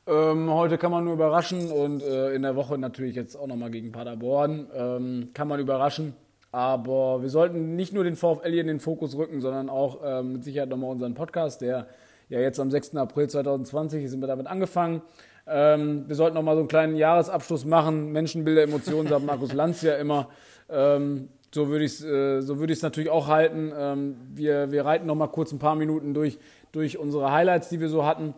Ähm, 0.07 0.53
heute 0.53 0.77
kann 0.77 0.91
man 0.91 1.05
nur 1.05 1.15
überraschen 1.15 1.71
und 1.71 2.03
äh, 2.03 2.35
in 2.35 2.43
der 2.43 2.57
Woche 2.57 2.77
natürlich 2.77 3.17
jetzt 3.17 3.37
auch 3.37 3.47
nochmal 3.47 3.71
gegen 3.71 3.91
Paderborn. 3.91 4.67
Ähm, 4.75 5.31
kann 5.33 5.49
man 5.49 5.61
überraschen. 5.61 6.15
Aber 6.53 7.23
wir 7.23 7.31
sollten 7.31 7.75
nicht 7.75 7.93
nur 7.93 8.05
den 8.05 8.15
VfL 8.15 8.51
hier 8.51 8.61
in 8.61 8.67
den 8.67 8.81
Fokus 8.81 9.17
rücken, 9.17 9.41
sondern 9.41 9.69
auch 9.69 10.01
ähm, 10.05 10.35
mit 10.35 10.45
Sicherheit 10.45 10.69
nochmal 10.69 10.91
unseren 10.91 11.15
Podcast, 11.15 11.63
der 11.63 11.89
ja 12.29 12.39
jetzt 12.39 12.61
am 12.61 12.71
6. 12.71 12.97
April 12.97 13.29
2020 13.29 14.09
sind 14.09 14.21
wir 14.21 14.29
damit 14.29 14.47
angefangen. 14.47 15.03
Ähm, 15.47 16.05
wir 16.07 16.17
sollten 16.17 16.35
nochmal 16.35 16.55
so 16.55 16.61
einen 16.61 16.69
kleinen 16.69 16.97
Jahresabschluss 16.97 17.65
machen. 17.65 18.13
Menschenbilder, 18.13 18.63
Emotionen, 18.63 19.09
sagt 19.09 19.25
Markus 19.25 19.53
Lanz 19.53 19.83
ja 19.83 19.97
immer. 19.97 20.29
Ähm, 20.69 21.29
so 21.53 21.69
würde 21.69 21.85
ich 21.85 21.93
es 21.93 22.05
äh, 22.05 22.41
so 22.41 22.63
ich's 22.63 22.83
natürlich 22.83 23.11
auch 23.11 23.29
halten. 23.29 23.73
Ähm, 23.77 24.17
wir, 24.35 24.71
wir 24.71 24.85
reiten 24.85 25.07
noch 25.07 25.15
mal 25.15 25.29
kurz 25.29 25.51
ein 25.53 25.59
paar 25.59 25.77
Minuten 25.77 26.15
durch, 26.15 26.39
durch 26.73 26.99
unsere 26.99 27.33
Highlights, 27.33 27.69
die 27.69 27.81
wir 27.81 27.89
so 27.89 28.05
hatten. 28.05 28.35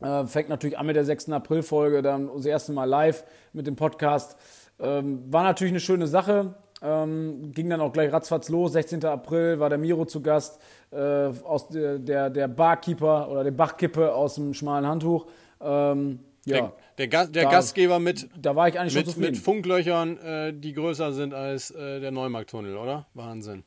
Äh, 0.00 0.26
fängt 0.26 0.48
natürlich 0.48 0.78
an 0.78 0.86
mit 0.86 0.96
der 0.96 1.04
6. 1.04 1.30
April-Folge, 1.30 2.02
dann 2.02 2.30
das 2.34 2.46
erste 2.46 2.72
Mal 2.72 2.84
live 2.84 3.24
mit 3.52 3.66
dem 3.66 3.76
Podcast. 3.76 4.36
Ähm, 4.78 5.22
war 5.30 5.42
natürlich 5.42 5.72
eine 5.72 5.80
schöne 5.80 6.06
Sache. 6.06 6.54
Ähm, 6.82 7.52
ging 7.52 7.68
dann 7.68 7.82
auch 7.82 7.92
gleich 7.92 8.10
ratzfatz 8.10 8.48
los. 8.48 8.72
16. 8.72 9.04
April 9.04 9.60
war 9.60 9.68
der 9.68 9.76
Miro 9.76 10.06
zu 10.06 10.22
Gast, 10.22 10.58
äh, 10.90 10.96
aus 10.96 11.68
der, 11.68 11.98
der, 11.98 12.30
der 12.30 12.48
Barkeeper 12.48 13.30
oder 13.30 13.44
der 13.44 13.50
Bachkippe 13.50 14.14
aus 14.14 14.36
dem 14.36 14.54
schmalen 14.54 14.86
Handtuch. 14.86 15.26
Ähm, 15.60 16.20
ja, 16.46 16.72
Der, 16.96 17.06
der, 17.06 17.26
der 17.26 17.44
Da- 17.44 17.50
Gastgeber 17.50 17.98
mit, 17.98 18.30
da 18.40 18.56
war 18.56 18.66
ich 18.68 18.78
eigentlich 18.80 18.94
mit, 18.94 19.16
mit 19.18 19.36
Funklöchern, 19.36 20.16
äh, 20.16 20.52
die 20.54 20.72
größer 20.72 21.12
sind 21.12 21.34
als 21.34 21.70
äh, 21.70 22.00
der 22.00 22.12
Neumarkttunnel, 22.12 22.78
oder? 22.78 23.06
Wahnsinn. 23.12 23.62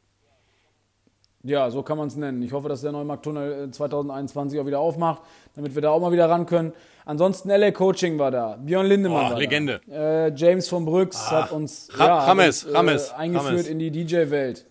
Ja, 1.45 1.69
so 1.69 1.84
kann 1.84 1.97
man 1.97 2.08
es 2.08 2.15
nennen. 2.15 2.41
Ich 2.41 2.53
hoffe, 2.53 2.69
dass 2.69 2.82
der 2.82 2.93
Neumarkttunnel 2.93 3.65
äh, 3.67 3.71
2021 3.71 4.60
auch 4.62 4.65
wieder 4.65 4.79
aufmacht, 4.79 5.21
damit 5.56 5.75
wir 5.75 5.82
da 5.82 5.89
auch 5.89 5.99
mal 5.99 6.13
wieder 6.13 6.29
ran 6.29 6.45
können. 6.45 6.71
Ansonsten 7.06 7.49
LA 7.49 7.71
Coaching 7.71 8.17
war 8.17 8.32
da, 8.32 8.58
Björn 8.62 8.86
Lindemann 8.86 9.25
Oh, 9.27 9.29
war 9.32 9.38
Legende. 9.39 9.82
da. 9.86 10.27
Äh, 10.27 10.34
James 10.36 10.69
von 10.69 10.86
Brüx 10.86 11.29
hat 11.29 11.51
uns, 11.51 11.89
Ra- 11.95 12.21
hat 12.21 12.27
James, 12.29 12.63
uns, 12.63 12.73
James, 12.73 13.10
äh, 13.10 13.13
eingeführt 13.15 13.51
James. 13.51 13.67
in 13.67 13.79
die 13.79 13.91
DJ-Welt. 13.91 14.65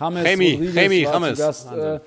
James 0.00 0.24
Remy, 0.24 0.52
Rodriguez 0.54 0.76
Remy, 0.76 1.04
war 1.06 1.12
James. 1.14 1.38
zu 1.38 1.44
Gast. 1.44 1.72
Äh, 1.72 2.00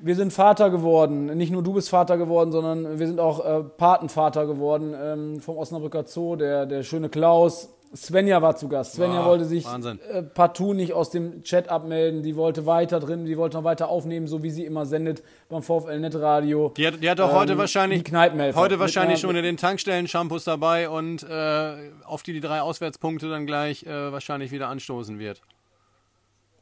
wir 0.00 0.14
sind 0.16 0.32
Vater 0.32 0.70
geworden. 0.70 1.26
Nicht 1.36 1.50
nur 1.52 1.62
du 1.64 1.72
bist 1.74 1.90
Vater 1.90 2.16
geworden, 2.16 2.52
sondern 2.52 3.00
wir 3.00 3.06
sind 3.08 3.18
auch 3.18 3.44
äh, 3.44 3.62
Patenvater 3.64 4.46
geworden 4.46 4.94
ähm, 4.96 5.40
vom 5.40 5.56
Osnabrücker 5.58 6.04
Zoo. 6.06 6.36
Der, 6.36 6.66
der 6.66 6.84
schöne 6.84 7.08
Klaus. 7.08 7.68
Svenja 7.94 8.40
war 8.40 8.56
zu 8.56 8.68
Gast. 8.68 8.94
Svenja 8.94 9.22
Ah, 9.22 9.26
wollte 9.26 9.44
sich 9.44 9.66
äh, 9.66 10.22
partout 10.22 10.72
nicht 10.74 10.92
aus 10.94 11.10
dem 11.10 11.42
Chat 11.42 11.68
abmelden. 11.68 12.22
Die 12.22 12.36
wollte 12.36 12.64
weiter 12.64 13.00
drin, 13.00 13.24
die 13.26 13.36
wollte 13.36 13.56
noch 13.58 13.64
weiter 13.64 13.88
aufnehmen, 13.88 14.26
so 14.26 14.42
wie 14.42 14.50
sie 14.50 14.64
immer 14.64 14.86
sendet 14.86 15.22
beim 15.48 15.62
VfL 15.62 16.00
Netradio. 16.00 16.72
Die 16.76 16.86
hat, 16.86 17.02
die 17.02 17.10
hat 17.10 17.18
doch 17.18 17.32
heute 17.32 17.52
Ähm, 17.52 17.58
wahrscheinlich, 17.58 18.02
die 18.02 18.10
Kneipenhelfer. 18.10 18.58
heute 18.58 18.78
wahrscheinlich 18.80 19.20
schon 19.20 19.36
in 19.36 19.42
den 19.44 19.56
Tankstellen-Shampoos 19.58 20.44
dabei 20.44 20.88
und 20.88 21.22
äh, 21.22 21.90
auf 22.04 22.22
die 22.22 22.32
die 22.32 22.40
drei 22.40 22.62
Auswärtspunkte 22.62 23.28
dann 23.28 23.46
gleich 23.46 23.84
äh, 23.84 24.10
wahrscheinlich 24.12 24.52
wieder 24.52 24.68
anstoßen 24.68 25.18
wird. 25.18 25.42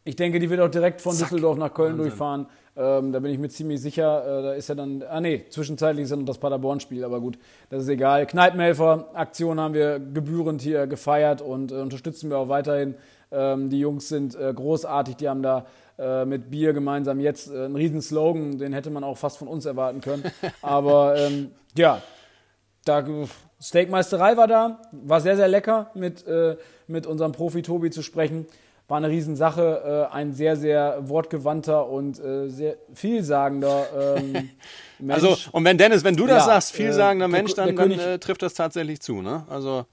Ich 0.05 0.17
denke, 0.17 0.39
die 0.41 0.49
wird 0.51 0.61
auch 0.61 0.71
direkt 0.71 1.01
von 1.01 1.13
Zack. 1.15 1.29
Düsseldorf 1.29 1.59
nach 1.59 1.73
Köln 1.75 1.91
Wahnsinn. 1.93 2.09
durchfahren. 2.09 2.47
Ähm, 2.77 3.13
da 3.13 3.19
bin 3.19 3.33
ich 3.33 3.39
mir 3.39 3.49
ziemlich 3.49 3.81
sicher. 3.81 4.23
Äh, 4.25 4.43
da 4.43 4.53
ist 4.55 4.69
ja 4.69 4.75
dann, 4.75 5.03
ah 5.03 5.21
nee, 5.21 5.45
zwischenzeitlich 5.51 6.05
ist 6.05 6.11
ja 6.11 6.17
noch 6.17 6.25
das 6.25 6.39
Paderborn-Spiel, 6.39 7.05
aber 7.05 7.21
gut, 7.21 7.39
das 7.69 7.83
ist 7.83 7.89
egal. 7.89 8.27
Kneipenhelfer-Aktion 8.27 9.61
haben 9.61 9.75
wir 9.75 9.99
gebührend 9.99 10.63
hier 10.63 10.87
gefeiert 10.87 11.43
und 11.43 11.73
äh, 11.73 11.77
unterstützen 11.77 12.31
wir 12.31 12.39
auch 12.39 12.49
weiterhin. 12.49 12.95
Ähm, 13.33 13.71
die 13.71 13.81
Jungs 13.81 14.09
sind 14.09 14.35
äh, 14.35 14.53
großartig, 14.55 15.17
die 15.17 15.29
haben 15.29 15.43
da 15.43 15.67
äh, 15.99 16.25
mit 16.25 16.51
Bier 16.51 16.73
gemeinsam 16.73 17.21
jetzt 17.21 17.51
äh, 17.51 17.65
einen 17.65 17.77
riesen 17.77 18.01
Slogan, 18.01 18.59
den 18.59 18.73
hätte 18.73 18.91
man 18.91 19.05
auch 19.05 19.19
fast 19.19 19.39
von 19.39 19.49
uns 19.49 19.67
erwarten 19.67 20.01
können. 20.01 20.25
Aber 20.63 21.17
ähm, 21.17 21.51
ja, 21.77 22.03
da 22.85 23.05
Steakmeisterei 23.61 24.37
war 24.37 24.47
da, 24.47 24.81
war 24.93 25.21
sehr, 25.21 25.37
sehr 25.37 25.49
lecker 25.49 25.91
mit, 25.95 26.27
äh, 26.27 26.57
mit 26.87 27.07
unserem 27.07 27.33
Profi 27.33 27.63
Tobi 27.63 27.91
zu 27.91 28.03
sprechen. 28.03 28.47
War 28.91 28.97
eine 28.97 29.09
Riesensache, 29.09 30.09
äh, 30.11 30.13
ein 30.13 30.33
sehr, 30.33 30.57
sehr 30.57 31.09
wortgewandter 31.09 31.89
und 31.89 32.19
äh, 32.19 32.49
sehr 32.49 32.75
vielsagender 32.93 34.17
ähm, 34.19 34.51
Mensch. 34.99 35.23
Also, 35.23 35.37
und 35.53 35.65
wenn 35.65 35.79
Dennis, 35.79 36.03
wenn 36.03 36.17
du 36.17 36.27
das 36.27 36.39
Ja, 36.39 36.45
sagst, 36.55 36.73
vielsagender 36.73 37.27
äh, 37.27 37.29
Mensch, 37.29 37.55
dann, 37.55 37.77
dann 37.77 37.93
äh, 37.93 38.19
trifft 38.19 38.43
das 38.43 38.53
tatsächlich 38.55 39.01
zu, 39.01 39.23
ne? 39.23 39.45
Also, 39.49 39.85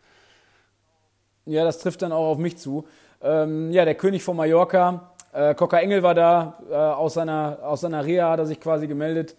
Ja, 1.45 1.63
das 1.63 1.77
trifft 1.77 2.01
dann 2.01 2.11
auch 2.11 2.25
auf 2.31 2.39
mich 2.39 2.57
zu. 2.57 2.87
Ähm, 3.21 3.71
ja, 3.71 3.85
der 3.85 3.93
König 3.93 4.23
von 4.23 4.35
Mallorca, 4.35 5.11
äh, 5.31 5.53
Cocker 5.53 5.79
Engel 5.79 6.01
war 6.01 6.15
da, 6.15 6.57
äh, 6.67 6.73
aus, 6.73 7.13
seiner, 7.13 7.59
aus 7.61 7.81
seiner 7.81 8.03
Reha 8.03 8.31
hat 8.31 8.39
er 8.39 8.47
sich 8.47 8.59
quasi 8.59 8.87
gemeldet. 8.87 9.35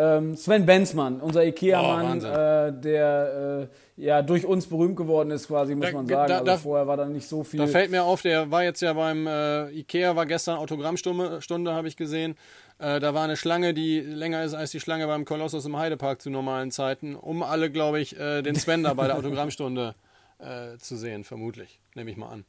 Ähm, 0.00 0.36
Sven 0.36 0.64
Benzmann, 0.64 1.20
unser 1.20 1.40
Oh, 1.40 1.44
Ikea-Mann, 1.44 2.22
Wahnsinn. 2.22 2.30
äh, 2.30 2.80
der 2.80 3.68
äh, 3.96 4.02
ja 4.04 4.22
durch 4.22 4.46
uns 4.46 4.66
berühmt 4.68 4.94
geworden 4.94 5.32
ist, 5.32 5.48
quasi, 5.48 5.74
muss 5.74 5.86
Da- 5.88 5.92
man 5.92 6.06
sagen. 6.06 6.28
da- 6.28 6.38
also 6.52 6.62
vorher 6.62 6.86
war 6.86 6.96
da 6.96 7.06
nicht 7.06 7.26
so 7.26 7.42
viel. 7.42 7.58
Da 7.58 7.66
fällt 7.66 7.90
mir 7.90 8.04
auf, 8.04 8.22
der 8.22 8.48
war 8.52 8.62
jetzt 8.62 8.80
ja 8.80 8.92
beim 8.92 9.26
äh, 9.26 9.70
Ikea, 9.70 10.14
war 10.14 10.24
gestern 10.24 10.56
Autogrammstunde, 10.58 11.42
Stunde, 11.42 11.74
habe 11.74 11.88
ich 11.88 11.96
gesehen. 11.96 12.36
Äh, 12.78 13.00
da 13.00 13.12
war 13.12 13.24
eine 13.24 13.36
Schlange, 13.36 13.74
die 13.74 13.98
länger 13.98 14.44
ist 14.44 14.54
als 14.54 14.70
die 14.70 14.78
Schlange 14.78 15.08
beim 15.08 15.24
Kolossus 15.24 15.66
im 15.66 15.76
Heidepark 15.76 16.22
zu 16.22 16.30
normalen 16.30 16.70
Zeiten, 16.70 17.16
um 17.16 17.42
alle, 17.42 17.68
glaube 17.72 17.98
ich, 17.98 18.16
äh, 18.16 18.42
den 18.42 18.54
Sven 18.54 18.84
da 18.84 18.94
bei 18.94 19.08
der 19.08 19.16
Autogrammstunde 19.18 19.96
äh, 20.38 20.78
zu 20.78 20.96
sehen, 20.96 21.24
vermutlich. 21.24 21.80
Nehme 21.96 22.12
ich 22.12 22.16
mal 22.16 22.28
an. 22.28 22.44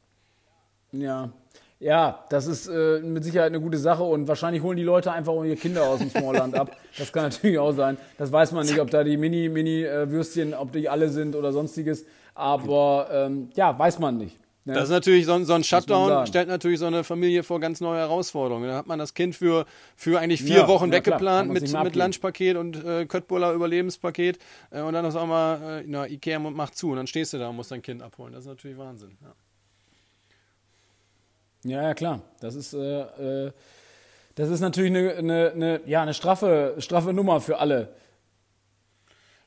Ja, 0.92 1.30
ja, 1.80 2.24
das 2.28 2.46
ist 2.46 2.68
äh, 2.68 3.00
mit 3.00 3.24
Sicherheit 3.24 3.48
eine 3.48 3.60
gute 3.60 3.78
Sache 3.78 4.02
und 4.04 4.28
wahrscheinlich 4.28 4.62
holen 4.62 4.76
die 4.76 4.82
Leute 4.84 5.10
einfach 5.12 5.32
auch 5.32 5.42
ihre 5.44 5.56
Kinder 5.56 5.82
aus 5.84 5.98
dem 5.98 6.10
Smallland 6.10 6.54
ab. 6.54 6.76
Das 6.98 7.12
kann 7.12 7.22
natürlich 7.24 7.58
auch 7.58 7.72
sein. 7.72 7.96
Das 8.18 8.30
weiß 8.30 8.52
man 8.52 8.66
nicht, 8.66 8.78
ob 8.80 8.90
da 8.90 9.02
die 9.04 9.16
Mini-Mini-Würstchen, 9.16 10.54
ob 10.54 10.72
die 10.72 10.88
alle 10.88 11.08
sind 11.08 11.34
oder 11.36 11.52
sonstiges. 11.52 12.04
Aber 12.34 13.08
ähm, 13.12 13.50
ja, 13.54 13.76
weiß 13.78 13.98
man 13.98 14.18
nicht. 14.18 14.38
Ne? 14.66 14.74
Das 14.74 14.84
ist 14.84 14.90
natürlich 14.90 15.24
so, 15.24 15.32
ein- 15.32 15.44
so 15.46 15.54
ein 15.54 15.64
Shutdown, 15.64 16.26
stellt 16.26 16.48
natürlich 16.48 16.78
so 16.80 16.86
eine 16.86 17.02
Familie 17.04 17.42
vor 17.42 17.60
ganz 17.60 17.80
neue 17.80 17.98
Herausforderungen. 18.00 18.68
Da 18.68 18.76
hat 18.76 18.86
man 18.86 18.98
das 18.98 19.14
Kind 19.14 19.34
für, 19.34 19.64
für 19.96 20.18
eigentlich 20.20 20.42
vier 20.42 20.58
Ja, 20.58 20.68
Wochen 20.68 20.90
klar, 20.90 20.98
weggeplant 20.98 21.50
mit, 21.52 21.72
mit. 21.72 21.96
Lunchpaket 21.96 22.56
und 22.56 22.84
äh, 22.84 23.06
Köttbuller 23.06 23.52
Überlebenspaket 23.54 24.38
äh, 24.70 24.82
und 24.82 24.92
dann 24.92 25.06
auf 25.06 25.16
einmal, 25.16 25.80
äh, 25.80 25.84
na, 25.86 26.06
Ikea 26.06 26.38
macht 26.38 26.76
zu 26.76 26.90
und 26.90 26.96
dann 26.96 27.06
stehst 27.06 27.32
du 27.32 27.38
da 27.38 27.48
und 27.48 27.56
musst 27.56 27.70
dein 27.70 27.80
Kind 27.82 28.02
abholen. 28.02 28.32
Das 28.34 28.42
ist 28.42 28.48
natürlich 28.48 28.76
Wahnsinn. 28.76 29.16
Ja. 29.22 29.32
Ja, 31.64 31.82
ja, 31.82 31.94
klar. 31.94 32.22
Das 32.40 32.54
ist, 32.54 32.72
äh, 32.72 33.46
äh, 33.46 33.52
das 34.34 34.48
ist 34.48 34.60
natürlich 34.60 34.90
eine, 34.90 35.12
eine, 35.14 35.50
eine, 35.50 35.80
ja, 35.86 36.02
eine 36.02 36.14
straffe, 36.14 36.76
straffe 36.78 37.12
Nummer 37.12 37.40
für 37.40 37.58
alle. 37.58 37.94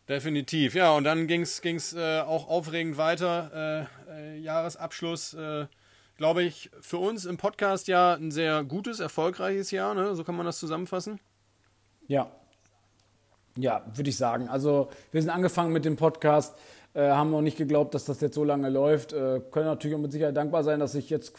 Definitiv, 0.08 0.76
ja. 0.76 0.95
Und 0.95 1.06
dann 1.06 1.28
ging 1.28 1.41
es 1.41 1.93
äh, 1.93 2.19
auch 2.19 2.49
aufregend 2.49 2.97
weiter. 2.97 3.88
Äh, 4.10 4.36
äh, 4.36 4.38
Jahresabschluss, 4.38 5.34
äh, 5.34 5.65
glaube 6.17 6.43
ich, 6.43 6.69
für 6.82 6.97
uns 6.97 7.26
im 7.26 7.38
Podcast 7.38 7.88
ja 7.88 8.13
ein 8.13 8.30
sehr 8.30 8.63
gutes, 8.63 8.99
erfolgreiches 8.99 9.71
Jahr. 9.71 9.95
Ne? 9.95 10.13
So 10.15 10.23
kann 10.23 10.36
man 10.36 10.45
das 10.45 10.60
zusammenfassen. 10.60 11.19
Ja. 12.08 12.30
Ja, 13.56 13.86
würde 13.93 14.10
ich 14.10 14.17
sagen. 14.17 14.49
Also, 14.49 14.89
wir 15.12 15.21
sind 15.21 15.32
angefangen 15.32 15.71
mit 15.71 15.86
dem 15.86 15.95
Podcast, 15.95 16.56
äh, 16.93 17.10
haben 17.10 17.32
noch 17.32 17.41
nicht 17.41 17.58
geglaubt, 17.58 17.93
dass 17.93 18.04
das 18.04 18.19
jetzt 18.19 18.36
so 18.36 18.43
lange 18.43 18.69
läuft. 18.69 19.13
Äh, 19.13 19.41
können 19.52 19.67
natürlich 19.67 19.95
auch 19.95 20.02
mit 20.02 20.12
Sicherheit 20.12 20.36
dankbar 20.36 20.63
sein, 20.63 20.80
dass 20.80 20.91
sich 20.91 21.10
jetzt 21.10 21.34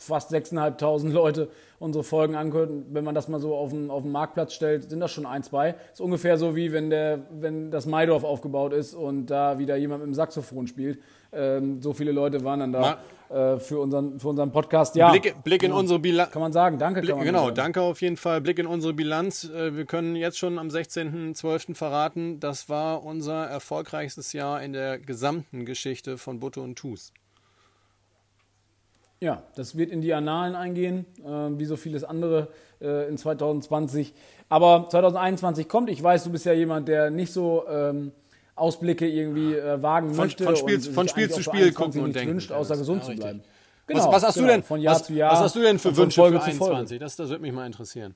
fast 0.00 0.32
6.500 0.32 1.08
Leute 1.10 1.48
unsere 1.78 2.02
Folgen 2.02 2.34
anhören. 2.34 2.86
Wenn 2.90 3.04
man 3.04 3.14
das 3.14 3.28
mal 3.28 3.38
so 3.38 3.54
auf 3.54 3.70
den, 3.70 3.90
auf 3.90 4.02
den 4.02 4.12
Marktplatz 4.12 4.54
stellt, 4.54 4.88
sind 4.88 5.00
das 5.00 5.12
schon 5.12 5.26
ein, 5.26 5.42
zwei. 5.42 5.74
Ist 5.92 6.00
ungefähr 6.00 6.38
so 6.38 6.56
wie 6.56 6.72
wenn, 6.72 6.90
der, 6.90 7.20
wenn 7.30 7.70
das 7.70 7.86
Maidorf 7.86 8.24
aufgebaut 8.24 8.72
ist 8.72 8.94
und 8.94 9.26
da 9.26 9.58
wieder 9.58 9.76
jemand 9.76 10.00
mit 10.00 10.08
dem 10.08 10.14
Saxophon 10.14 10.66
spielt. 10.66 10.98
Ähm, 11.32 11.80
so 11.82 11.92
viele 11.92 12.12
Leute 12.12 12.42
waren 12.44 12.60
dann 12.60 12.72
da 12.72 12.98
äh, 13.28 13.58
für, 13.58 13.78
unseren, 13.78 14.18
für 14.18 14.28
unseren 14.28 14.50
Podcast. 14.50 14.96
Ja, 14.96 15.10
Blick, 15.10 15.44
Blick 15.44 15.62
in 15.62 15.72
unsere 15.72 15.98
Bilanz. 15.98 16.32
Kann 16.32 16.42
man 16.42 16.52
sagen, 16.52 16.78
danke. 16.78 17.02
Blick, 17.02 17.18
genau, 17.20 17.44
sagen. 17.44 17.54
danke 17.54 17.82
auf 17.82 18.00
jeden 18.00 18.16
Fall. 18.16 18.40
Blick 18.40 18.58
in 18.58 18.66
unsere 18.66 18.94
Bilanz. 18.94 19.44
Äh, 19.44 19.76
wir 19.76 19.84
können 19.84 20.16
jetzt 20.16 20.38
schon 20.38 20.58
am 20.58 20.68
16.12. 20.68 21.74
verraten, 21.74 22.40
das 22.40 22.68
war 22.68 23.04
unser 23.04 23.44
erfolgreichstes 23.46 24.32
Jahr 24.32 24.62
in 24.62 24.72
der 24.72 24.98
gesamten 24.98 25.66
Geschichte 25.66 26.18
von 26.18 26.40
Butte 26.40 26.60
und 26.60 26.76
Tus. 26.76 27.12
Ja, 29.22 29.42
das 29.54 29.76
wird 29.76 29.90
in 29.90 30.00
die 30.00 30.14
Annalen 30.14 30.54
eingehen, 30.54 31.04
äh, 31.22 31.28
wie 31.28 31.66
so 31.66 31.76
vieles 31.76 32.04
andere 32.04 32.48
äh, 32.80 33.06
in 33.08 33.18
2020. 33.18 34.14
Aber 34.48 34.86
2021 34.88 35.68
kommt. 35.68 35.90
Ich 35.90 36.02
weiß, 36.02 36.24
du 36.24 36.30
bist 36.30 36.46
ja 36.46 36.54
jemand, 36.54 36.88
der 36.88 37.10
nicht 37.10 37.30
so 37.30 37.64
ähm, 37.68 38.12
Ausblicke 38.56 39.06
irgendwie 39.06 39.54
äh, 39.54 39.82
wagen 39.82 40.14
von, 40.14 40.24
möchte. 40.24 40.44
Von 40.44 40.56
Spiel, 40.56 40.80
von 40.80 41.06
Spiel 41.06 41.30
zu 41.30 41.42
Spiel 41.42 41.72
gucken 41.72 42.02
und 42.02 42.16
denken. 42.16 42.32
Wünscht, 42.32 42.50
außer 42.50 42.78
gesund 42.78 43.02
ja, 43.02 43.10
zu 43.10 43.16
bleiben. 43.16 43.42
Genau, 43.86 44.06
was, 44.06 44.12
was, 44.12 44.28
hast 44.28 44.34
genau, 44.36 44.46
du 44.46 44.52
denn 44.52 44.62
von 44.62 44.80
Jahr 44.80 44.94
was, 44.94 45.04
zu 45.04 45.12
Jahr? 45.12 45.32
Was 45.32 45.40
hast 45.40 45.56
du 45.56 45.60
denn 45.60 45.78
für 45.78 45.94
Wünsche 45.94 46.22
für 46.22 46.42
21? 46.42 46.98
Das, 46.98 47.16
das 47.16 47.28
würde 47.28 47.42
mich 47.42 47.52
mal 47.52 47.66
interessieren. 47.66 48.14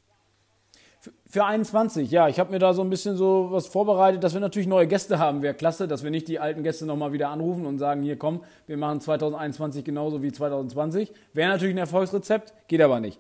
Für 1.35 1.47
21, 1.47 2.13
ja, 2.13 2.29
ich 2.29 2.39
habe 2.39 2.53
mir 2.53 2.61
da 2.61 2.75
so 2.75 2.83
ein 2.83 2.91
bisschen 2.91 3.17
so 3.17 3.49
was 3.51 3.67
vorbereitet, 3.67 4.23
dass 4.23 4.35
wir 4.35 4.41
natürlich 4.41 4.69
neue 4.69 4.87
Gäste 4.87 5.19
haben, 5.19 5.43
wäre 5.43 5.53
klasse, 5.53 5.89
dass 5.89 6.05
wir 6.05 6.13
nicht 6.13 6.29
die 6.29 6.39
alten 6.39 6.63
Gäste 6.63 6.87
nochmal 6.87 7.13
wieder 7.13 7.31
anrufen 7.31 7.67
und 7.67 7.81
sagen, 7.81 8.05
hier 8.05 8.17
komm, 8.17 8.45
wir 8.69 8.77
machen 8.77 9.01
2021 9.01 9.85
genauso 9.85 10.23
wie 10.23 10.31
2020. 10.31 11.11
Wäre 11.33 11.51
natürlich 11.51 11.75
ein 11.75 11.79
Erfolgsrezept, 11.79 12.55
geht 12.69 12.81
aber 12.81 13.01
nicht. 13.01 13.19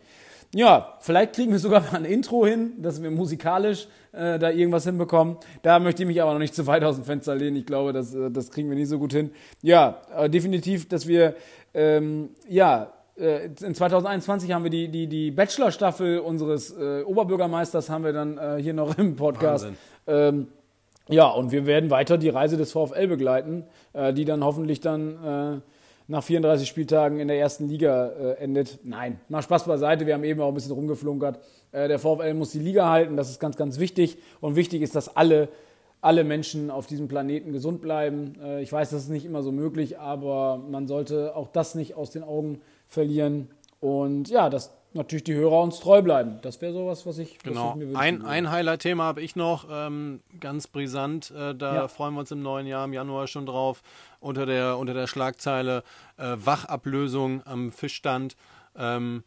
Ja, 0.54 0.94
vielleicht 1.00 1.34
kriegen 1.34 1.50
wir 1.50 1.58
sogar 1.58 1.80
mal 1.90 1.96
ein 1.96 2.04
Intro 2.04 2.46
hin, 2.46 2.74
dass 2.80 3.02
wir 3.02 3.10
musikalisch 3.10 3.88
äh, 4.12 4.38
da 4.38 4.48
irgendwas 4.50 4.84
hinbekommen. 4.84 5.36
Da 5.62 5.80
möchte 5.80 6.04
ich 6.04 6.06
mich 6.06 6.22
aber 6.22 6.34
noch 6.34 6.38
nicht 6.38 6.54
zu 6.54 6.68
weit 6.68 6.84
aus 6.84 6.94
dem 6.94 7.04
Fenster 7.04 7.34
lehnen. 7.34 7.56
Ich 7.56 7.66
glaube, 7.66 7.92
das, 7.92 8.14
äh, 8.14 8.30
das 8.30 8.52
kriegen 8.52 8.68
wir 8.68 8.76
nicht 8.76 8.90
so 8.90 9.00
gut 9.00 9.12
hin. 9.12 9.32
Ja, 9.60 10.00
äh, 10.16 10.30
definitiv, 10.30 10.88
dass 10.88 11.08
wir, 11.08 11.34
ähm, 11.74 12.30
ja, 12.48 12.92
in 13.16 13.74
2021 13.74 14.50
haben 14.52 14.64
wir 14.64 14.70
die, 14.70 14.88
die, 14.88 15.06
die 15.06 15.30
Bachelor-Staffel 15.30 16.18
unseres 16.18 16.76
äh, 16.76 17.02
Oberbürgermeisters 17.02 17.88
haben 17.88 18.04
wir 18.04 18.12
dann 18.12 18.38
äh, 18.38 18.60
hier 18.60 18.74
noch 18.74 18.98
im 18.98 19.14
Podcast. 19.14 19.68
Ähm, 20.06 20.48
ja, 21.08 21.28
und 21.28 21.52
wir 21.52 21.66
werden 21.66 21.90
weiter 21.90 22.16
die 22.16 22.30
Reise 22.30 22.56
des 22.56 22.72
VfL 22.72 23.06
begleiten, 23.08 23.64
äh, 23.92 24.14
die 24.14 24.24
dann 24.24 24.42
hoffentlich 24.42 24.80
dann 24.80 25.22
äh, 25.22 25.60
nach 26.08 26.24
34 26.24 26.66
Spieltagen 26.66 27.20
in 27.20 27.28
der 27.28 27.38
ersten 27.38 27.68
Liga 27.68 28.08
äh, 28.08 28.32
endet. 28.42 28.78
Nein, 28.84 29.20
mal 29.28 29.42
Spaß 29.42 29.64
beiseite, 29.64 30.06
wir 30.06 30.14
haben 30.14 30.24
eben 30.24 30.40
auch 30.40 30.48
ein 30.48 30.54
bisschen 30.54 30.72
rumgeflunkert. 30.72 31.40
der 31.72 31.98
VfL 31.98 32.34
muss 32.34 32.52
die 32.52 32.58
Liga 32.58 32.88
halten, 32.88 33.16
das 33.16 33.30
ist 33.30 33.38
ganz, 33.38 33.56
ganz 33.56 33.78
wichtig. 33.78 34.16
Und 34.40 34.56
wichtig 34.56 34.80
ist, 34.82 34.94
dass 34.94 35.14
alle 35.16 35.48
alle 36.00 36.22
Menschen 36.22 36.70
auf 36.70 36.86
diesem 36.86 37.08
Planeten 37.08 37.50
gesund 37.52 37.80
bleiben. 37.80 38.34
ich 38.60 38.70
weiß, 38.70 38.90
das 38.90 39.04
ist 39.04 39.08
nicht 39.08 39.24
immer 39.24 39.42
so 39.42 39.52
möglich, 39.52 39.98
aber 39.98 40.58
man 40.58 40.86
sollte 40.86 41.34
auch 41.34 41.48
das 41.48 41.74
nicht 41.74 41.94
aus 41.94 42.10
den 42.10 42.22
Augen 42.22 42.60
verlieren. 42.94 43.50
Und 43.80 44.30
ja, 44.30 44.48
dass 44.48 44.72
natürlich 44.94 45.24
die 45.24 45.34
Hörer 45.34 45.60
uns 45.60 45.80
treu 45.80 46.00
bleiben. 46.00 46.38
Das 46.42 46.60
wäre 46.60 46.72
sowas, 46.72 47.04
was 47.04 47.18
ich, 47.18 47.38
genau. 47.38 47.74
was 47.74 47.82
ich 47.82 47.88
mir 47.88 47.98
Ein, 47.98 48.24
ein 48.24 48.50
Highlight-Thema 48.50 49.04
habe 49.04 49.20
ich 49.20 49.36
noch, 49.36 49.66
ähm, 49.70 50.20
ganz 50.40 50.68
brisant. 50.68 51.32
Äh, 51.32 51.54
da 51.54 51.74
ja. 51.74 51.88
freuen 51.88 52.14
wir 52.14 52.20
uns 52.20 52.30
im 52.30 52.42
neuen 52.42 52.66
Jahr, 52.66 52.84
im 52.84 52.92
Januar 52.92 53.26
schon 53.26 53.44
drauf, 53.44 53.82
unter 54.20 54.46
der, 54.46 54.78
unter 54.78 54.94
der 54.94 55.06
Schlagzeile 55.06 55.82
äh, 56.16 56.36
Wachablösung 56.36 57.42
am 57.44 57.72
Fischstand. 57.72 58.36
Ähm, 58.76 59.24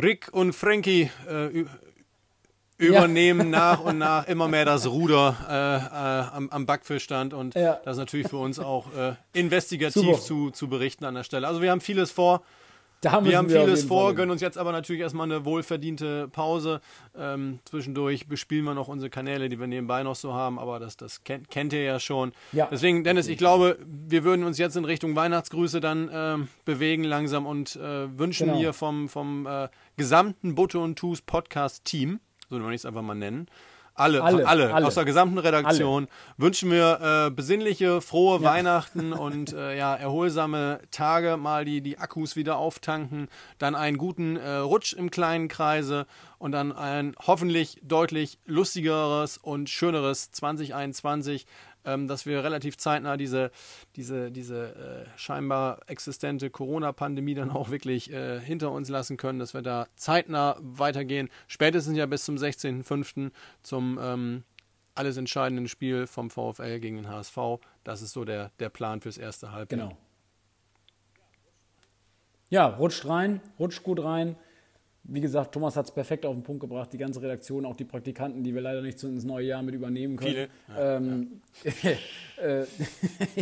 Rick 0.00 0.28
und 0.32 0.52
Frankie 0.52 1.10
äh, 1.28 1.64
übernehmen 2.76 3.52
ja. 3.52 3.58
nach 3.58 3.80
und 3.80 3.98
nach 3.98 4.26
immer 4.28 4.46
mehr 4.46 4.64
das 4.64 4.86
Ruder 4.86 5.36
äh, 5.48 6.34
äh, 6.34 6.36
am, 6.36 6.50
am, 6.50 6.66
Backfischstand 6.66 7.34
und 7.34 7.56
ja. 7.56 7.80
das 7.84 7.96
ist 7.96 7.98
natürlich 7.98 8.28
für 8.28 8.36
uns 8.36 8.60
auch 8.60 8.86
äh, 8.96 9.14
investigativ 9.32 10.20
zu, 10.20 10.50
zu 10.50 10.68
berichten 10.68 11.04
an 11.04 11.14
der 11.14 11.24
Stelle. 11.24 11.48
Also 11.48 11.60
wir 11.60 11.72
haben 11.72 11.80
vieles 11.80 12.12
vor. 12.12 12.42
Wir 13.02 13.12
haben 13.12 13.26
wir 13.26 13.60
vieles 13.60 13.84
vor, 13.84 14.14
gönnen 14.14 14.30
uns 14.30 14.40
jetzt 14.40 14.58
aber 14.58 14.72
natürlich 14.72 15.02
erstmal 15.02 15.30
eine 15.30 15.44
wohlverdiente 15.44 16.28
Pause. 16.28 16.80
Ähm, 17.16 17.60
zwischendurch 17.64 18.28
bespielen 18.28 18.64
wir 18.64 18.74
noch 18.74 18.88
unsere 18.88 19.10
Kanäle, 19.10 19.48
die 19.48 19.58
wir 19.60 19.66
nebenbei 19.66 20.02
noch 20.02 20.16
so 20.16 20.32
haben, 20.32 20.58
aber 20.58 20.80
das, 20.80 20.96
das 20.96 21.24
kennt, 21.24 21.50
kennt 21.50 21.72
ihr 21.72 21.82
ja 21.82 22.00
schon. 22.00 22.32
Ja. 22.52 22.68
Deswegen, 22.70 23.04
Dennis, 23.04 23.28
ich 23.28 23.38
glaube, 23.38 23.78
wir 23.86 24.24
würden 24.24 24.44
uns 24.44 24.58
jetzt 24.58 24.76
in 24.76 24.84
Richtung 24.84 25.14
Weihnachtsgrüße 25.16 25.80
dann 25.80 26.10
ähm, 26.12 26.48
bewegen 26.64 27.04
langsam 27.04 27.46
und 27.46 27.76
äh, 27.76 28.18
wünschen 28.18 28.48
genau. 28.48 28.58
hier 28.58 28.72
vom, 28.72 29.08
vom 29.08 29.46
äh, 29.46 29.68
gesamten 29.96 30.54
Butte 30.54 30.78
und 30.78 30.96
Tus 30.96 31.22
Podcast-Team 31.22 32.20
so 32.48 32.56
wollen 32.56 32.68
wir 32.68 32.74
es 32.74 32.86
einfach 32.86 33.02
mal 33.02 33.14
nennen. 33.14 33.46
Alle, 33.98 34.22
alle, 34.22 34.46
alle, 34.46 34.74
alle, 34.74 34.86
aus 34.86 34.94
der 34.94 35.04
gesamten 35.04 35.38
Redaktion 35.38 36.04
alle. 36.04 36.44
wünschen 36.44 36.70
wir 36.70 37.26
äh, 37.26 37.30
besinnliche, 37.30 38.00
frohe 38.00 38.40
ja. 38.40 38.48
Weihnachten 38.48 39.12
und 39.24 39.52
äh, 39.52 39.76
ja, 39.76 39.94
erholsame 39.94 40.80
Tage, 40.90 41.36
mal 41.36 41.64
die, 41.64 41.80
die 41.80 41.98
Akkus 41.98 42.36
wieder 42.36 42.58
auftanken, 42.58 43.28
dann 43.58 43.74
einen 43.74 43.98
guten 43.98 44.36
äh, 44.36 44.56
Rutsch 44.56 44.92
im 44.92 45.10
kleinen 45.10 45.48
Kreise 45.48 46.06
und 46.38 46.52
dann 46.52 46.72
ein 46.72 47.14
hoffentlich 47.26 47.80
deutlich 47.82 48.38
lustigeres 48.46 49.38
und 49.38 49.68
schöneres 49.68 50.30
2021 50.30 51.46
ähm, 51.84 52.08
dass 52.08 52.26
wir 52.26 52.44
relativ 52.44 52.76
zeitnah 52.76 53.16
diese, 53.16 53.50
diese, 53.96 54.30
diese 54.30 55.06
äh, 55.06 55.18
scheinbar 55.18 55.80
existente 55.86 56.50
Corona-Pandemie 56.50 57.34
dann 57.34 57.50
auch 57.50 57.70
wirklich 57.70 58.12
äh, 58.12 58.40
hinter 58.40 58.70
uns 58.72 58.88
lassen 58.88 59.16
können, 59.16 59.38
dass 59.38 59.54
wir 59.54 59.62
da 59.62 59.86
zeitnah 59.96 60.56
weitergehen. 60.60 61.28
Spätestens 61.46 61.96
ja 61.96 62.06
bis 62.06 62.24
zum 62.24 62.36
16.05. 62.36 63.30
zum 63.62 63.98
ähm, 64.00 64.44
alles 64.94 65.16
entscheidenden 65.16 65.68
Spiel 65.68 66.06
vom 66.06 66.28
VfL 66.28 66.80
gegen 66.80 66.96
den 66.96 67.08
HSV. 67.08 67.38
Das 67.84 68.02
ist 68.02 68.12
so 68.12 68.24
der, 68.24 68.50
der 68.58 68.68
Plan 68.68 69.00
fürs 69.00 69.16
erste 69.16 69.52
Halbjahr. 69.52 69.88
Genau. 69.88 69.98
Ja, 72.50 72.66
rutscht 72.66 73.06
rein, 73.06 73.40
rutscht 73.58 73.82
gut 73.82 74.02
rein. 74.02 74.36
Wie 75.10 75.22
gesagt, 75.22 75.52
Thomas 75.52 75.74
hat 75.74 75.86
es 75.86 75.90
perfekt 75.90 76.26
auf 76.26 76.34
den 76.34 76.42
Punkt 76.42 76.60
gebracht. 76.60 76.92
Die 76.92 76.98
ganze 76.98 77.22
Redaktion, 77.22 77.64
auch 77.64 77.76
die 77.76 77.86
Praktikanten, 77.86 78.44
die 78.44 78.54
wir 78.54 78.60
leider 78.60 78.82
nicht 78.82 79.02
ins 79.02 79.24
neue 79.24 79.46
Jahr 79.46 79.62
mit 79.62 79.74
übernehmen 79.74 80.16
können. 80.16 80.34
Viele. 80.34 80.48
Ja, 80.68 80.96
ähm, 80.96 81.40
ja. 81.64 82.44
äh, 82.44 82.66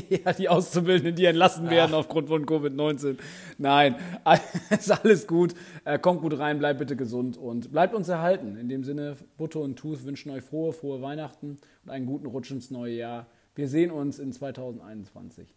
ja, 0.25 0.33
die 0.33 0.49
Auszubildenden, 0.49 1.17
die 1.17 1.25
entlassen 1.25 1.69
werden 1.69 1.93
aufgrund 1.93 2.29
von 2.29 2.47
Covid-19. 2.47 3.17
Nein, 3.59 3.97
ist 4.71 4.93
alles 4.93 5.27
gut. 5.27 5.55
Äh, 5.85 5.99
kommt 5.99 6.23
gut 6.23 6.39
rein, 6.39 6.61
bleibt 6.61 6.79
bitte 6.79 6.95
gesund 6.95 7.37
und 7.37 7.73
bleibt 7.73 7.97
uns 7.97 8.09
erhalten. 8.09 8.57
In 8.57 8.69
dem 8.69 8.85
Sinne, 8.85 9.17
Butter 9.37 9.59
und 9.59 9.75
Tooth 9.75 10.05
wünschen 10.05 10.31
euch 10.31 10.45
frohe, 10.45 10.73
frohe 10.73 11.03
Weihnachten 11.03 11.59
und 11.85 11.91
einen 11.91 12.07
guten 12.07 12.27
Rutsch 12.27 12.53
ins 12.53 12.71
neue 12.71 12.95
Jahr. 12.95 13.27
Wir 13.57 13.67
sehen 13.67 13.91
uns 13.91 14.21
in 14.21 14.33
2021. 14.33 15.53